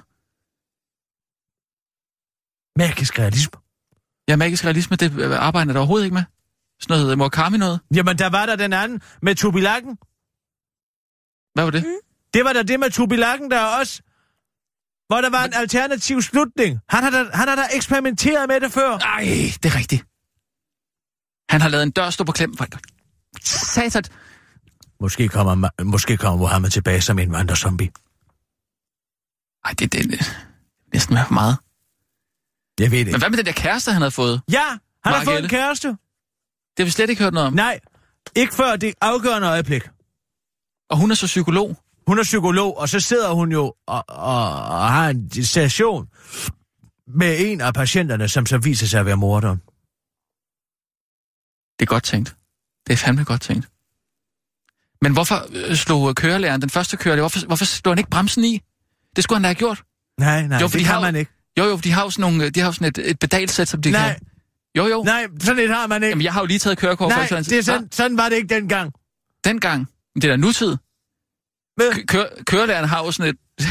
Magisk 2.75 3.19
realisme. 3.19 3.59
Ja, 4.27 4.35
magisk 4.35 4.65
realisme, 4.65 4.95
det 4.95 5.19
øh, 5.19 5.31
arbejder 5.47 5.73
da 5.73 5.79
overhovedet 5.79 6.05
ikke 6.05 6.13
med. 6.13 6.23
Sådan 6.79 7.01
noget 7.01 7.17
Murakami 7.17 7.57
noget. 7.57 7.79
Jamen, 7.95 8.17
der 8.17 8.29
var 8.29 8.45
der 8.45 8.55
den 8.55 8.73
anden 8.73 9.01
med 9.21 9.35
Tubilakken. 9.35 9.97
Hvad 11.53 11.63
var 11.63 11.71
det? 11.71 11.83
Mm. 11.83 12.07
Det 12.33 12.45
var 12.45 12.53
der 12.53 12.63
det 12.63 12.79
med 12.79 12.91
Tubilakken, 12.91 13.51
der 13.51 13.61
også... 13.79 14.01
Hvor 15.07 15.21
der 15.21 15.29
var 15.29 15.43
en 15.45 15.53
alternativ 15.53 16.21
slutning. 16.21 16.79
Han 16.89 17.03
har 17.03 17.09
da, 17.09 17.29
han 17.33 17.47
har 17.47 17.55
da 17.55 17.65
eksperimenteret 17.73 18.47
med 18.47 18.59
det 18.59 18.71
før. 18.71 18.97
Nej, 18.97 19.23
det 19.63 19.65
er 19.71 19.75
rigtigt. 19.75 20.06
Han 21.49 21.61
har 21.61 21.69
lavet 21.69 21.83
en 21.83 21.91
dør 21.91 22.09
stå 22.09 22.23
på 22.23 22.31
klem. 22.31 22.53
Sat. 23.43 24.11
Måske 24.99 25.27
kommer, 25.27 25.69
måske 25.83 26.17
kommer 26.17 26.37
Mohammed 26.37 26.69
tilbage 26.69 27.01
som 27.01 27.19
en 27.19 27.31
vandrezombie. 27.31 27.89
Ej, 29.65 29.71
det, 29.79 29.93
det, 29.93 30.11
det 30.11 30.37
næsten 30.93 31.15
være 31.15 31.25
for 31.25 31.33
meget. 31.33 31.57
Jeg 32.79 32.91
ved 32.91 32.99
det 32.99 33.11
Men 33.11 33.21
hvad 33.21 33.29
med 33.29 33.37
den 33.37 33.45
der 33.45 33.51
kæreste, 33.51 33.91
han 33.91 34.01
havde 34.01 34.11
fået? 34.11 34.41
Ja, 34.51 34.67
han 34.69 34.79
har 35.03 35.11
Mark 35.11 35.25
fået 35.25 35.43
en 35.43 35.49
kæreste. 35.49 35.87
Det 35.87 35.97
har 36.79 36.85
vi 36.85 36.91
slet 36.91 37.09
ikke 37.09 37.23
hørt 37.23 37.33
noget 37.33 37.47
om. 37.47 37.53
Nej, 37.53 37.79
ikke 38.35 38.53
før 38.53 38.75
det 38.75 38.93
afgørende 39.01 39.47
øjeblik. 39.47 39.89
Og 40.89 40.97
hun 40.97 41.11
er 41.11 41.15
så 41.15 41.25
psykolog. 41.25 41.77
Hun 42.07 42.19
er 42.19 42.23
psykolog, 42.23 42.77
og 42.77 42.89
så 42.89 42.99
sidder 42.99 43.31
hun 43.31 43.51
jo 43.51 43.73
og, 43.87 44.03
og, 44.07 44.43
og 44.53 44.91
har 44.93 45.09
en 45.09 45.43
session 45.43 46.07
med 47.07 47.35
en 47.39 47.61
af 47.61 47.73
patienterne, 47.73 48.27
som 48.27 48.45
så 48.45 48.57
viser 48.57 48.87
sig 48.87 48.99
at 48.99 49.05
være 49.05 49.17
morderen. 49.17 49.61
Det 51.79 51.85
er 51.85 51.89
godt 51.89 52.03
tænkt. 52.03 52.35
Det 52.87 52.93
er 52.93 52.97
fandme 52.97 53.23
godt 53.23 53.41
tænkt. 53.41 53.67
Men 55.01 55.13
hvorfor 55.13 55.47
øh, 55.69 55.75
slog 55.75 56.15
kørelæreren, 56.15 56.61
den 56.61 56.69
første 56.69 56.97
kørelærer, 56.97 57.21
hvorfor, 57.23 57.45
hvorfor 57.47 57.65
slog 57.65 57.91
han 57.91 57.97
ikke 57.97 58.09
bremsen 58.09 58.43
i? 58.43 58.61
Det 59.15 59.23
skulle 59.23 59.35
han 59.37 59.43
da 59.43 59.47
have 59.47 59.55
gjort. 59.55 59.83
Nej, 60.19 60.47
nej, 60.47 60.59
Jo, 60.61 60.65
det 60.65 60.73
de 60.73 60.79
kan 60.79 60.87
har- 60.87 61.01
man 61.01 61.15
ikke. 61.15 61.31
Jo, 61.59 61.63
jo, 61.63 61.77
de 61.77 61.91
har 61.91 62.03
jo 62.03 62.09
sådan, 62.09 62.21
nogle, 62.21 62.49
de 62.49 62.59
har 62.59 62.71
sådan 62.71 62.87
et, 62.87 62.97
et 62.97 63.19
pedalsæt, 63.19 63.67
som 63.67 63.81
de 63.81 63.91
Nej, 63.91 64.13
kan... 64.13 64.27
Jo, 64.77 64.87
jo. 64.87 65.03
nej, 65.03 65.27
sådan 65.39 65.63
et 65.63 65.69
har 65.69 65.87
man 65.87 66.03
ikke. 66.03 66.09
Jamen, 66.09 66.23
jeg 66.23 66.33
har 66.33 66.39
jo 66.41 66.45
lige 66.45 66.59
taget 66.59 66.77
kørekort 66.77 67.09
nej, 67.09 67.27
for 67.27 67.35
det 67.35 67.51
er 67.53 67.61
sådan, 67.61 67.91
sådan 67.91 68.17
var 68.17 68.29
det 68.29 68.35
ikke 68.35 68.55
dengang. 68.55 68.93
Dengang. 69.43 69.87
Men 70.15 70.21
det 70.21 70.27
er 70.27 70.31
da 70.31 70.37
nutid. 70.37 70.77
Kø- 71.79 72.03
Kør, 72.07 72.25
kørelæreren 72.45 72.89
har 72.89 73.05
jo 73.05 73.11
sådan 73.11 73.33
et... 73.33 73.39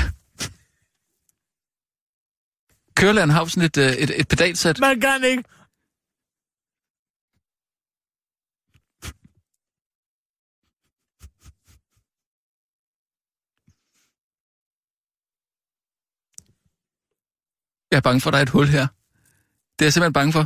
kørelæreren 2.97 3.31
har 3.31 3.41
jo 3.41 3.47
sådan 3.49 3.63
et, 3.63 3.77
øh, 3.77 3.93
et, 3.93 4.21
et 4.21 4.29
pedalsæt. 4.29 4.81
man 4.81 5.01
kan 5.01 5.25
ikke. 5.25 5.43
Jeg 17.91 17.97
er 17.97 18.01
bange 18.01 18.21
for, 18.21 18.31
at 18.31 18.33
der 18.33 18.39
er 18.39 18.43
et 18.43 18.49
hul 18.49 18.67
her. 18.67 18.87
Det 19.79 19.83
er 19.83 19.87
jeg 19.87 19.93
simpelthen 19.93 20.13
bange 20.13 20.33
for. 20.33 20.45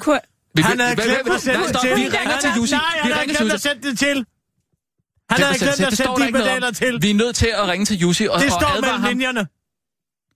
Kur... 0.00 0.18
Vi, 0.54 0.62
Han 0.62 0.80
havde 0.80 0.96
vi- 0.96 1.02
glemt 1.02 1.28
at 1.34 1.40
sætte 1.40 1.60
nej, 1.60 1.66
det 1.72 1.80
til. 1.80 1.90
Vi 1.96 2.08
ringer 2.18 2.38
til 2.40 2.50
Jussi. 2.56 2.74
Nej, 2.74 2.84
Vi 2.94 2.98
han 3.02 3.12
havde 3.12 3.20
ringer 3.20 3.34
til 3.34 3.44
glemt 3.44 3.52
at 3.52 3.60
sætte 3.60 3.90
det 3.90 3.98
til. 3.98 4.26
Han 5.30 5.40
havde 5.42 5.58
glemt 5.58 5.74
til. 5.76 5.84
at 5.84 5.90
Det 5.90 5.98
sætte 5.98 6.12
de 6.26 6.32
pedaler 6.32 6.70
til. 6.70 7.02
Vi 7.02 7.10
er 7.10 7.14
nødt 7.14 7.36
til 7.36 7.46
at 7.46 7.68
ringe 7.68 7.86
til 7.86 7.96
Jussi 7.98 8.26
og, 8.30 8.40
Det 8.40 8.52
står 8.52 8.80
mellem 8.80 9.00
ham. 9.00 9.08
linjerne. 9.08 9.46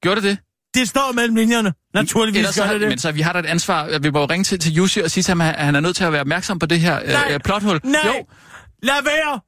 Gjorde 0.03 0.21
det 0.21 0.29
det? 0.31 0.39
Det 0.75 0.89
står 0.89 1.13
mellem 1.13 1.37
linjerne. 1.37 1.75
Naturligvis 1.95 2.39
Ellers 2.39 2.55
så, 2.55 2.63
gør 2.65 2.73
det 2.73 2.81
det. 2.81 2.89
Men 2.89 2.99
så 2.99 3.13
vi 3.13 3.21
har 3.21 3.33
da 3.33 3.39
et 3.39 3.47
ansvar. 3.47 3.99
Vi 3.99 4.11
må 4.11 4.19
jo 4.21 4.27
ringe 4.27 4.45
til, 4.45 4.59
til 4.59 4.73
Jussi 4.73 5.01
og 5.01 5.11
sige 5.11 5.23
til 5.25 5.31
ham, 5.31 5.41
at 5.41 5.55
han 5.65 5.75
er 5.77 5.81
nødt 5.81 5.97
til 5.97 6.05
at 6.05 6.13
være 6.13 6.21
opmærksom 6.21 6.59
på 6.59 6.67
det 6.67 6.81
her 6.81 7.07
Nej. 7.07 7.35
øh, 7.35 7.41
plothul. 7.41 7.81
Nej, 7.85 8.01
Jo, 8.07 8.27
lad 8.83 9.03
være. 9.05 9.41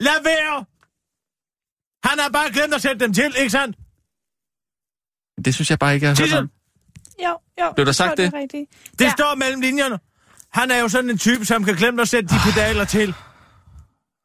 Lad 0.00 0.22
være. 0.24 0.64
Han 2.04 2.18
har 2.18 2.28
bare 2.28 2.52
glemt 2.52 2.74
at 2.74 2.82
sætte 2.82 3.04
dem 3.04 3.12
til, 3.12 3.34
ikke 3.38 3.50
sandt? 3.50 3.76
det 5.44 5.54
synes 5.54 5.70
jeg 5.70 5.78
bare 5.78 5.94
ikke, 5.94 6.06
jeg 6.06 6.16
har 6.16 6.26
hørt 6.26 6.38
om. 6.38 6.50
Jo, 7.24 7.38
jo. 7.60 7.72
Blev 7.72 7.86
der 7.86 7.92
sagt 7.92 8.16
det? 8.16 8.26
er 8.26 8.38
rigtigt. 8.38 8.70
Det 8.98 9.04
ja. 9.04 9.10
står 9.10 9.34
mellem 9.34 9.60
linjerne. 9.60 9.98
Han 10.50 10.70
er 10.70 10.78
jo 10.78 10.88
sådan 10.88 11.10
en 11.10 11.18
type, 11.18 11.44
som 11.44 11.64
kan 11.64 11.74
glemme 11.74 12.02
at 12.02 12.08
sætte 12.08 12.28
de 12.28 12.34
pedaler 12.44 12.84
til. 12.84 13.14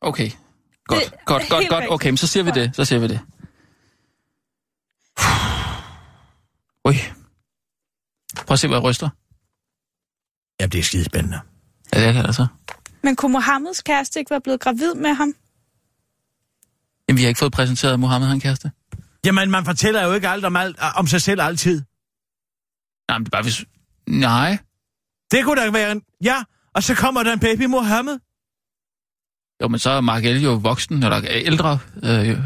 Okay. 0.01 0.31
Godt, 0.85 1.03
Det 1.03 1.11
godt, 1.25 1.25
godt, 1.25 1.49
godt. 1.49 1.71
rigtigt. 1.71 1.91
Okay, 1.91 2.09
men 2.09 2.17
så 2.17 2.27
siger 2.27 2.43
vi 2.43 2.51
det. 2.51 2.75
Så 2.75 2.85
siger 2.85 2.99
vi 2.99 3.07
det. 3.07 3.19
Ui. 6.85 6.95
Prøv 8.47 8.53
at 8.53 8.59
se, 8.59 8.67
hvor 8.67 8.75
jeg 8.75 8.83
ryster. 8.83 9.09
Ja, 10.59 10.65
det 10.65 10.79
er 10.79 10.83
skide 10.83 11.03
spændende. 11.03 11.39
Ja, 11.93 11.99
det 11.99 12.07
er 12.07 12.11
det 12.11 12.25
altså. 12.25 12.47
Men 13.03 13.15
kunne 13.15 13.31
Mohammeds 13.31 13.81
kæreste 13.81 14.19
ikke 14.19 14.31
være 14.31 14.41
blevet 14.41 14.59
gravid 14.59 14.93
med 14.93 15.13
ham? 15.13 15.33
Jamen, 17.09 17.17
vi 17.17 17.21
har 17.23 17.27
ikke 17.29 17.39
fået 17.39 17.51
præsenteret, 17.51 17.99
Mohammed 17.99 18.27
har 18.27 18.33
en 18.33 18.41
kæreste. 18.41 18.71
Jamen, 19.25 19.51
man 19.51 19.65
fortæller 19.65 20.03
jo 20.03 20.13
ikke 20.13 20.27
alt 20.29 20.45
om, 20.45 20.55
alt, 20.55 20.75
om 20.95 21.07
sig 21.07 21.21
selv 21.21 21.41
altid. 21.41 21.81
Nej, 23.09 23.17
men 23.17 23.25
det 23.25 23.29
er 23.33 23.37
bare 23.37 23.41
hvis... 23.43 23.65
Nej. 24.07 24.57
Det 25.31 25.43
kunne 25.45 25.61
da 25.61 25.69
være 25.71 25.91
en... 25.91 26.01
Ja, 26.23 26.43
og 26.75 26.83
så 26.83 26.95
kommer 26.95 27.23
der 27.23 27.33
en 27.33 27.39
baby 27.39 27.65
Mohammed. 27.65 28.19
Jo, 29.61 29.67
men 29.67 29.79
så 29.79 29.89
er 29.89 30.01
Mark 30.01 30.25
Elle 30.25 30.41
jo 30.41 30.53
voksen, 30.53 31.03
eller 31.03 31.21
ældre. 31.29 31.79
Øh, 32.03 32.37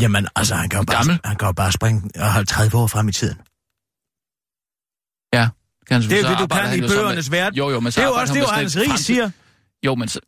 Jamen, 0.00 0.28
altså, 0.36 0.54
han 0.54 0.68
kan 0.68 0.78
jo 0.80 0.84
bare, 0.84 0.96
Gammel. 0.96 1.20
han 1.24 1.36
kan 1.36 1.46
jo 1.48 1.52
bare 1.52 1.72
springe 1.72 2.10
og 2.20 2.32
holde 2.32 2.46
30 2.46 2.76
år 2.78 2.86
frem 2.86 3.08
i 3.08 3.12
tiden. 3.12 3.36
ja. 5.34 5.48
Kan 5.86 6.02
han, 6.02 6.10
Det 6.10 6.18
er 6.18 6.22
jo 6.22 6.28
det, 6.28 6.38
du 6.38 6.46
kan 6.46 6.66
han 6.66 6.78
i 6.78 6.88
bøgernes 6.88 7.30
verden. 7.30 7.56
Jo, 7.58 7.70
jo, 7.70 7.80
men 7.80 7.92
så 7.92 8.00
Det 8.00 8.04
er 8.06 8.08
jo 8.10 8.14
også 8.14 8.34
han 8.34 8.42
det, 8.42 8.48
jo 8.48 8.54
Hans 8.54 8.76
fremtid- 8.76 8.96
siger. 9.04 9.30
Jo, 9.86 9.94
men 9.94 10.08
så... 10.08 10.20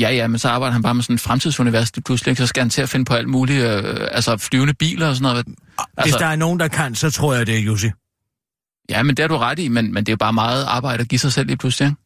Ja, 0.00 0.10
ja, 0.10 0.26
men 0.26 0.38
så 0.38 0.48
arbejder 0.48 0.72
han 0.72 0.82
bare 0.82 0.94
med 0.94 1.02
sådan 1.02 1.14
et 1.14 1.20
fremtidsunivers 1.20 1.92
pludselig, 2.04 2.36
så 2.36 2.46
skal 2.46 2.60
han 2.60 2.70
til 2.70 2.82
at 2.82 2.88
finde 2.88 3.04
på 3.04 3.14
alt 3.14 3.28
muligt, 3.28 3.64
øh, 3.64 4.08
altså 4.10 4.36
flyvende 4.36 4.74
biler 4.74 5.08
og 5.08 5.16
sådan 5.16 5.22
noget. 5.22 5.46
Hvis 5.46 5.56
Altså, 5.96 6.18
der 6.18 6.26
er 6.26 6.36
nogen, 6.36 6.60
der 6.60 6.68
kan, 6.68 6.94
så 6.94 7.10
tror 7.10 7.34
jeg, 7.34 7.46
det 7.46 7.54
er 7.56 7.60
Jussi. 7.60 7.90
Ja, 8.90 9.02
men 9.02 9.16
det 9.16 9.22
har 9.22 9.28
du 9.28 9.36
ret 9.36 9.58
i, 9.58 9.68
men, 9.68 9.94
men 9.94 10.06
det 10.06 10.08
er 10.08 10.12
jo 10.12 10.16
bare 10.16 10.32
meget 10.32 10.64
arbejde 10.64 11.00
at 11.00 11.08
give 11.08 11.18
sig 11.18 11.32
selv 11.32 11.46
lige 11.46 11.56
pludselig. 11.56 11.86
ikke? 11.86 11.96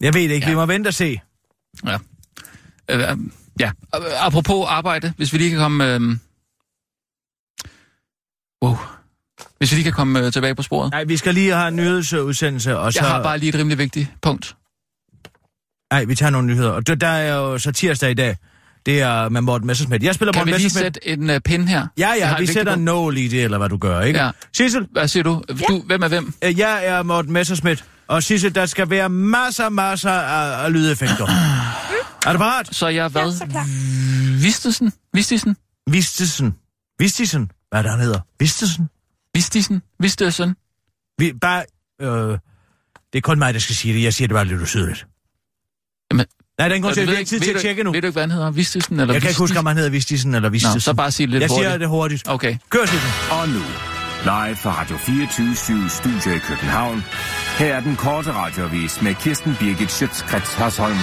Jeg 0.00 0.14
ved 0.14 0.22
det 0.22 0.30
ikke, 0.34 0.46
Ja. 0.46 0.50
vi 0.50 0.56
må 0.56 0.66
vente 0.66 0.88
og 0.88 0.94
se. 0.94 1.20
Ja. 1.86 1.98
Øh, 2.90 3.10
øh, 3.10 3.16
ja, 3.60 3.70
Øh, 3.96 4.26
apropos 4.26 4.66
arbejde, 4.68 5.12
hvis 5.16 5.32
vi 5.32 5.38
lige 5.38 5.50
kan 5.50 5.58
komme... 5.58 5.94
Øh... 5.94 6.00
Wow. 8.64 8.76
Hvis 9.58 9.70
vi 9.70 9.76
lige 9.76 9.84
kan 9.84 9.92
komme 9.92 10.20
øh, 10.26 10.32
tilbage 10.32 10.54
på 10.54 10.62
sporet. 10.62 10.90
Nej, 10.90 11.04
vi 11.04 11.16
skal 11.16 11.34
lige 11.34 11.52
have 11.54 11.68
en 11.68 11.76
nyhedsudsendelse, 11.76 12.78
og 12.78 12.92
så... 12.92 12.98
Jeg 13.00 13.08
har 13.10 13.22
bare 13.22 13.38
lige 13.38 13.48
et 13.48 13.54
rimelig 13.54 13.78
vigtigt 13.78 14.08
punkt. 14.22 14.56
Nej, 15.92 16.04
vi 16.04 16.14
tager 16.14 16.30
nogle 16.30 16.46
nyheder. 16.46 16.70
Og 16.70 16.86
det, 16.86 17.00
der 17.00 17.08
er 17.08 17.34
jo 17.36 17.58
så 17.58 17.72
tirsdag 17.72 18.10
i 18.10 18.14
dag. 18.14 18.36
Det 18.86 19.00
er 19.00 19.28
med 19.28 19.40
Morten 19.40 19.66
Messersmith. 19.66 20.04
Jeg 20.04 20.14
spiller 20.14 20.32
Kan 20.32 20.40
Morten 20.40 20.52
vi 20.54 20.58
lige 20.58 20.64
Messersmith. 20.64 20.84
sætte 20.84 21.08
en 21.08 21.30
uh, 21.30 21.36
pin 21.44 21.68
her? 21.68 21.86
Ja, 21.98 22.10
ja, 22.18 22.36
vi 22.38 22.46
sætter 22.46 22.74
en 22.74 22.84
nål 22.84 23.16
i 23.18 23.28
det, 23.28 23.44
eller 23.44 23.58
hvad 23.58 23.68
du 23.68 23.76
gør, 23.76 24.00
ikke? 24.00 24.18
Ja. 24.24 24.30
Sissel, 24.56 24.86
Hvad 24.92 25.08
siger 25.08 25.22
du? 25.22 25.42
du 25.68 25.82
hvem 25.86 26.02
er 26.02 26.08
hvem? 26.08 26.34
øh, 26.44 26.58
jeg 26.58 26.86
er 26.86 27.02
Morten 27.02 27.32
Messersmith, 27.32 27.82
og 28.08 28.22
Sissel, 28.22 28.54
der 28.54 28.66
skal 28.66 28.90
være 28.90 29.08
masser, 29.08 29.68
masser 29.68 30.10
af, 30.10 30.64
af 30.64 30.72
lydeffekter. 30.72 31.26
er 32.26 32.32
du 32.32 32.38
parat? 32.38 32.68
Så 32.74 32.88
jeg 32.88 33.08
hvad? 33.08 33.22
Ja, 33.22 33.30
så 33.32 33.46
klar. 33.50 33.64
Vistesen? 34.42 34.92
Vistisen? 35.14 35.56
Vistesen. 35.90 36.54
Vistisen. 36.98 37.50
Hvad 37.70 37.78
er 37.78 37.82
det, 37.82 37.90
han 37.90 38.00
hedder? 38.00 38.20
Vistesen. 38.40 38.88
Vistisen? 39.34 39.82
Vistesen? 40.00 40.56
Vi, 41.18 41.32
bare, 41.40 41.64
øh, 42.00 42.08
det 43.12 43.18
er 43.18 43.20
kun 43.20 43.38
mig, 43.38 43.54
der 43.54 43.60
skal 43.60 43.74
sige 43.76 43.94
det. 43.94 44.02
Jeg 44.02 44.14
siger 44.14 44.28
det 44.28 44.34
bare 44.34 44.44
lidt 44.44 44.62
usødeligt. 44.62 45.06
Jamen, 46.12 46.26
Nej, 46.58 46.68
den 46.68 46.82
går 46.82 46.88
Og 46.88 46.94
til, 46.94 47.08
har 47.08 47.16
ikke 47.18 47.28
tid 47.28 47.40
til 47.40 47.50
at 47.54 47.60
tjekke 47.60 47.82
nu. 47.84 47.92
Ved 47.92 48.00
du 48.00 48.06
ikke, 48.06 48.14
hvad 48.14 48.22
han 48.22 48.30
hedder? 48.30 48.50
Vistisen 48.50 49.00
eller 49.00 49.14
Jeg 49.14 49.22
kan 49.22 49.30
ikke 49.30 49.38
huske, 49.40 49.58
om 49.58 49.66
han 49.66 49.76
hedder 49.76 49.90
Vistisen 49.90 50.34
eller 50.34 50.48
Vistisen. 50.48 50.76
Nå, 50.76 50.80
så 50.80 50.94
bare 50.94 51.10
sig 51.10 51.26
det 51.26 51.30
lidt 51.30 51.40
Jeg 51.42 51.48
hurtigt. 51.48 51.68
siger 51.68 51.78
det 51.78 51.88
hurtigt. 51.88 52.28
Okay. 52.28 52.56
Kør, 52.70 52.86
Sissel. 52.86 53.10
Og 53.30 53.48
nu, 53.48 53.60
live 54.24 54.56
fra 54.56 54.80
Radio 54.80 54.96
24 54.96 55.88
Studio 55.88 56.36
i 56.36 56.38
København. 56.38 57.04
Her 57.58 57.74
er 57.74 57.80
den 57.80 57.96
korte 57.96 58.32
radiovis 58.32 59.02
med 59.02 59.14
Kirsten 59.14 59.56
Birgit 59.60 59.92
Schøtzgrads 59.92 60.54
Hasholm. 60.54 60.96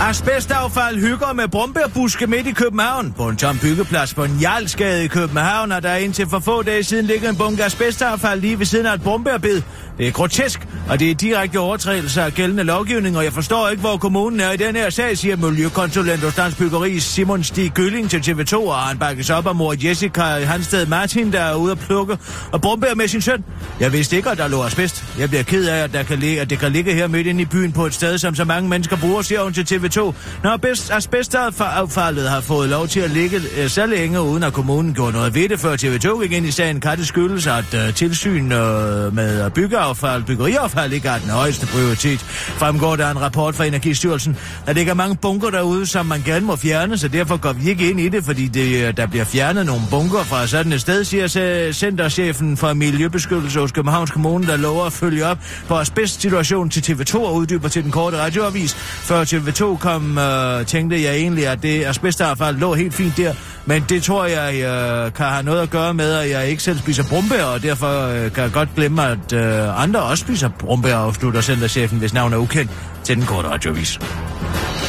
Asbestaffald 0.00 1.00
hygger 1.00 1.32
med 1.32 1.48
brumbærbuske 1.48 2.26
midt 2.26 2.46
i 2.46 2.52
København. 2.52 3.12
På 3.16 3.28
en 3.28 3.36
tom 3.36 3.58
byggeplads 3.58 4.14
på 4.14 4.24
en 4.24 4.38
Jarlsgade 4.40 5.04
i 5.04 5.08
København 5.08 5.72
er 5.72 5.80
der 5.80 5.94
indtil 5.94 6.26
for 6.28 6.38
få 6.38 6.62
dage 6.62 6.82
siden 6.84 7.06
ligger 7.06 7.28
en 7.30 7.36
bunke 7.36 7.64
asbestaffald 7.64 8.40
lige 8.40 8.58
ved 8.58 8.66
siden 8.66 8.86
af 8.86 8.94
et 8.94 9.02
brumbærbed. 9.02 9.62
Det 9.98 10.08
er 10.08 10.10
grotesk, 10.10 10.68
og 10.88 11.00
det 11.00 11.10
er 11.10 11.14
direkte 11.14 11.60
overtrædelse 11.60 12.22
af 12.22 12.32
gældende 12.32 12.64
lovgivning, 12.64 13.16
og 13.16 13.24
jeg 13.24 13.32
forstår 13.32 13.68
ikke, 13.68 13.80
hvor 13.80 13.96
kommunen 13.96 14.40
er 14.40 14.52
i 14.52 14.56
den 14.56 14.76
her 14.76 14.90
sag, 14.90 15.18
siger 15.18 15.36
miljøkonsulent 15.36 16.20
hos 16.24 16.34
Dansk 16.34 16.58
Byggeri 16.58 16.98
Simon 16.98 17.44
Stig 17.44 17.72
Gylling 17.74 18.10
til 18.10 18.18
TV2, 18.18 18.56
og 18.56 18.76
han 18.76 18.98
bakkes 18.98 19.30
op 19.30 19.46
af 19.46 19.54
mor 19.54 19.74
Jessica 19.84 20.22
Hansted 20.22 20.86
Martin, 20.86 21.32
der 21.32 21.40
er 21.40 21.54
ude 21.54 21.72
at 21.72 21.78
plukke 21.78 22.18
og 22.52 22.60
brumbær 22.60 22.94
med 22.94 23.08
sin 23.08 23.20
søn. 23.20 23.44
Jeg 23.80 23.92
vidste 23.92 24.16
ikke, 24.16 24.30
at 24.30 24.38
der 24.38 24.48
lå 24.48 24.62
asbest. 24.62 25.04
Jeg 25.18 25.28
bliver 25.28 25.42
ked 25.42 25.68
af, 25.68 25.84
at, 25.84 25.92
der 25.92 26.02
kan 26.02 26.18
ligge, 26.18 26.40
at 26.40 26.50
det 26.50 26.58
kan 26.58 26.72
ligge 26.72 26.94
her 26.94 27.06
midt 27.06 27.26
inde 27.26 27.42
i 27.42 27.44
byen 27.44 27.72
på 27.72 27.86
et 27.86 27.94
sted, 27.94 28.18
som 28.18 28.34
så 28.34 28.44
mange 28.44 28.68
mennesker 28.68 28.96
bruger, 28.96 29.22
siger 29.22 29.42
hun 29.42 29.52
til 29.52 29.74
TV2. 29.74 30.14
Når 30.42 30.94
asbestaffaldet 30.96 32.28
har 32.28 32.40
fået 32.40 32.68
lov 32.68 32.88
til 32.88 33.00
at 33.00 33.10
ligge 33.10 33.40
øh, 33.58 33.68
så 33.68 33.86
længe, 33.86 34.20
uden 34.20 34.42
at 34.42 34.52
kommunen 34.52 34.94
gjorde 34.94 35.12
noget 35.12 35.34
ved 35.34 35.48
det, 35.48 35.60
før 35.60 35.76
TV2 35.76 36.22
gik 36.22 36.32
ind 36.32 36.46
i 36.46 36.50
sagen, 36.50 36.80
kan 36.80 36.98
det 36.98 37.06
skyldes, 37.06 37.46
at 37.46 37.74
øh, 37.74 37.94
tilsyn 37.94 38.52
øh, 38.52 39.14
med 39.14 39.28
med 39.28 39.50
byggeaffald, 39.88 40.24
byggeriaffald 40.24 40.92
ikke 40.92 41.08
er 41.08 41.18
den 41.18 41.30
højeste 41.30 41.66
prioritet. 41.66 42.20
Fremgår 42.58 42.96
der 42.96 43.10
en 43.10 43.20
rapport 43.20 43.54
fra 43.54 43.64
Energistyrelsen. 43.64 44.36
Der 44.66 44.90
er 44.90 44.94
mange 44.94 45.16
bunker 45.16 45.50
derude, 45.50 45.86
som 45.86 46.06
man 46.06 46.22
gerne 46.22 46.46
må 46.46 46.56
fjerne, 46.56 46.98
så 46.98 47.08
derfor 47.08 47.36
går 47.36 47.52
vi 47.52 47.70
ikke 47.70 47.90
ind 47.90 48.00
i 48.00 48.08
det, 48.08 48.24
fordi 48.24 48.48
det, 48.48 48.86
øh, 48.86 48.96
der 48.96 49.06
bliver 49.06 49.24
fjernet 49.24 49.66
nogle 49.66 49.82
bunker 49.90 50.22
fra 50.22 50.46
sådan 50.46 50.72
et 50.72 50.80
sted, 50.80 51.04
siger 51.04 51.72
centerchefen 51.72 52.56
for 52.56 52.74
Miljøbeskyttelse 52.74 53.60
hos 53.60 53.72
Københavns 53.72 54.10
Kommune, 54.10 54.46
der 54.46 54.56
lover 54.56 54.84
at 54.84 54.92
følge 54.92 55.26
op 55.26 55.38
på 55.68 55.78
asbestsituationen 55.78 56.70
til 56.70 56.92
TV2 56.92 57.16
og 57.16 57.34
uddyber 57.34 57.68
til 57.68 57.82
den 57.82 57.90
korte 57.90 58.18
radioavis. 58.18 58.74
Før 58.74 59.24
TV2 59.24 59.76
kom, 59.76 60.18
øh, 60.18 60.66
tænkte 60.66 61.02
jeg 61.02 61.14
egentlig, 61.14 61.46
at 61.46 61.62
det 61.62 61.84
asbestaffald 61.84 62.56
lå 62.56 62.74
helt 62.74 62.94
fint 62.94 63.16
der, 63.16 63.34
men 63.66 63.84
det 63.88 64.02
tror 64.02 64.24
jeg 64.26 64.54
øh, 64.54 65.12
kan 65.12 65.26
have 65.26 65.42
noget 65.42 65.60
at 65.60 65.70
gøre 65.70 65.94
med, 65.94 66.12
at 66.12 66.30
jeg 66.30 66.48
ikke 66.48 66.62
selv 66.62 66.78
spiser 66.78 67.04
brumbær, 67.08 67.44
og 67.44 67.62
derfor 67.62 68.06
øh, 68.06 68.32
kan 68.32 68.42
jeg 68.42 68.52
godt 68.52 68.68
glemme, 68.76 69.04
at 69.04 69.32
øh, 69.32 69.77
andre 69.78 70.02
også 70.02 70.24
spiser 70.24 70.48
brumbær, 70.48 70.96
afslutter 70.96 71.40
centerchefen, 71.40 71.98
hvis 71.98 72.14
navn 72.14 72.32
er 72.32 72.36
ukendt, 72.36 72.70
til 73.04 73.16
den 73.16 73.26
korte 73.26 73.48
radioavis. 73.48 73.98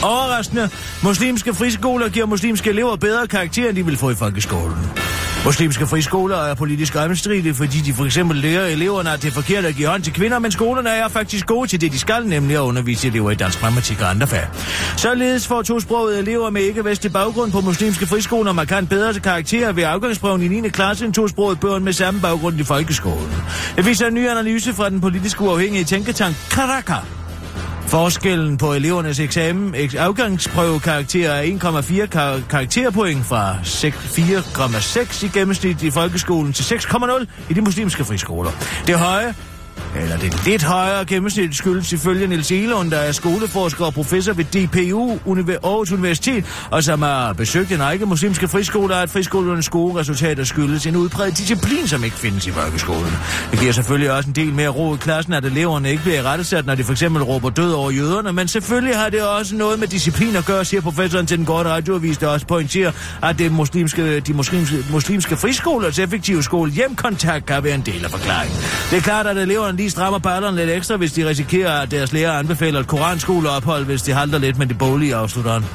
Overraskende. 0.03 0.69
Muslimske 1.03 1.53
friskoler 1.53 2.09
giver 2.09 2.25
muslimske 2.25 2.69
elever 2.69 2.95
bedre 2.95 3.27
karakterer, 3.27 3.69
end 3.69 3.75
de 3.77 3.85
vil 3.85 3.97
få 3.97 4.09
i 4.09 4.15
folkeskolen. 4.15 4.77
Muslimske 5.45 5.87
friskoler 5.87 6.37
er 6.37 6.53
politisk 6.53 6.95
omstridte, 6.95 7.53
fordi 7.53 7.77
de 7.77 7.93
for 7.93 8.05
eksempel 8.05 8.37
lærer 8.37 8.65
eleverne, 8.65 9.11
at 9.11 9.21
det 9.21 9.27
er 9.27 9.31
forkert 9.31 9.65
at 9.65 9.75
give 9.75 9.87
hånd 9.87 10.03
til 10.03 10.13
kvinder, 10.13 10.39
men 10.39 10.51
skolerne 10.51 10.89
er 10.89 11.07
faktisk 11.07 11.45
gode 11.45 11.67
til 11.67 11.81
det, 11.81 11.91
de 11.91 11.99
skal, 11.99 12.25
nemlig 12.25 12.55
at 12.55 12.61
undervise 12.61 13.07
elever 13.07 13.31
i 13.31 13.35
dansk 13.35 13.59
grammatik 13.59 14.01
og 14.01 14.09
andre 14.09 14.27
fag. 14.27 14.47
Således 14.97 15.47
får 15.47 15.61
tosprogede 15.61 16.19
elever 16.19 16.49
med 16.49 16.61
ikke-vestlig 16.61 17.13
baggrund 17.13 17.51
på 17.51 17.61
muslimske 17.61 18.05
friskoler 18.05 18.53
markant 18.53 18.89
bedre 18.89 19.13
til 19.13 19.21
karakterer 19.21 19.71
ved 19.71 19.83
afgangsprøven 19.83 20.41
i 20.41 20.47
9. 20.47 20.69
klasse 20.69 21.05
end 21.05 21.13
tosproget 21.13 21.59
børn 21.59 21.83
med 21.83 21.93
samme 21.93 22.21
baggrund 22.21 22.59
i 22.59 22.63
folkeskolen. 22.63 23.43
Det 23.75 23.85
viser 23.85 24.07
en 24.07 24.13
ny 24.13 24.27
analyse 24.29 24.73
fra 24.73 24.89
den 24.89 25.01
politisk 25.01 25.41
uafhængige 25.41 25.83
tænketank 25.83 26.35
Karaka, 26.51 26.95
Forskellen 27.89 28.57
på 28.57 28.73
elevernes 28.73 29.19
eksamen, 29.19 29.75
afgangsprøvekarakter 29.95 31.31
er 31.31 31.43
1,4 31.43 32.05
kar- 32.05 32.39
karakterpoint 32.49 33.25
fra 33.25 33.55
4,6 33.63 35.25
i 35.25 35.27
gennemsnit 35.27 35.83
i 35.83 35.89
folkeskolen 35.89 36.53
til 36.53 36.63
6,0 36.63 37.25
i 37.49 37.53
de 37.53 37.61
muslimske 37.61 38.05
friskoler. 38.05 38.51
Det 38.87 38.99
høje 38.99 39.33
eller 39.95 40.17
det 40.17 40.45
lidt 40.45 40.63
højere 40.63 41.05
gennemsnit 41.05 41.55
skyldes 41.55 41.93
ifølge 41.93 42.27
Niels 42.27 42.51
Elund, 42.51 42.91
der 42.91 42.97
er 42.97 43.11
skoleforsker 43.11 43.85
og 43.85 43.93
professor 43.93 44.33
ved 44.33 44.45
DPU 44.45 45.11
Aarhus 45.63 45.91
Universitet, 45.91 46.45
og 46.71 46.83
som 46.83 47.01
har 47.01 47.33
besøgt 47.33 47.71
en 47.71 47.83
række 47.83 48.05
muslimske 48.05 48.47
friskoler, 48.47 48.95
at 48.95 49.09
friskolernes 49.09 49.69
gode 49.69 49.99
resultater 49.99 50.43
skyldes 50.43 50.85
en 50.85 50.95
udbredt 50.95 51.37
disciplin, 51.37 51.87
som 51.87 52.03
ikke 52.03 52.15
findes 52.15 52.47
i 52.47 52.51
folkeskolen. 52.51 53.11
Det 53.51 53.59
giver 53.59 53.71
selvfølgelig 53.71 54.11
også 54.11 54.29
en 54.29 54.35
del 54.35 54.53
mere 54.53 54.69
ro 54.69 54.95
i 54.95 54.97
klassen, 54.97 55.33
at 55.33 55.45
eleverne 55.45 55.89
ikke 55.91 56.03
bliver 56.03 56.23
rettesat, 56.23 56.65
når 56.65 56.75
de 56.75 56.83
for 56.83 56.91
eksempel 56.91 57.23
råber 57.23 57.49
død 57.49 57.71
over 57.71 57.91
jøderne, 57.91 58.33
men 58.33 58.47
selvfølgelig 58.47 58.97
har 58.97 59.09
det 59.09 59.23
også 59.23 59.55
noget 59.55 59.79
med 59.79 59.87
disciplin 59.87 60.35
at 60.35 60.45
gøre, 60.45 60.65
siger 60.65 60.81
professoren 60.81 61.25
til 61.25 61.37
den 61.37 61.45
gode 61.45 61.63
radioavis, 61.63 62.17
der 62.17 62.27
også 62.27 62.45
pointerer, 62.45 62.91
at 63.23 63.39
det 63.39 63.51
muslimske, 63.51 64.19
de 64.19 64.33
muslimske, 64.33 64.77
muslimske 64.91 65.37
friskolers 65.37 65.99
effektive 65.99 66.43
skole 66.43 66.71
hjemkontakt 66.71 67.45
kan 67.45 67.63
være 67.63 67.75
en 67.75 67.81
del 67.81 68.05
af 68.05 68.11
forklaringen. 68.11 68.57
Det 68.89 68.97
er 68.97 69.01
klart, 69.01 69.27
at 69.27 69.37
eleverne 69.37 69.68
lige 69.75 69.89
strammer 69.89 70.19
ballerne 70.19 70.57
lidt 70.57 70.69
ekstra, 70.69 70.95
hvis 70.95 71.11
de 71.11 71.27
risikerer, 71.27 71.81
at 71.81 71.91
deres 71.91 72.13
lærer 72.13 72.31
anbefaler 72.31 72.79
et 72.79 72.87
koranskoleophold, 72.87 73.85
hvis 73.85 74.01
de 74.01 74.13
halter 74.13 74.37
lidt 74.37 74.57
med 74.57 74.67
det 74.67 74.77
bolige 74.77 75.15
afslutteren. 75.15 75.65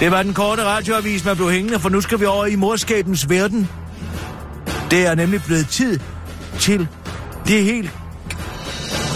Det 0.00 0.10
var 0.10 0.22
den 0.22 0.34
korte 0.34 0.64
radioavis, 0.64 1.24
man 1.24 1.36
blev 1.36 1.50
hængende, 1.50 1.78
for 1.78 1.88
nu 1.88 2.00
skal 2.00 2.20
vi 2.20 2.24
over 2.24 2.46
i 2.46 2.56
morskabens 2.56 3.30
verden. 3.30 3.68
Det 4.90 5.06
er 5.06 5.14
nemlig 5.14 5.42
blevet 5.42 5.68
tid 5.68 5.98
til 6.58 6.88
det 7.46 7.64
helt... 7.64 7.90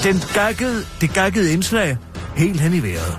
Den 0.03 0.22
gakkede, 0.35 0.85
det 1.01 1.12
gakkede 1.12 1.53
indslag 1.53 1.97
helt 2.37 2.61
hen 2.61 2.74
i 2.74 2.83
vejret. 2.83 3.18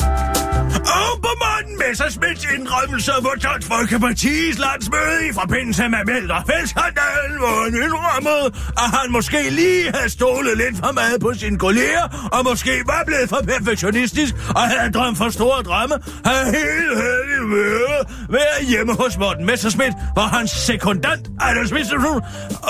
på 1.25 1.31
Morten 1.43 1.75
Messersmiths 1.83 2.45
indrømmelse 2.55 3.11
på 3.21 3.31
Dansk 3.43 3.67
Folkeparti's 3.73 4.57
landsmøde 4.65 5.19
i 5.29 5.33
forbindelse 5.33 5.83
med 5.93 6.01
Melderfældsskandalen, 6.11 7.37
hvor 7.41 7.55
han 7.63 7.73
indrømmede, 7.85 8.45
at 8.83 8.89
han 8.97 9.11
måske 9.11 9.49
lige 9.49 9.91
havde 9.95 10.09
stolet 10.09 10.57
lidt 10.57 10.77
for 10.83 10.91
meget 10.91 11.21
på 11.21 11.33
sine 11.33 11.57
kolleger, 11.59 12.05
og 12.35 12.41
måske 12.49 12.73
var 12.85 13.03
blevet 13.05 13.29
for 13.29 13.41
perfektionistisk, 13.51 14.33
og 14.55 14.61
havde 14.61 14.91
drømt 14.91 15.17
for 15.17 15.29
store 15.29 15.61
drømme, 15.69 15.95
havde 16.25 16.45
helt 16.59 16.93
heldig 17.03 17.41
været, 17.55 18.03
været 18.29 18.61
hjemme 18.67 18.93
hos 18.93 19.17
Morten 19.17 19.45
Messersmith, 19.45 19.95
hvor 20.13 20.27
hans 20.37 20.51
sekundant, 20.51 21.29
Anders 21.39 21.71
Mistelsen, 21.71 22.21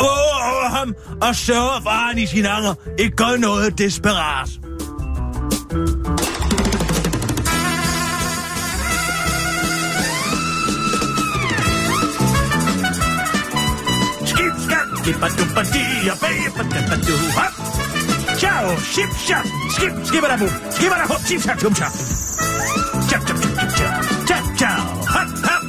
over 0.10 0.70
ham 0.70 0.94
og 1.22 1.36
sørger 1.36 1.80
for, 1.84 1.90
at 1.90 2.08
han 2.10 2.18
i 2.18 2.26
sin 2.26 2.46
anger 2.46 2.74
ikke 3.00 3.16
gør 3.16 3.38
noget 3.38 3.78
desperat. 3.78 4.50
Hop. 17.36 17.54
Ciao, 18.38 18.76
ship, 18.78 19.10
shop, 19.12 19.46
skip, 19.70 19.94
skip 20.06 20.22
da, 20.22 20.38
bum, 20.38 20.50
skip 20.72 20.90
da, 20.90 21.06
hop, 21.06 21.22
ship, 21.22 21.42
shop, 21.42 21.58
tum, 21.60 21.74
shop. 21.74 21.92
Chop, 23.10 23.22
chop, 23.28 23.38
chop, 23.42 23.54
chop, 23.58 23.70
chop, 23.78 23.94
chop, 24.28 24.44
ciao, 24.58 24.82
hop, 25.14 25.30
hop. 25.48 25.64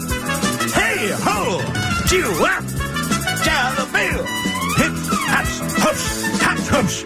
Hey, 0.74 1.11
ho, 1.24 1.61
chiu, 2.09 2.28
up. 2.53 2.64
Ciao, 3.45 3.74
the 3.78 3.86
bill. 3.93 4.22
Hip, 4.80 4.95
haps, 5.32 5.55
hops, 5.82 6.05
haps, 6.43 6.68
hops. 6.68 7.05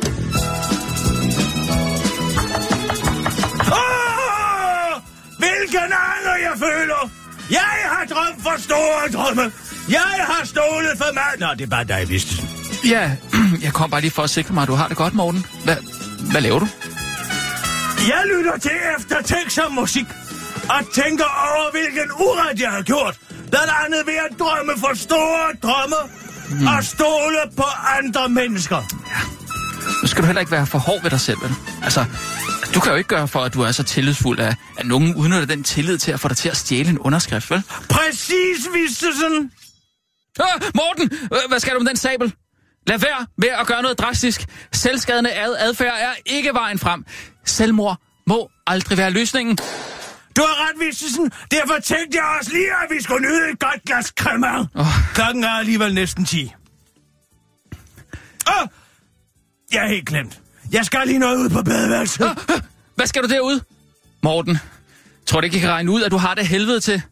Åh, 3.73 5.01
hvilken 5.39 5.91
anger 5.93 6.37
jeg 6.43 6.55
føler. 6.59 7.11
Jeg 7.51 7.77
har 7.85 8.05
drømt 8.07 8.43
for 8.43 8.57
store 8.59 9.13
drømme. 9.13 9.53
Jeg 9.89 10.27
har 10.29 10.45
stålet 10.45 10.93
for 10.99 11.15
meget. 11.15 11.41
Nå, 11.41 11.47
det 11.59 11.61
er 11.61 11.67
bare 11.67 11.85
dig, 11.85 12.09
vidste. 12.09 12.43
Ja, 12.85 13.11
jeg 13.65 13.73
kom 13.73 13.91
bare 13.91 14.01
lige 14.01 14.11
for 14.11 14.23
at 14.23 14.31
sikre 14.31 14.55
mig, 14.55 14.63
at 14.63 14.69
du 14.69 14.75
har 14.75 14.89
det 14.89 14.97
godt, 14.97 15.15
Morten. 15.15 15.47
Hvad, 15.65 15.77
hvad 16.31 16.41
laver 16.41 16.59
du? 16.59 16.69
Jeg 18.09 18.23
lytter 18.37 18.59
til 18.59 18.71
eftertænksom 18.99 19.73
musik 19.73 20.07
og 20.69 20.95
tænker 20.95 21.25
over, 21.25 21.71
hvilken 21.71 22.13
uret 22.13 22.61
jeg 22.61 22.71
har 22.71 22.83
gjort. 22.83 23.19
Blandt 23.51 23.71
andet 23.85 24.07
ved 24.07 24.15
at 24.31 24.39
drømme 24.39 24.73
for 24.81 24.91
store 24.95 25.47
drømme 25.63 25.97
mm. 26.51 26.67
og 26.67 26.85
stole 26.85 27.39
på 27.57 27.65
andre 27.99 28.29
mennesker. 28.29 28.83
Nu 30.03 30.09
skal 30.09 30.23
du 30.23 30.27
heller 30.27 30.41
ikke 30.41 30.53
være 30.53 30.67
for 30.67 30.79
hård 30.79 31.03
ved 31.03 31.11
dig 31.11 31.21
selv, 31.21 31.39
vel? 31.43 31.55
Altså, 31.83 32.05
du 32.75 32.81
kan 32.81 32.93
jo 32.93 32.99
ikke 32.99 33.09
gøre 33.09 33.29
for, 33.29 33.41
at 33.41 33.55
du 33.55 33.63
er 33.63 33.73
så 33.73 33.83
tillidsfuld, 33.83 34.39
at, 34.39 34.57
at 34.79 34.87
nogen 34.87 35.15
udnytter 35.15 35.47
den 35.47 35.65
tillid 35.65 35.99
til 35.99 36.13
at 36.13 36.21
få 36.21 36.29
dig 36.29 36.37
til 36.37 36.49
at 36.49 36.57
stjæle 36.57 36.89
en 36.89 36.99
underskrift, 36.99 37.51
vel? 37.51 37.63
Præcis, 37.89 38.67
Vistesen. 38.75 39.51
Ah, 40.41 40.63
Morten, 40.75 41.11
hvad 41.49 41.61
skal 41.61 41.75
du 41.75 41.79
med 41.79 41.89
den 41.89 41.97
sabel? 41.97 42.35
Lad 42.87 42.99
være 42.99 43.27
med 43.39 43.49
at 43.49 43.67
gøre 43.67 43.83
noget 43.83 43.99
drastisk. 43.99 44.45
Selvskadende 44.73 45.33
ad- 45.33 45.57
adfærd 45.59 45.95
er 46.01 46.13
ikke 46.27 46.51
vejen 46.55 46.79
frem. 46.79 47.05
Selvmord 47.45 48.01
må 48.27 48.51
aldrig 48.67 48.99
være 48.99 49.11
løsningen. 49.11 49.57
Du 50.37 50.43
har 50.43 50.69
ret, 50.69 50.87
Vistesen. 50.89 51.33
Derfor 51.51 51.75
tænkte 51.85 52.19
jeg 52.19 52.37
også 52.39 52.51
lige, 52.53 52.67
at 52.71 52.97
vi 52.97 53.03
skulle 53.03 53.29
nyde 53.29 53.51
et 53.53 53.59
godt 53.59 53.83
glas 53.87 54.07
cremant. 54.21 54.69
Åh. 54.75 54.87
Klokken 55.15 55.45
er 55.45 55.51
alligevel 55.51 55.95
næsten 55.95 56.25
10. 56.25 56.53
Åh! 58.49 58.69
Jeg 59.73 59.85
er 59.85 59.89
helt 59.89 60.07
glemt. 60.09 60.39
Jeg 60.73 60.87
skal 60.87 61.01
lige 61.07 61.19
noget 61.19 61.37
ud 61.37 61.49
på 61.49 61.63
badeværelset. 61.63 62.39
Hvad 62.95 63.07
skal 63.07 63.23
du 63.23 63.29
derud? 63.29 63.61
Morten, 64.23 64.59
tror 65.27 65.41
du 65.41 65.45
ikke, 65.45 65.57
jeg 65.57 65.61
kan 65.61 65.71
regne 65.71 65.91
ud, 65.91 66.03
at 66.03 66.11
du 66.11 66.17
har 66.17 66.35
det 66.35 66.47
helvede 66.47 66.81
til? 66.81 67.03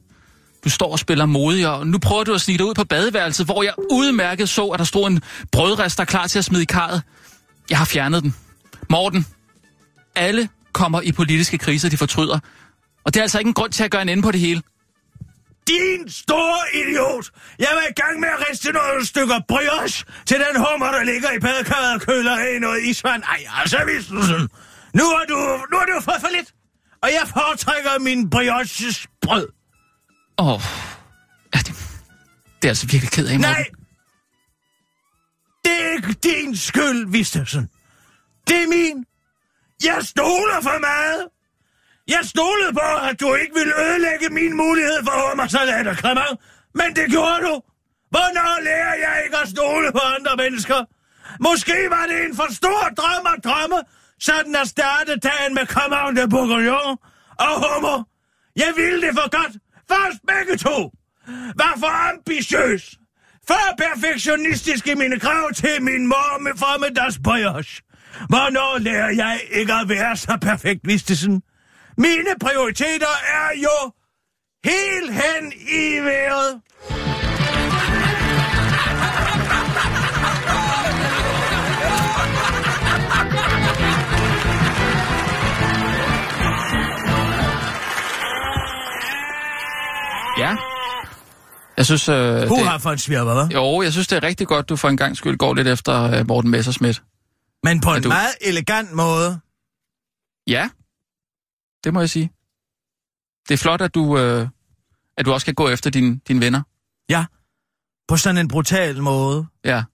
Du 0.65 0.71
står 0.71 0.93
og 0.93 0.99
spiller 0.99 1.27
modig, 1.27 1.69
og 1.69 1.87
nu 1.87 1.99
prøver 1.99 2.25
du 2.25 2.35
at 2.35 2.41
snige 2.41 2.59
dig 2.59 2.67
ud 2.67 2.75
på 2.75 2.85
badeværelset, 2.85 3.47
hvor 3.47 3.63
jeg 3.63 3.73
udmærket 3.91 4.49
så, 4.49 4.67
at 4.67 4.79
der 4.79 4.85
stod 4.85 5.11
en 5.11 5.23
brødrest, 5.53 5.99
der 5.99 6.05
klar 6.05 6.27
til 6.27 6.39
at 6.39 6.45
smide 6.45 6.63
i 6.63 6.67
karret. 6.67 7.03
Jeg 7.71 7.79
har 7.79 7.85
fjernet 7.85 8.23
den. 8.23 8.35
Morten, 8.91 9.27
alle 10.15 10.49
kommer 10.73 11.01
i 11.01 11.13
politiske 11.13 11.59
kriser, 11.59 11.89
de 11.89 11.97
fortryder. 11.97 12.39
Og 13.05 13.15
det 13.15 13.21
er 13.21 13.23
altså 13.23 13.39
ikke 13.39 13.49
en 13.49 13.55
grund 13.55 13.73
til 13.73 13.85
at 13.85 13.91
gøre 13.91 14.03
en 14.03 14.09
ende 14.09 14.23
på 14.23 14.31
det 14.31 14.41
hele. 14.41 14.63
Din 15.69 16.11
store 16.11 16.61
idiot! 16.75 17.31
Jeg 17.59 17.69
var 17.73 17.85
i 17.91 17.93
gang 18.03 18.21
med 18.21 18.29
at 18.29 18.51
riste 18.51 18.73
nogle 18.73 19.07
stykker 19.07 19.41
brioche 19.49 20.05
til 20.27 20.37
den 20.37 20.57
hummer, 20.65 20.87
der 20.87 21.05
ligger 21.05 21.33
i 21.33 21.39
badekarret 21.39 21.95
og 21.95 22.01
køler 22.01 22.37
af 22.37 22.57
i 22.57 22.59
noget 22.59 22.83
isvand. 22.83 23.23
Ej, 23.23 23.41
altså, 23.61 23.79
Vistelsen. 23.87 24.49
Nu 24.95 25.05
har 25.05 25.25
du, 25.29 25.39
nu 25.71 25.77
har 25.79 25.87
du 25.87 26.01
fået 26.01 26.21
for 26.21 26.29
lidt. 26.37 26.49
Og 27.03 27.09
jeg 27.13 27.29
foretrækker 27.29 27.99
min 27.99 28.31
brioches 28.31 29.07
brød. 29.23 29.54
Åh, 30.39 30.47
oh, 30.47 30.61
ja, 31.55 31.59
det, 31.59 31.75
det 32.57 32.65
er 32.65 32.69
altså 32.69 32.87
virkelig 32.87 33.11
ked 33.11 33.27
af, 33.29 33.39
Morten. 33.39 33.51
Nej! 33.51 33.65
Det 35.65 35.73
er 35.85 35.93
ikke 35.97 36.13
din 36.13 36.57
skyld, 36.57 37.11
Vistesen. 37.11 37.71
Det 38.49 38.63
er 38.63 38.69
min. 38.69 39.05
Jeg 39.85 39.99
stoler 40.03 40.61
for 40.63 40.79
meget. 40.81 41.29
Jeg 42.09 42.23
stolede 42.25 42.73
på, 42.73 42.89
at 43.09 43.21
du 43.21 43.35
ikke 43.35 43.55
ville 43.55 43.73
ødelægge 43.85 44.29
min 44.29 44.57
mulighed 44.57 44.99
for 45.05 45.29
hummersalat 45.29 45.87
og 45.87 45.97
cremant, 45.97 46.41
men 46.75 46.97
det 46.97 47.07
gjorde 47.11 47.41
du. 47.47 47.55
Hvornår 48.15 48.63
lærer 48.69 48.95
jeg 48.95 49.23
ikke 49.25 49.37
at 49.37 49.49
stole 49.49 49.93
på 49.93 50.03
andre 50.17 50.37
mennesker? 50.37 50.81
Måske 51.41 51.77
var 51.91 52.07
det 52.07 52.25
en 52.25 52.37
for 52.37 52.49
stor 52.61 52.83
drøm 52.99 53.27
at 53.35 53.45
drømme, 53.45 53.79
sådan 54.21 54.55
at 54.57 54.69
starte 54.69 55.17
dagen 55.17 55.55
med 55.55 55.67
cremant 55.67 56.17
de 56.19 56.29
bourguignon 56.29 56.97
og 57.47 57.55
hummer. 57.65 57.99
Jeg 58.57 58.73
ville 58.77 59.01
det 59.07 59.13
for 59.19 59.29
godt, 59.39 59.53
for 59.89 60.01
os 60.09 60.19
begge 60.29 60.57
to. 60.57 60.91
Var 61.57 61.75
for 61.79 62.13
ambitiøs. 62.13 62.99
For 63.49 63.77
perfektionistisk 63.79 64.87
i 64.87 64.95
mine 64.95 65.21
krav 65.21 65.53
til 65.53 65.83
min 65.83 66.07
mor 66.07 66.39
med 66.39 66.53
formiddags 66.57 67.19
brioche. 67.25 67.83
Hvornår 68.29 68.79
lærer 68.79 69.11
jeg 69.11 69.41
ikke 69.51 69.73
at 69.73 69.89
være 69.89 70.17
så 70.17 70.39
perfekt, 70.43 70.81
Vistesen? 70.85 71.43
Mine 71.99 72.33
prioriteter 72.41 73.15
er 73.27 73.51
jo 73.63 73.93
helt 74.65 75.13
hen 75.13 75.53
i 75.53 76.01
vejret. 76.01 76.61
Jeg 91.85 91.87
synes, 91.87 92.09
øh, 92.09 92.17
det, 92.17 92.49
Huha 92.49 92.77
for 92.77 92.91
en 92.91 92.99
svirper, 92.99 93.35
hva'? 93.45 93.53
jo, 93.55 93.83
jeg 93.83 93.93
synes, 93.93 94.07
det 94.09 94.17
er 94.17 94.23
rigtig 94.23 94.47
godt, 94.47 94.69
du 94.69 94.77
for 94.77 94.89
en 94.89 94.97
gang 94.97 95.17
skyld 95.17 95.37
går 95.39 95.55
lidt 95.55 95.69
efter 95.69 96.03
øh, 96.03 96.27
Morten 96.29 96.51
Messerschmidt. 96.51 97.03
Men 97.63 97.81
på 97.81 97.91
Er 97.91 97.95
en 97.95 98.03
du- 98.03 98.09
meget 98.09 98.35
elegant 98.41 98.93
måde. 98.93 99.41
Ja, 100.47 100.71
det 101.85 101.95
må 101.95 102.01
jeg 102.01 102.11
sige. 102.11 102.31
Det 103.49 103.55
er 103.55 103.59
flot, 103.59 103.81
at 103.81 103.95
du, 103.95 104.19
øh, 104.19 104.49
at 105.17 105.25
du 105.27 105.33
også 105.33 105.45
kan 105.47 105.55
gå 105.55 105.69
efter 105.69 105.91
dine 105.91 106.21
din 106.29 106.41
venner. 106.41 106.63
Ja, 107.09 107.27
på 108.09 108.17
sådan 108.17 108.39
en 108.39 108.49
brutal 108.49 109.03
måde. 109.03 109.47
Ja. 109.65 109.85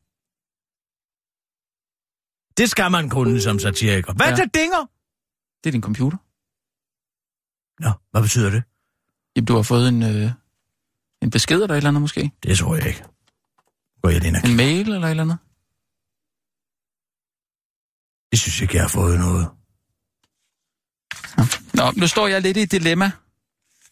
Det 2.56 2.70
skal 2.70 2.90
man 2.90 3.10
kunne 3.10 3.40
som 3.40 3.58
satiriker. 3.58 4.12
Hvad 4.14 4.26
Ja. 4.28 4.34
til 4.36 4.48
dinger? 4.54 4.86
Det 5.64 5.70
er 5.70 5.72
din 5.72 5.82
computer. 5.82 6.18
Nå, 7.84 7.90
hvad 8.10 8.22
betyder 8.22 8.50
det? 8.50 8.62
Jamen, 9.36 9.46
du 9.46 9.54
har 9.56 9.62
fået 9.62 9.88
en, 9.88 10.02
øh, 10.02 10.30
en 11.22 11.30
besked 11.30 11.62
eller 11.62 11.74
et 11.74 11.76
eller 11.76 11.88
andet 11.88 12.00
måske. 12.00 12.30
Det 12.42 12.58
tror 12.58 12.76
jeg 12.76 12.86
ikke. 12.86 13.04
Gå 14.02 14.08
jeg 14.08 14.24
ind 14.24 14.36
En 14.44 14.56
mail 14.56 14.92
eller 14.92 15.06
et 15.06 15.10
eller 15.10 15.22
andet. 15.22 15.38
Det 18.30 18.40
synes 18.40 18.60
jeg 18.60 18.62
ikke, 18.62 18.74
jeg 18.74 18.82
har 18.82 18.88
fået 18.88 19.18
noget. 19.18 19.48
Nå, 21.74 21.92
nu 21.96 22.06
står 22.06 22.26
jeg 22.26 22.42
lidt 22.42 22.56
i 22.56 22.62
et 22.62 22.72
dilemma. 22.72 23.10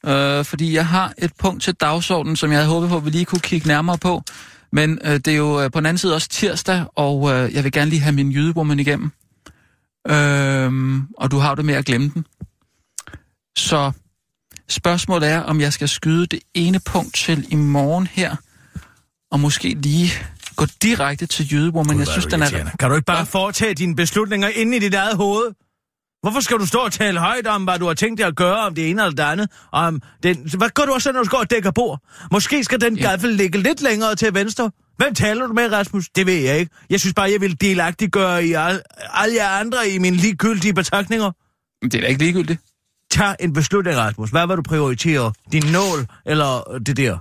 Øh, 0.06 0.44
fordi 0.44 0.74
jeg 0.74 0.86
har 0.86 1.12
et 1.18 1.32
punkt 1.38 1.62
til 1.62 1.74
dagsordenen, 1.74 2.36
som 2.36 2.50
jeg 2.50 2.58
havde 2.58 2.68
håbet 2.68 2.90
på, 2.90 2.96
at 2.96 3.04
vi 3.04 3.10
lige 3.10 3.24
kunne 3.24 3.40
kigge 3.40 3.68
nærmere 3.68 3.98
på. 3.98 4.22
Men 4.72 4.98
øh, 5.04 5.12
det 5.12 5.28
er 5.28 5.36
jo 5.36 5.60
øh, 5.60 5.70
på 5.70 5.80
den 5.80 5.86
anden 5.86 5.98
side 5.98 6.14
også 6.14 6.28
tirsdag, 6.28 6.84
og 6.96 7.30
øh, 7.32 7.54
jeg 7.54 7.64
vil 7.64 7.72
gerne 7.72 7.90
lige 7.90 8.00
have 8.00 8.14
min 8.14 8.32
jydewoman 8.32 8.80
igennem. 8.80 9.10
Øh, 10.08 11.00
og 11.18 11.30
du 11.30 11.38
har 11.38 11.54
det 11.54 11.64
med 11.64 11.74
at 11.74 11.84
glemme 11.84 12.10
den. 12.14 12.26
Så 13.56 13.92
spørgsmålet 14.68 15.28
er, 15.28 15.40
om 15.40 15.60
jeg 15.60 15.72
skal 15.72 15.88
skyde 15.88 16.26
det 16.26 16.40
ene 16.54 16.80
punkt 16.80 17.14
til 17.14 17.46
i 17.48 17.54
morgen 17.54 18.06
her, 18.06 18.36
og 19.30 19.40
måske 19.40 19.74
lige 19.74 20.10
gå 20.56 20.66
direkte 20.82 21.26
til 21.26 21.52
jydewoman. 21.52 21.98
Jeg 21.98 22.06
synes, 22.06 22.26
den 22.26 22.42
er... 22.42 22.70
Kan 22.78 22.90
du 22.90 22.94
ikke 22.94 23.06
bare 23.06 23.26
foretage 23.26 23.74
dine 23.74 23.96
beslutninger 23.96 24.48
inde 24.48 24.76
i 24.76 24.80
dit 24.80 24.94
eget 24.94 25.16
hoved? 25.16 25.54
Hvorfor 26.22 26.40
skal 26.40 26.58
du 26.58 26.66
stå 26.66 26.78
og 26.78 26.92
tale 26.92 27.20
højt 27.20 27.46
om, 27.46 27.64
hvad 27.64 27.78
du 27.78 27.86
har 27.86 27.94
tænkt 27.94 28.18
dig 28.18 28.26
at 28.26 28.36
gøre 28.36 28.66
om 28.66 28.74
det 28.74 28.90
ene 28.90 29.02
eller 29.02 29.16
det 29.16 29.22
andet? 29.22 29.50
Om 29.72 30.02
den... 30.22 30.50
Hvad 30.58 30.70
gør 30.70 30.84
du 30.84 30.92
også, 30.92 31.12
når 31.12 31.22
du 31.22 31.28
går 31.28 31.38
og 31.38 31.50
dækker 31.50 31.70
bord? 31.70 32.02
Måske 32.32 32.64
skal 32.64 32.80
den 32.80 32.96
ja. 32.96 33.10
gaffel 33.10 33.30
ligge 33.34 33.58
lidt 33.58 33.82
længere 33.82 34.16
til 34.16 34.34
venstre. 34.34 34.70
Hvem 34.96 35.14
taler 35.14 35.46
du 35.46 35.52
med, 35.52 35.72
Rasmus? 35.72 36.08
Det 36.08 36.26
ved 36.26 36.34
jeg 36.34 36.58
ikke. 36.58 36.72
Jeg 36.90 37.00
synes 37.00 37.14
bare, 37.14 37.30
jeg 37.30 37.40
vil 37.40 37.60
delagtigt 37.60 38.12
gøre 38.12 38.46
i 38.46 38.52
al, 38.52 38.82
alle 38.96 39.36
jer 39.36 39.48
andre 39.48 39.88
i 39.88 39.98
mine 39.98 40.16
ligegyldige 40.16 40.74
betragtninger. 40.74 41.32
Men 41.82 41.90
det 41.90 41.98
er 41.98 42.02
da 42.02 42.06
ikke 42.06 42.22
ligegyldigt. 42.22 42.60
Tag 43.10 43.36
en 43.40 43.52
beslutning, 43.52 43.96
Rasmus. 43.96 44.30
Hvad 44.30 44.46
vil 44.46 44.56
du 44.56 44.62
prioritere? 44.62 45.32
Din 45.52 45.62
nål 45.72 46.06
eller 46.26 46.78
det 46.86 46.96
der? 46.96 47.18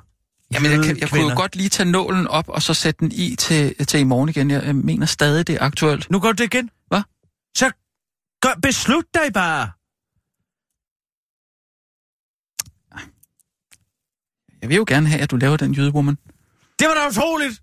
Jamen, 0.53 0.71
jeg, 0.71 0.83
kan, 0.83 0.97
jeg 0.97 1.09
kunne 1.09 1.21
jo 1.21 1.35
godt 1.35 1.55
lige 1.55 1.69
tage 1.69 1.91
nålen 1.91 2.27
op 2.27 2.49
og 2.49 2.61
så 2.61 2.73
sætte 2.73 2.99
den 2.99 3.11
i 3.11 3.35
til, 3.35 3.85
til 3.85 3.99
i 3.99 4.03
morgen 4.03 4.29
igen. 4.29 4.51
Jeg, 4.51 4.63
jeg 4.63 4.75
mener 4.75 5.05
stadig, 5.05 5.47
det 5.47 5.55
er 5.55 5.63
aktuelt. 5.63 6.11
Nu 6.11 6.19
går 6.19 6.31
det 6.31 6.43
igen. 6.43 6.69
Hvad? 6.87 7.01
Så 7.57 7.71
gør, 8.41 8.59
beslut 8.61 9.05
dig 9.13 9.33
bare. 9.33 9.69
Jeg 14.61 14.69
vil 14.69 14.75
jo 14.75 14.85
gerne 14.87 15.07
have, 15.07 15.21
at 15.21 15.31
du 15.31 15.35
laver 15.35 15.57
den 15.57 15.73
jydewoman. 15.73 16.17
Det 16.79 16.87
var 16.87 16.93
da 16.93 17.07
utroligt. 17.07 17.61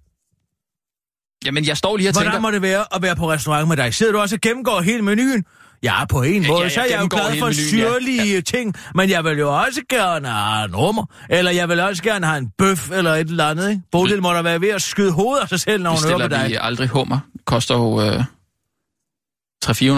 Jamen, 1.45 1.65
jeg 1.65 1.77
står 1.77 1.97
lige 1.97 2.09
og 2.09 2.15
tænker... 2.15 2.31
Hvordan 2.31 2.43
må 2.43 2.51
det 2.51 2.63
være 2.63 2.95
at 2.95 3.03
være 3.03 3.17
på 3.17 3.31
restaurant 3.33 3.69
med 3.69 3.77
dig? 3.77 3.95
Sidder 3.95 4.13
du 4.13 4.19
også 4.19 4.37
og 4.37 4.41
gennemgår 4.41 4.81
hele 4.81 5.03
menuen? 5.03 5.45
Ja, 5.85 6.05
på 6.05 6.23
en 6.23 6.43
Ja, 6.43 6.49
måde, 6.49 6.63
ja, 6.63 6.69
så 6.69 6.81
er 6.81 6.85
jeg 6.85 7.01
jo 7.01 7.09
glad 7.11 7.25
for 7.25 7.31
menuen, 7.31 7.53
ja. 7.53 7.69
syrlige 7.69 8.43
ting, 8.43 8.75
men 8.95 9.11
jeg 9.11 9.25
vil 9.25 9.39
jo 9.39 9.61
også 9.63 9.81
gerne 9.89 10.29
have 10.29 10.65
en 10.65 10.77
rummer, 10.77 11.07
eller 11.31 11.51
jeg 11.51 11.69
vil 11.69 11.81
også 11.81 12.03
gerne 12.03 12.27
have 12.27 12.39
en 12.39 12.51
bøf, 12.59 12.91
eller 12.91 13.15
et 13.15 13.29
eller 13.29 13.49
andet, 13.49 13.71
ikke? 13.71 13.83
Bodil 13.93 14.23
må 14.23 14.33
da 14.33 14.43
være 14.43 14.61
ved 14.61 14.69
at 14.69 14.83
skyde 14.83 15.13
hovedet 15.13 15.43
af 15.43 15.49
sig 15.49 15.61
selv, 15.61 15.83
når 15.83 15.91
hun 15.91 15.99
hører 16.09 16.29
på 16.29 16.35
dig. 16.35 16.49
vi 16.49 16.57
aldrig 16.61 16.89
hummer. 16.89 17.19
Koster 17.45 17.75
jo 17.75 18.01
øh, 18.03 18.25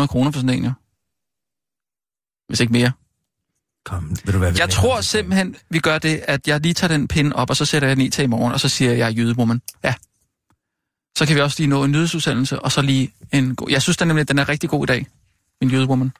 300-400 0.02 0.06
kroner 0.06 0.30
for 0.30 0.38
sådan 0.40 0.50
en, 0.50 0.64
jo. 0.64 0.72
Hvis 2.48 2.60
ikke 2.60 2.72
mere. 2.72 2.92
Kom, 3.84 4.16
vil 4.24 4.34
du 4.34 4.38
være 4.38 4.54
Jeg 4.58 4.70
tror 4.70 5.00
simpelthen, 5.00 5.56
vi 5.70 5.78
gør 5.78 5.98
det, 5.98 6.22
at 6.28 6.48
jeg 6.48 6.60
lige 6.60 6.74
tager 6.74 6.88
den 6.96 7.08
pinde 7.08 7.36
op, 7.36 7.50
og 7.50 7.56
så 7.56 7.64
sætter 7.64 7.88
jeg 7.88 7.96
den 7.96 8.04
i 8.04 8.10
til 8.10 8.24
i 8.24 8.26
morgen, 8.26 8.52
og 8.52 8.60
så 8.60 8.68
siger 8.68 8.90
jeg, 8.90 8.98
jeg 8.98 9.06
er 9.06 9.12
jydewoman. 9.12 9.62
Ja. 9.84 9.94
Så 11.18 11.26
kan 11.26 11.36
vi 11.36 11.40
også 11.40 11.56
lige 11.60 11.68
nå 11.68 11.84
en 11.84 11.90
nyhedsudsendelse, 11.92 12.60
og 12.60 12.72
så 12.72 12.82
lige 12.82 13.12
en 13.32 13.56
god... 13.56 13.70
Jeg 13.70 13.82
synes 13.82 13.96
den 13.96 14.08
nemlig, 14.08 14.20
at 14.20 14.28
den 14.28 14.38
er 14.38 14.48
rigtig 14.48 14.70
god 14.70 14.84
i 14.84 14.86
dag, 14.86 15.06
min 15.60 15.70
jydewoman. 15.70 16.12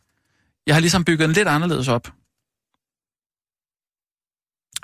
Jeg 0.67 0.75
har 0.75 0.81
ligesom 0.81 1.05
bygget 1.05 1.29
den 1.29 1.35
lidt 1.35 1.49
anderledes 1.49 1.89
op. 1.89 2.13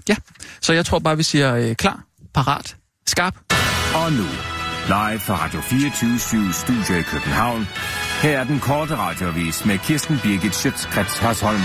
Ja, 0.09 0.17
så 0.61 0.73
jeg 0.73 0.87
tror 0.87 0.99
bare, 0.99 1.17
vi 1.17 1.23
siger 1.23 1.55
øh, 1.55 1.77
klar, 1.77 2.05
parat, 2.35 2.77
skarp. 3.07 3.37
Og 3.95 4.13
nu, 4.13 4.27
live 4.87 5.21
fra 5.21 5.45
Radio 5.45 5.61
24 5.61 6.53
Studio 6.53 6.95
i 6.99 7.03
København. 7.03 7.67
Her 8.23 8.41
er 8.41 8.45
den 8.45 8.61
korte 8.61 8.97
radiovis 8.97 9.65
med 9.65 9.79
Kirsten 9.79 10.19
Birgit 10.23 10.55
Schøtzgrads 10.55 11.19
Hasholm. 11.19 11.61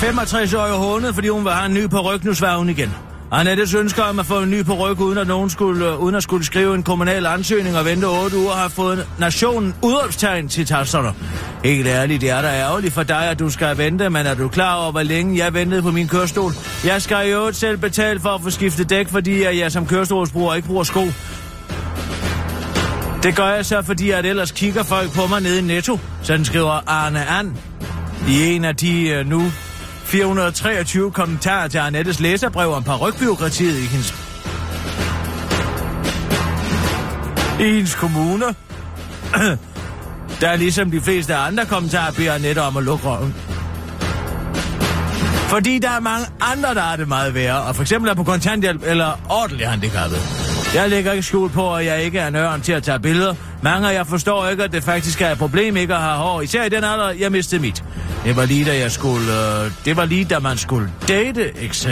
65 0.00 0.54
år 0.54 0.66
i 0.66 0.70
hånet, 0.70 1.14
fordi 1.14 1.28
hun 1.28 1.44
vil 1.44 1.52
have 1.52 1.66
en 1.66 1.74
ny 1.74 1.88
på 1.88 2.00
ryg, 2.00 2.24
nu 2.24 2.34
svarer 2.34 2.58
hun 2.58 2.68
igen. 2.68 3.15
Annettes 3.30 3.74
ønsker 3.74 4.02
om 4.02 4.18
at 4.18 4.26
få 4.26 4.38
en 4.38 4.50
ny 4.50 4.64
på 4.64 4.74
ryg, 4.74 5.00
uden 5.00 5.18
at 5.18 5.26
nogen 5.26 5.50
skulle, 5.50 5.86
øh, 5.86 6.00
uden 6.00 6.14
at 6.14 6.22
skulle 6.22 6.44
skrive 6.44 6.74
en 6.74 6.82
kommunal 6.82 7.26
ansøgning 7.26 7.76
og 7.76 7.84
vente 7.84 8.04
8 8.04 8.36
uger, 8.36 8.52
har 8.52 8.68
fået 8.68 9.06
nationen 9.18 9.74
udopstegn 9.82 10.48
til 10.48 10.66
tasterne. 10.66 11.12
Helt 11.64 11.86
ærligt, 11.86 12.20
det 12.20 12.30
er 12.30 12.42
da 12.42 12.48
ærgerligt 12.48 12.94
for 12.94 13.02
dig, 13.02 13.30
at 13.30 13.38
du 13.38 13.50
skal 13.50 13.78
vente, 13.78 14.10
men 14.10 14.26
er 14.26 14.34
du 14.34 14.48
klar 14.48 14.74
over, 14.74 14.92
hvor 14.92 15.02
længe 15.02 15.38
jeg 15.38 15.54
ventede 15.54 15.82
på 15.82 15.90
min 15.90 16.08
kørestol? 16.08 16.52
Jeg 16.84 17.02
skal 17.02 17.30
jo 17.30 17.52
selv 17.52 17.76
betale 17.76 18.20
for 18.20 18.28
at 18.28 18.40
få 18.42 18.50
skiftet 18.50 18.90
dæk, 18.90 19.08
fordi 19.08 19.42
jeg 19.42 19.72
som 19.72 19.86
kørestolsbruger 19.86 20.54
ikke 20.54 20.68
bruger 20.68 20.84
sko. 20.84 21.02
Det 23.22 23.36
gør 23.36 23.48
jeg 23.48 23.66
så, 23.66 23.82
fordi 23.82 24.10
at 24.10 24.26
ellers 24.26 24.50
kigger 24.50 24.82
folk 24.82 25.14
på 25.14 25.26
mig 25.26 25.40
nede 25.40 25.58
i 25.58 25.62
Netto, 25.62 25.98
sådan 26.22 26.44
skriver 26.44 26.80
Arne 26.86 27.26
An 27.26 27.56
i 28.28 28.54
en 28.54 28.64
af 28.64 28.76
de 28.76 29.08
øh, 29.08 29.26
nu 29.26 29.52
423 30.06 31.10
kommentarer 31.10 31.68
til 31.68 31.78
Annettes 31.78 32.20
læserbrev 32.20 32.72
om 32.72 32.84
parrykbyråkratiet 32.84 33.78
i 33.78 33.86
hendes... 33.86 34.14
I 37.60 37.62
hendes 37.62 37.94
kommune. 37.94 38.44
Der 40.40 40.48
er 40.48 40.56
ligesom 40.56 40.90
de 40.90 41.00
fleste 41.00 41.34
andre 41.34 41.64
kommentarer, 41.64 42.12
beder 42.12 42.32
Annette 42.32 42.58
om 42.58 42.76
at 42.76 42.82
lukke 42.82 43.08
røven. 43.08 43.34
Fordi 45.48 45.78
der 45.78 45.90
er 45.90 46.00
mange 46.00 46.26
andre, 46.40 46.74
der 46.74 46.80
har 46.80 46.96
det 46.96 47.08
meget 47.08 47.34
værre, 47.34 47.62
og 47.62 47.76
for 47.76 47.82
eksempel 47.82 48.10
er 48.10 48.14
på 48.14 48.24
kontanthjælp 48.24 48.82
eller 48.86 49.20
ordentligt 49.28 49.68
handicappet. 49.68 50.18
Jeg 50.74 50.90
lægger 50.90 51.12
ikke 51.12 51.22
skjul 51.22 51.50
på, 51.50 51.74
at 51.74 51.86
jeg 51.86 52.02
ikke 52.02 52.18
er 52.18 52.30
nøren 52.30 52.60
til 52.60 52.72
at 52.72 52.82
tage 52.82 53.00
billeder. 53.00 53.34
Mange 53.62 53.88
af 53.88 53.94
jer 53.94 54.04
forstår 54.04 54.48
ikke, 54.48 54.64
at 54.64 54.72
det 54.72 54.84
faktisk 54.84 55.20
er 55.20 55.30
et 55.30 55.38
problem 55.38 55.76
ikke 55.76 55.94
at 55.94 56.00
have 56.00 56.16
hår. 56.16 56.40
Især 56.40 56.64
i 56.64 56.68
den 56.68 56.84
alder, 56.84 57.10
jeg 57.10 57.32
mistede 57.32 57.62
mit. 57.62 57.84
Det 58.26 58.36
var 58.36 58.44
lige 58.44 58.64
da 58.64 58.78
jeg 58.78 58.92
skulle... 58.92 59.62
Øh, 59.64 59.70
det 59.84 59.96
var 59.96 60.04
lige 60.04 60.24
da 60.24 60.38
man 60.38 60.56
skulle 60.56 60.92
date, 61.08 61.58
etc., 61.64 61.86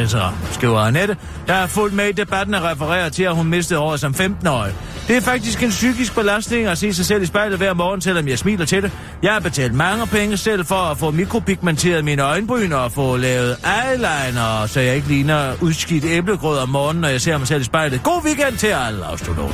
skriver 0.53 0.80
Annette. 0.80 1.16
Der 1.47 1.55
er 1.55 1.66
fuldt 1.66 1.95
med 1.95 2.09
i 2.09 2.12
debatten 2.12 2.55
og 2.55 2.62
refererer 2.62 3.09
til, 3.09 3.22
at 3.22 3.35
hun 3.35 3.47
mistede 3.47 3.80
håret 3.80 4.01
som 4.01 4.14
15-årig. 4.14 4.74
Det 5.09 5.16
er 5.16 5.20
faktisk 5.20 5.62
en 5.62 5.70
psykisk 5.70 6.14
belastning 6.14 6.66
at 6.66 6.78
se 6.78 6.95
sig 6.95 7.07
selv 7.07 7.22
i 7.22 7.26
spejlet 7.26 7.59
hver 7.59 7.74
morgen, 7.74 8.01
selvom 8.01 8.28
jeg 8.28 8.39
smiler 8.39 8.64
til 8.64 8.82
det. 8.82 8.93
Jeg 9.22 9.32
har 9.32 9.41
betalt 9.41 9.74
mange 9.74 10.07
penge 10.07 10.37
selv 10.37 10.64
for 10.64 10.74
at 10.74 10.99
få 10.99 11.11
mikropigmenteret 11.11 12.05
mine 12.05 12.22
øjenbryn 12.22 12.72
og 12.72 12.93
få 12.93 13.16
lavet 13.16 13.57
eyeliner, 13.87 14.66
så 14.66 14.80
jeg 14.80 14.97
ikke 14.97 15.09
ligner 15.09 15.53
udskidt 15.61 16.05
æblegrød 16.05 16.59
om 16.59 16.68
morgenen, 16.68 17.01
når 17.01 17.09
jeg 17.09 17.20
ser 17.20 17.39
mig 17.39 17.49
selv 17.49 17.61
i 17.61 17.64
spejlet. 17.64 18.03
God 18.03 18.24
weekend 18.24 18.57
til 18.57 18.66
alle, 18.66 19.05
afslutter. 19.05 19.49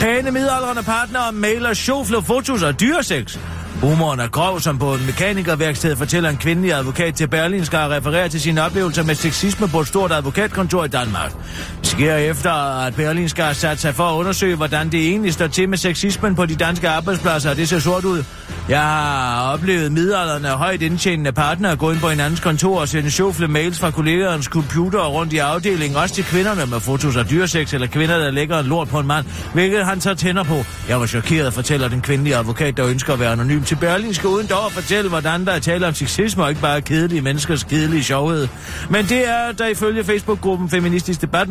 Pæne 0.00 0.30
midaldrende 0.30 0.82
partnere 0.82 1.32
mailer 1.32 1.74
sjofle 1.74 2.22
fotos 2.22 2.62
og 2.62 2.80
dyresex. 2.80 3.38
Humoren 3.82 4.20
er 4.20 4.28
grov, 4.28 4.60
som 4.60 4.78
på 4.78 4.94
en 4.94 5.06
mekanikerværksted 5.06 5.96
fortæller 5.96 6.30
en 6.30 6.36
kvindelig 6.36 6.74
advokat 6.74 7.14
til 7.14 7.28
Berlinske 7.28 7.78
at 7.78 7.90
referere 7.90 8.28
til 8.28 8.40
sine 8.40 8.62
oplevelser 8.62 9.02
med 9.02 9.14
sexisme 9.14 9.68
på 9.68 9.80
et 9.80 9.86
stort 9.86 10.12
advokatkontor 10.12 10.84
i 10.84 10.88
Danmark. 10.88 11.32
Det 11.80 11.86
sker 11.86 12.16
efter, 12.16 12.52
at 12.86 12.94
Berlinske 12.94 13.42
har 13.42 13.52
sat 13.52 13.80
sig 13.80 13.94
for 13.94 14.04
at 14.04 14.14
undersøge, 14.14 14.56
hvordan 14.56 14.88
det 14.88 15.08
egentlig 15.08 15.32
står 15.32 15.46
til 15.46 15.68
med 15.68 15.78
sexismen 15.78 16.34
på 16.34 16.46
de 16.46 16.54
danske 16.54 16.88
arbejdspladser, 16.88 17.50
og 17.50 17.56
det 17.56 17.68
ser 17.68 17.78
sort 17.78 18.04
ud. 18.04 18.24
Jeg 18.68 18.80
har 18.80 19.52
oplevet 19.52 19.92
midalderne 19.92 20.52
og 20.52 20.58
højt 20.58 20.82
indtjenende 20.82 21.32
partnere 21.32 21.76
gå 21.76 21.90
ind 21.90 22.00
på 22.00 22.08
hinandens 22.08 22.40
kontor 22.40 22.80
og 22.80 22.88
sende 22.88 23.10
sjofle 23.10 23.48
mails 23.48 23.78
fra 23.78 23.90
kollegernes 23.90 24.46
computer 24.46 25.06
rundt 25.06 25.32
i 25.32 25.38
afdelingen, 25.38 25.96
også 25.96 26.14
til 26.14 26.24
kvinderne 26.24 26.66
med 26.66 26.80
fotos 26.80 27.16
af 27.16 27.26
dyresex 27.26 27.74
eller 27.74 27.86
kvinder, 27.86 28.18
der 28.18 28.30
lægger 28.30 28.58
en 28.58 28.66
lort 28.66 28.88
på 28.88 28.98
en 28.98 29.06
mand, 29.06 29.26
hvilket 29.52 29.86
han 29.86 30.00
så 30.00 30.14
tænder 30.14 30.44
på. 30.44 30.64
Jeg 30.88 31.00
var 31.00 31.06
chokeret, 31.06 31.54
fortæller 31.54 31.88
den 31.88 32.00
kvindelige 32.00 32.36
advokat, 32.36 32.76
der 32.76 32.86
ønsker 32.86 33.12
at 33.12 33.20
være 33.20 33.32
anonym 33.32 33.62
til 33.66 33.76
Berlingske 33.76 34.28
uden 34.28 34.46
dog 34.46 34.66
at 34.66 34.72
fortælle, 34.72 35.08
hvordan 35.08 35.46
der 35.46 35.52
er 35.52 35.58
tale 35.58 35.86
om 35.86 35.94
sexisme 35.94 36.42
og 36.42 36.48
ikke 36.48 36.60
bare 36.60 36.80
kedelige 36.80 37.20
menneskers 37.20 37.64
kedelige 37.64 38.04
sjovhed. 38.04 38.48
Men 38.90 39.04
det 39.04 39.28
er 39.28 39.52
der 39.52 39.66
ifølge 39.66 40.04
Facebook-gruppen 40.04 40.70
Feministisk 40.70 41.20
Debat 41.20 41.48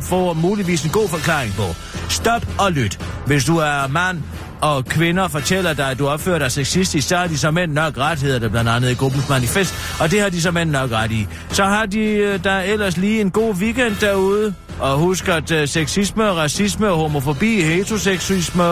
får 0.00 0.32
muligvis 0.32 0.84
en 0.84 0.90
god 0.90 1.08
forklaring 1.08 1.52
på. 1.56 1.62
Stop 2.08 2.46
og 2.58 2.72
lyt. 2.72 2.98
Hvis 3.26 3.44
du 3.44 3.56
er 3.56 3.88
mand, 3.88 4.22
og 4.62 4.84
kvinder 4.84 5.28
fortæller 5.28 5.72
dig, 5.72 5.90
at 5.90 5.98
du 5.98 6.08
opfører 6.08 6.38
dig 6.38 6.52
sexistisk, 6.52 7.08
så 7.08 7.16
har 7.16 7.26
de 7.26 7.38
som 7.38 7.54
mænd 7.54 7.72
nok 7.72 7.98
ret, 7.98 8.18
hedder 8.18 8.38
det 8.38 8.50
blandt 8.50 8.70
andet 8.70 8.90
i 8.90 8.94
gruppens 8.94 9.28
manifest, 9.28 9.74
og 10.00 10.10
det 10.10 10.20
har 10.20 10.28
de 10.28 10.40
som 10.40 10.54
mænd 10.54 10.70
nok 10.70 10.90
ret 10.92 11.10
i. 11.12 11.26
Så 11.50 11.64
har 11.64 11.86
de 11.86 12.00
øh, 12.00 12.44
der 12.44 12.60
ellers 12.60 12.96
lige 12.96 13.20
en 13.20 13.30
god 13.30 13.54
weekend 13.54 13.96
derude, 14.00 14.54
og 14.82 14.98
husk 14.98 15.28
at 15.28 15.50
uh, 15.50 15.68
sexisme, 15.68 16.24
racisme, 16.24 16.88
homofobi, 16.88 17.62
heteroseksisme, 17.62 18.64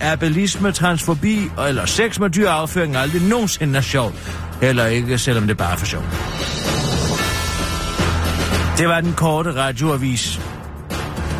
abelisme, 0.00 0.72
transfobi 0.72 1.50
eller 1.68 1.86
sex 1.86 2.18
med 2.18 2.30
dyr 2.30 2.48
afføring 2.48 2.96
aldrig 2.96 3.22
nogensinde 3.22 3.76
er 3.78 3.82
sjovt. 3.82 4.14
Heller 4.60 4.86
ikke, 4.86 5.18
selvom 5.18 5.46
det 5.46 5.56
bare 5.56 5.72
er 5.72 5.76
for 5.76 5.86
sjovt. 5.86 6.06
Det 8.78 8.88
var 8.88 9.00
den 9.00 9.12
korte 9.12 9.54
radioavis. 9.54 10.40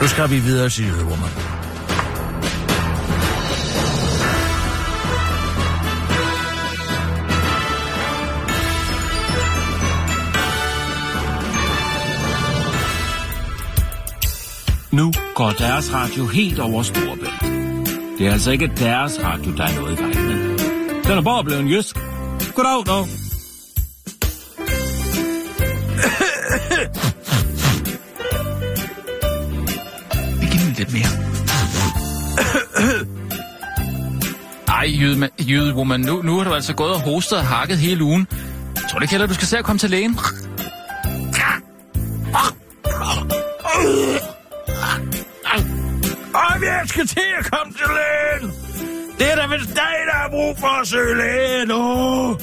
Nu 0.01 0.07
skal 0.07 0.30
vi 0.30 0.38
videre, 0.38 0.70
siger 0.70 0.92
Woman. 0.92 1.56
Går 15.37 15.51
deres 15.51 15.93
radio 15.93 16.26
helt 16.26 16.59
over 16.59 16.82
storebælt. 16.82 17.41
Det 18.18 18.26
er 18.26 18.32
altså 18.32 18.51
ikke 18.51 18.72
deres 18.76 19.20
radio, 19.24 19.57
der 19.57 19.64
er 19.64 19.80
noget 19.80 19.99
i 19.99 20.03
vejen 20.03 20.26
med. 20.26 20.59
Den 21.05 21.18
er 21.18 21.22
bare 21.22 21.45
blevet 21.45 21.61
en 21.61 21.68
jysk. 21.68 21.97
Goddag, 22.55 22.87
dog. 22.87 23.07
Vi 30.41 30.47
giver 30.47 30.78
lidt 30.78 30.93
mere. 30.93 31.11
Ej, 34.68 34.87
jyde, 35.01 35.28
jydewoman, 35.41 36.01
nu, 36.01 36.22
nu 36.22 36.37
har 36.37 36.45
du 36.45 36.55
altså 36.55 36.74
gået 36.74 36.93
og 36.93 37.01
hostet 37.01 37.39
og 37.39 37.45
hakket 37.45 37.78
hele 37.78 38.05
ugen. 38.05 38.26
Jeg 38.74 38.84
tror 38.91 38.99
det 38.99 39.05
ikke 39.05 39.12
heller, 39.12 39.26
du 39.26 39.34
skal 39.34 39.47
se 39.47 39.59
at 39.59 39.64
komme 39.64 39.78
til 39.78 39.91
lægen. 39.91 40.18
Og 47.07 47.11
til 47.11 47.33
at 47.39 47.51
komme 47.51 47.73
til 47.73 47.89
lægen. 47.99 48.55
Det 49.19 49.33
er 49.33 49.37
da 49.37 49.47
vist 49.55 49.69
dig, 49.69 49.97
der 50.09 50.17
har 50.23 50.29
brug 50.31 50.59
for 50.59 50.81
at 50.81 50.87
søge 50.89 51.17
lægen. 51.17 51.71
Åh. 51.71 52.37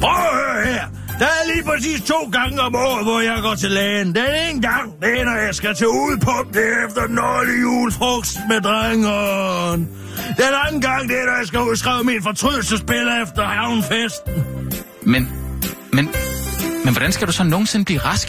Prøv 0.00 0.18
at 0.30 0.34
høre 0.40 0.64
her. 0.64 0.84
Der 1.18 1.26
er 1.26 1.44
lige 1.54 1.64
præcis 1.64 2.00
to 2.02 2.30
gange 2.32 2.60
om 2.60 2.74
året, 2.74 3.04
hvor 3.04 3.20
jeg 3.20 3.38
går 3.42 3.54
til 3.54 3.70
lægen. 3.70 4.06
Den 4.14 4.34
ene 4.46 4.62
gang, 4.62 5.00
det 5.00 5.20
er, 5.20 5.24
når 5.24 5.36
jeg 5.36 5.54
skal 5.54 5.74
til 5.74 5.86
udpump 5.86 6.54
det 6.54 6.64
er 6.72 6.86
efter 6.86 7.06
den 7.06 7.18
årlige 7.18 7.60
julefrokost 7.60 8.38
med 8.48 8.60
drengeren. 8.60 9.80
Den 10.36 10.52
anden 10.66 10.80
gang, 10.80 11.08
det 11.08 11.16
er, 11.20 11.26
når 11.26 11.36
jeg 11.36 11.46
skal 11.46 11.60
udskrive 11.60 12.04
min 12.04 12.22
fortrydelsespil 12.22 13.08
efter 13.22 13.44
havnfesten. 13.44 14.44
Men, 15.02 15.22
men, 15.92 16.10
men 16.84 16.92
hvordan 16.92 17.12
skal 17.12 17.26
du 17.26 17.32
så 17.32 17.44
nogensinde 17.44 17.84
blive 17.84 18.00
rask? 18.00 18.28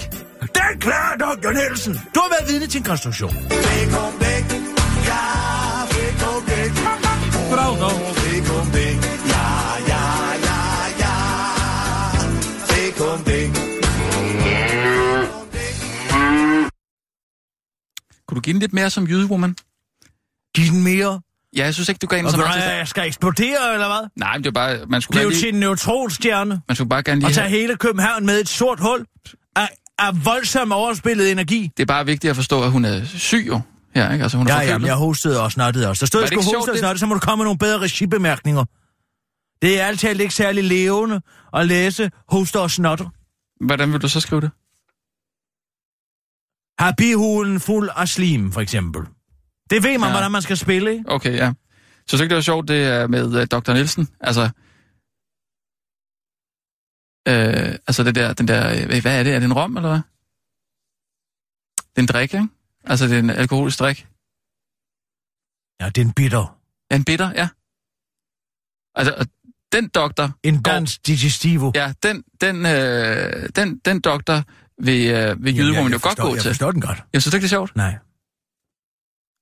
Den 0.71 0.79
klarer 0.79 1.17
Dr. 1.17 1.51
Nielsen. 1.51 1.93
Du 1.93 2.19
har 2.19 2.29
været 2.29 2.51
vidne 2.51 2.67
til 2.67 2.77
en 2.79 2.83
konstruktion. 2.83 3.33
Goddag, 7.49 7.79
dog. 7.79 8.13
Kunne 18.27 18.35
du 18.35 18.41
give 18.41 18.53
den 18.53 18.59
lidt 18.59 18.73
mere 18.73 18.89
som 18.89 19.07
jydewoman? 19.07 19.55
Giv 20.55 20.65
den 20.65 20.83
mere. 20.83 21.21
Ja, 21.55 21.63
jeg 21.65 21.73
synes 21.73 21.89
ikke, 21.89 21.99
du 21.99 22.07
gav 22.07 22.25
Og 22.25 22.31
så 22.31 22.37
meget 22.37 22.77
jeg 22.77 22.87
skal 22.87 23.07
eksplodere, 23.07 23.73
eller 23.73 23.87
hvad? 23.87 24.09
Nej, 24.15 24.37
men 24.37 24.43
det 24.43 24.49
er 24.49 24.53
bare, 24.53 24.85
man 24.87 25.01
skulle, 25.01 25.19
er 25.19 25.23
jo 25.23 25.29
lige, 25.29 25.41
til 25.41 25.53
en 25.53 25.59
neutronstjerne. 25.59 26.61
man 26.67 26.75
skulle 26.75 26.89
bare 26.89 27.03
gerne 27.03 27.19
lige 27.19 27.27
Og 27.27 27.33
tage 27.33 27.49
have, 27.49 27.59
hele 27.59 27.75
København 27.77 28.25
med 28.25 28.39
et 28.39 28.49
sort 28.49 28.79
hul 28.79 29.05
af, 29.55 29.69
af 30.07 30.25
voldsom 30.25 30.71
overspillet 30.71 31.31
energi. 31.31 31.71
Det 31.77 31.83
er 31.83 31.87
bare 31.87 32.05
vigtigt 32.05 32.29
at 32.29 32.35
forstå, 32.35 32.63
at 32.63 32.71
hun 32.71 32.85
er 32.85 33.05
syg 33.05 33.43
jo. 33.47 33.61
Ja, 33.95 34.11
ikke? 34.11 34.23
Altså, 34.23 34.37
hun 34.37 34.47
er 34.47 34.53
Ja, 34.53 34.61
ja, 34.61 34.77
jeg 34.85 34.95
hostede 34.95 35.43
og 35.43 35.51
snottede 35.51 35.89
også. 35.89 35.99
Der 35.99 36.05
stod, 36.07 36.23
at 36.23 36.31
jeg 36.31 36.43
skulle 36.43 36.57
hoste 36.57 36.71
og 36.71 36.77
snotte, 36.77 36.99
så 36.99 37.05
må 37.05 37.13
du 37.13 37.19
komme 37.19 37.41
med 37.41 37.45
nogle 37.45 37.57
bedre 37.57 37.79
regibemærkninger. 37.79 38.65
Det 39.61 39.79
er 39.81 39.85
altid 39.85 40.19
ikke 40.19 40.33
særlig 40.33 40.63
levende 40.63 41.21
at 41.53 41.67
læse 41.67 42.11
hoster 42.29 42.59
og 42.59 42.71
snotter. 42.71 43.05
Hvordan 43.65 43.91
vil 43.93 44.01
du 44.01 44.07
så 44.09 44.19
skrive 44.19 44.41
det? 44.41 44.51
Har 46.79 46.93
bihulen 46.97 47.59
fuld 47.59 47.89
af 47.95 48.07
slim, 48.07 48.51
for 48.51 48.61
eksempel. 48.61 49.01
Det 49.69 49.83
ved 49.83 49.97
man, 49.97 50.07
Ja. 50.07 50.11
hvordan 50.11 50.31
man 50.31 50.41
skal 50.41 50.57
spille, 50.57 50.91
ikke? 50.91 51.03
Okay, 51.07 51.33
ja. 51.35 51.53
Så 52.07 52.15
ikke, 52.15 52.29
det 52.29 52.35
var 52.35 52.41
sjovt, 52.41 52.67
det 52.67 52.83
er 52.85 53.07
med 53.07 53.25
uh, 53.25 53.43
Dr. 53.59 53.73
Nielsen. 53.73 54.07
Altså, 54.21 54.49
øh, 57.27 57.75
altså 57.87 58.03
det 58.03 58.15
der, 58.15 58.33
den 58.33 58.47
der, 58.47 58.69
øh, 58.83 59.01
hvad 59.01 59.19
er 59.19 59.23
det? 59.23 59.33
Er 59.35 59.39
det 59.39 59.45
en 59.45 59.53
rom, 59.53 59.77
eller 59.77 59.89
hvad? 59.89 60.01
Det 61.77 61.97
er 61.97 62.01
en 62.01 62.05
drik, 62.05 62.33
ikke? 62.33 62.47
Altså, 62.83 63.07
det 63.07 63.15
er 63.15 63.19
en 63.19 63.29
alkoholisk 63.29 63.79
drik. 63.79 64.07
Ja, 65.81 65.85
det 65.89 65.97
er 66.01 66.05
en 66.05 66.13
bitter. 66.13 66.59
Ja, 66.91 66.95
en 66.95 67.03
bitter, 67.05 67.29
ja. 67.31 67.47
Altså, 68.95 69.27
den 69.71 69.87
doktor... 69.87 70.31
En 70.43 70.61
dansk 70.61 71.07
digestivo. 71.07 71.71
Ja, 71.75 71.93
den, 72.03 72.23
den, 72.41 72.65
øh, 72.65 73.49
den, 73.55 73.77
den 73.77 73.99
doktor 74.01 74.43
vil, 74.83 75.11
øh, 75.11 75.43
vil 75.43 75.57
jyde, 75.57 75.73
hvor 75.73 75.83
man 75.83 75.91
jo 75.91 75.99
godt 76.01 76.17
gå 76.17 76.33
jeg 76.33 76.41
til. 76.41 76.49
forstår 76.49 76.71
den 76.71 76.81
godt. 76.81 77.03
Jeg 77.13 77.21
synes 77.21 77.33
ikke, 77.33 77.41
det 77.43 77.47
er 77.47 77.57
sjovt. 77.57 77.75
Nej, 77.75 77.97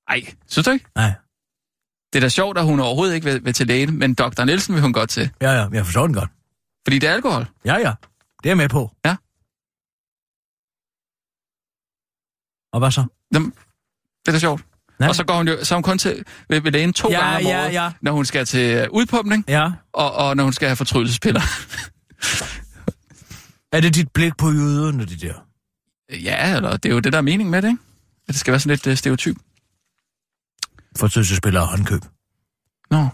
Nej, 0.09 0.33
synes 0.47 0.65
du 0.65 0.71
ikke? 0.71 0.85
nej. 0.95 1.11
Det 2.13 2.19
er 2.19 2.21
da 2.21 2.29
sjovt, 2.29 2.57
at 2.57 2.65
hun 2.65 2.79
overhovedet 2.79 3.15
ikke 3.15 3.25
vil, 3.25 3.45
vil 3.45 3.53
til 3.53 3.67
lægen, 3.67 3.99
men 3.99 4.13
Dr. 4.13 4.43
Nielsen 4.43 4.73
vil 4.75 4.81
hun 4.81 4.93
godt 4.93 5.09
til. 5.09 5.29
Ja, 5.41 5.51
ja, 5.51 5.67
jeg 5.73 5.85
forstår 5.85 6.07
den 6.07 6.13
godt. 6.15 6.29
Fordi 6.85 6.99
det 6.99 7.09
er 7.09 7.13
alkohol. 7.13 7.45
Ja, 7.65 7.73
ja. 7.75 7.93
Det 8.43 8.45
er 8.45 8.49
jeg 8.49 8.57
med 8.57 8.69
på. 8.69 8.91
Ja. 9.05 9.15
Og 12.73 12.79
hvad 12.79 12.91
så? 12.91 13.05
Jamen, 13.33 13.51
det 14.25 14.27
er 14.27 14.31
da 14.31 14.39
sjovt. 14.39 14.65
Nej. 14.99 15.09
Og 15.09 15.15
så 15.15 15.23
går 15.23 15.37
hun 15.37 15.47
jo 15.47 15.65
så 15.65 15.73
hun 15.75 15.83
kun 15.83 15.97
til, 15.97 16.23
ved, 16.49 16.61
ved 16.61 16.71
lægen 16.71 16.93
to 16.93 17.09
Ja, 17.09 17.19
gange 17.19 17.37
om 17.37 17.43
ja, 17.51 17.63
året, 17.63 17.73
ja. 17.73 17.91
når 18.01 18.11
hun 18.11 18.25
skal 18.25 18.45
til 18.45 18.75
øh, 18.77 18.87
udpumpning, 18.91 19.45
Ja. 19.47 19.71
og, 19.93 20.11
og 20.13 20.35
når 20.37 20.43
hun 20.43 20.53
skal 20.53 20.67
have 20.67 20.75
fortrydelsespiller. 20.75 21.41
Er 23.73 23.81
det 23.81 23.95
dit 23.95 24.11
blik 24.11 24.37
på 24.37 24.51
jøderne, 24.51 25.05
det 25.05 25.21
der? 25.21 25.33
ja, 26.13 26.55
eller 26.55 26.77
det 26.77 26.89
er 26.89 26.93
jo 26.93 26.99
det, 26.99 27.13
der 27.13 27.17
er 27.17 27.23
mening 27.23 27.49
med 27.49 27.61
det, 27.61 27.67
ikke? 27.67 27.83
At 28.27 28.27
det 28.27 28.35
skal 28.35 28.51
være 28.51 28.59
sådan 28.59 28.69
lidt 28.69 28.87
uh, 28.87 28.93
stereotyp. 28.95 29.37
Fortøsespiller 30.97 31.61
og 31.61 31.67
håndkøb. 31.67 32.01
Nå, 32.89 33.07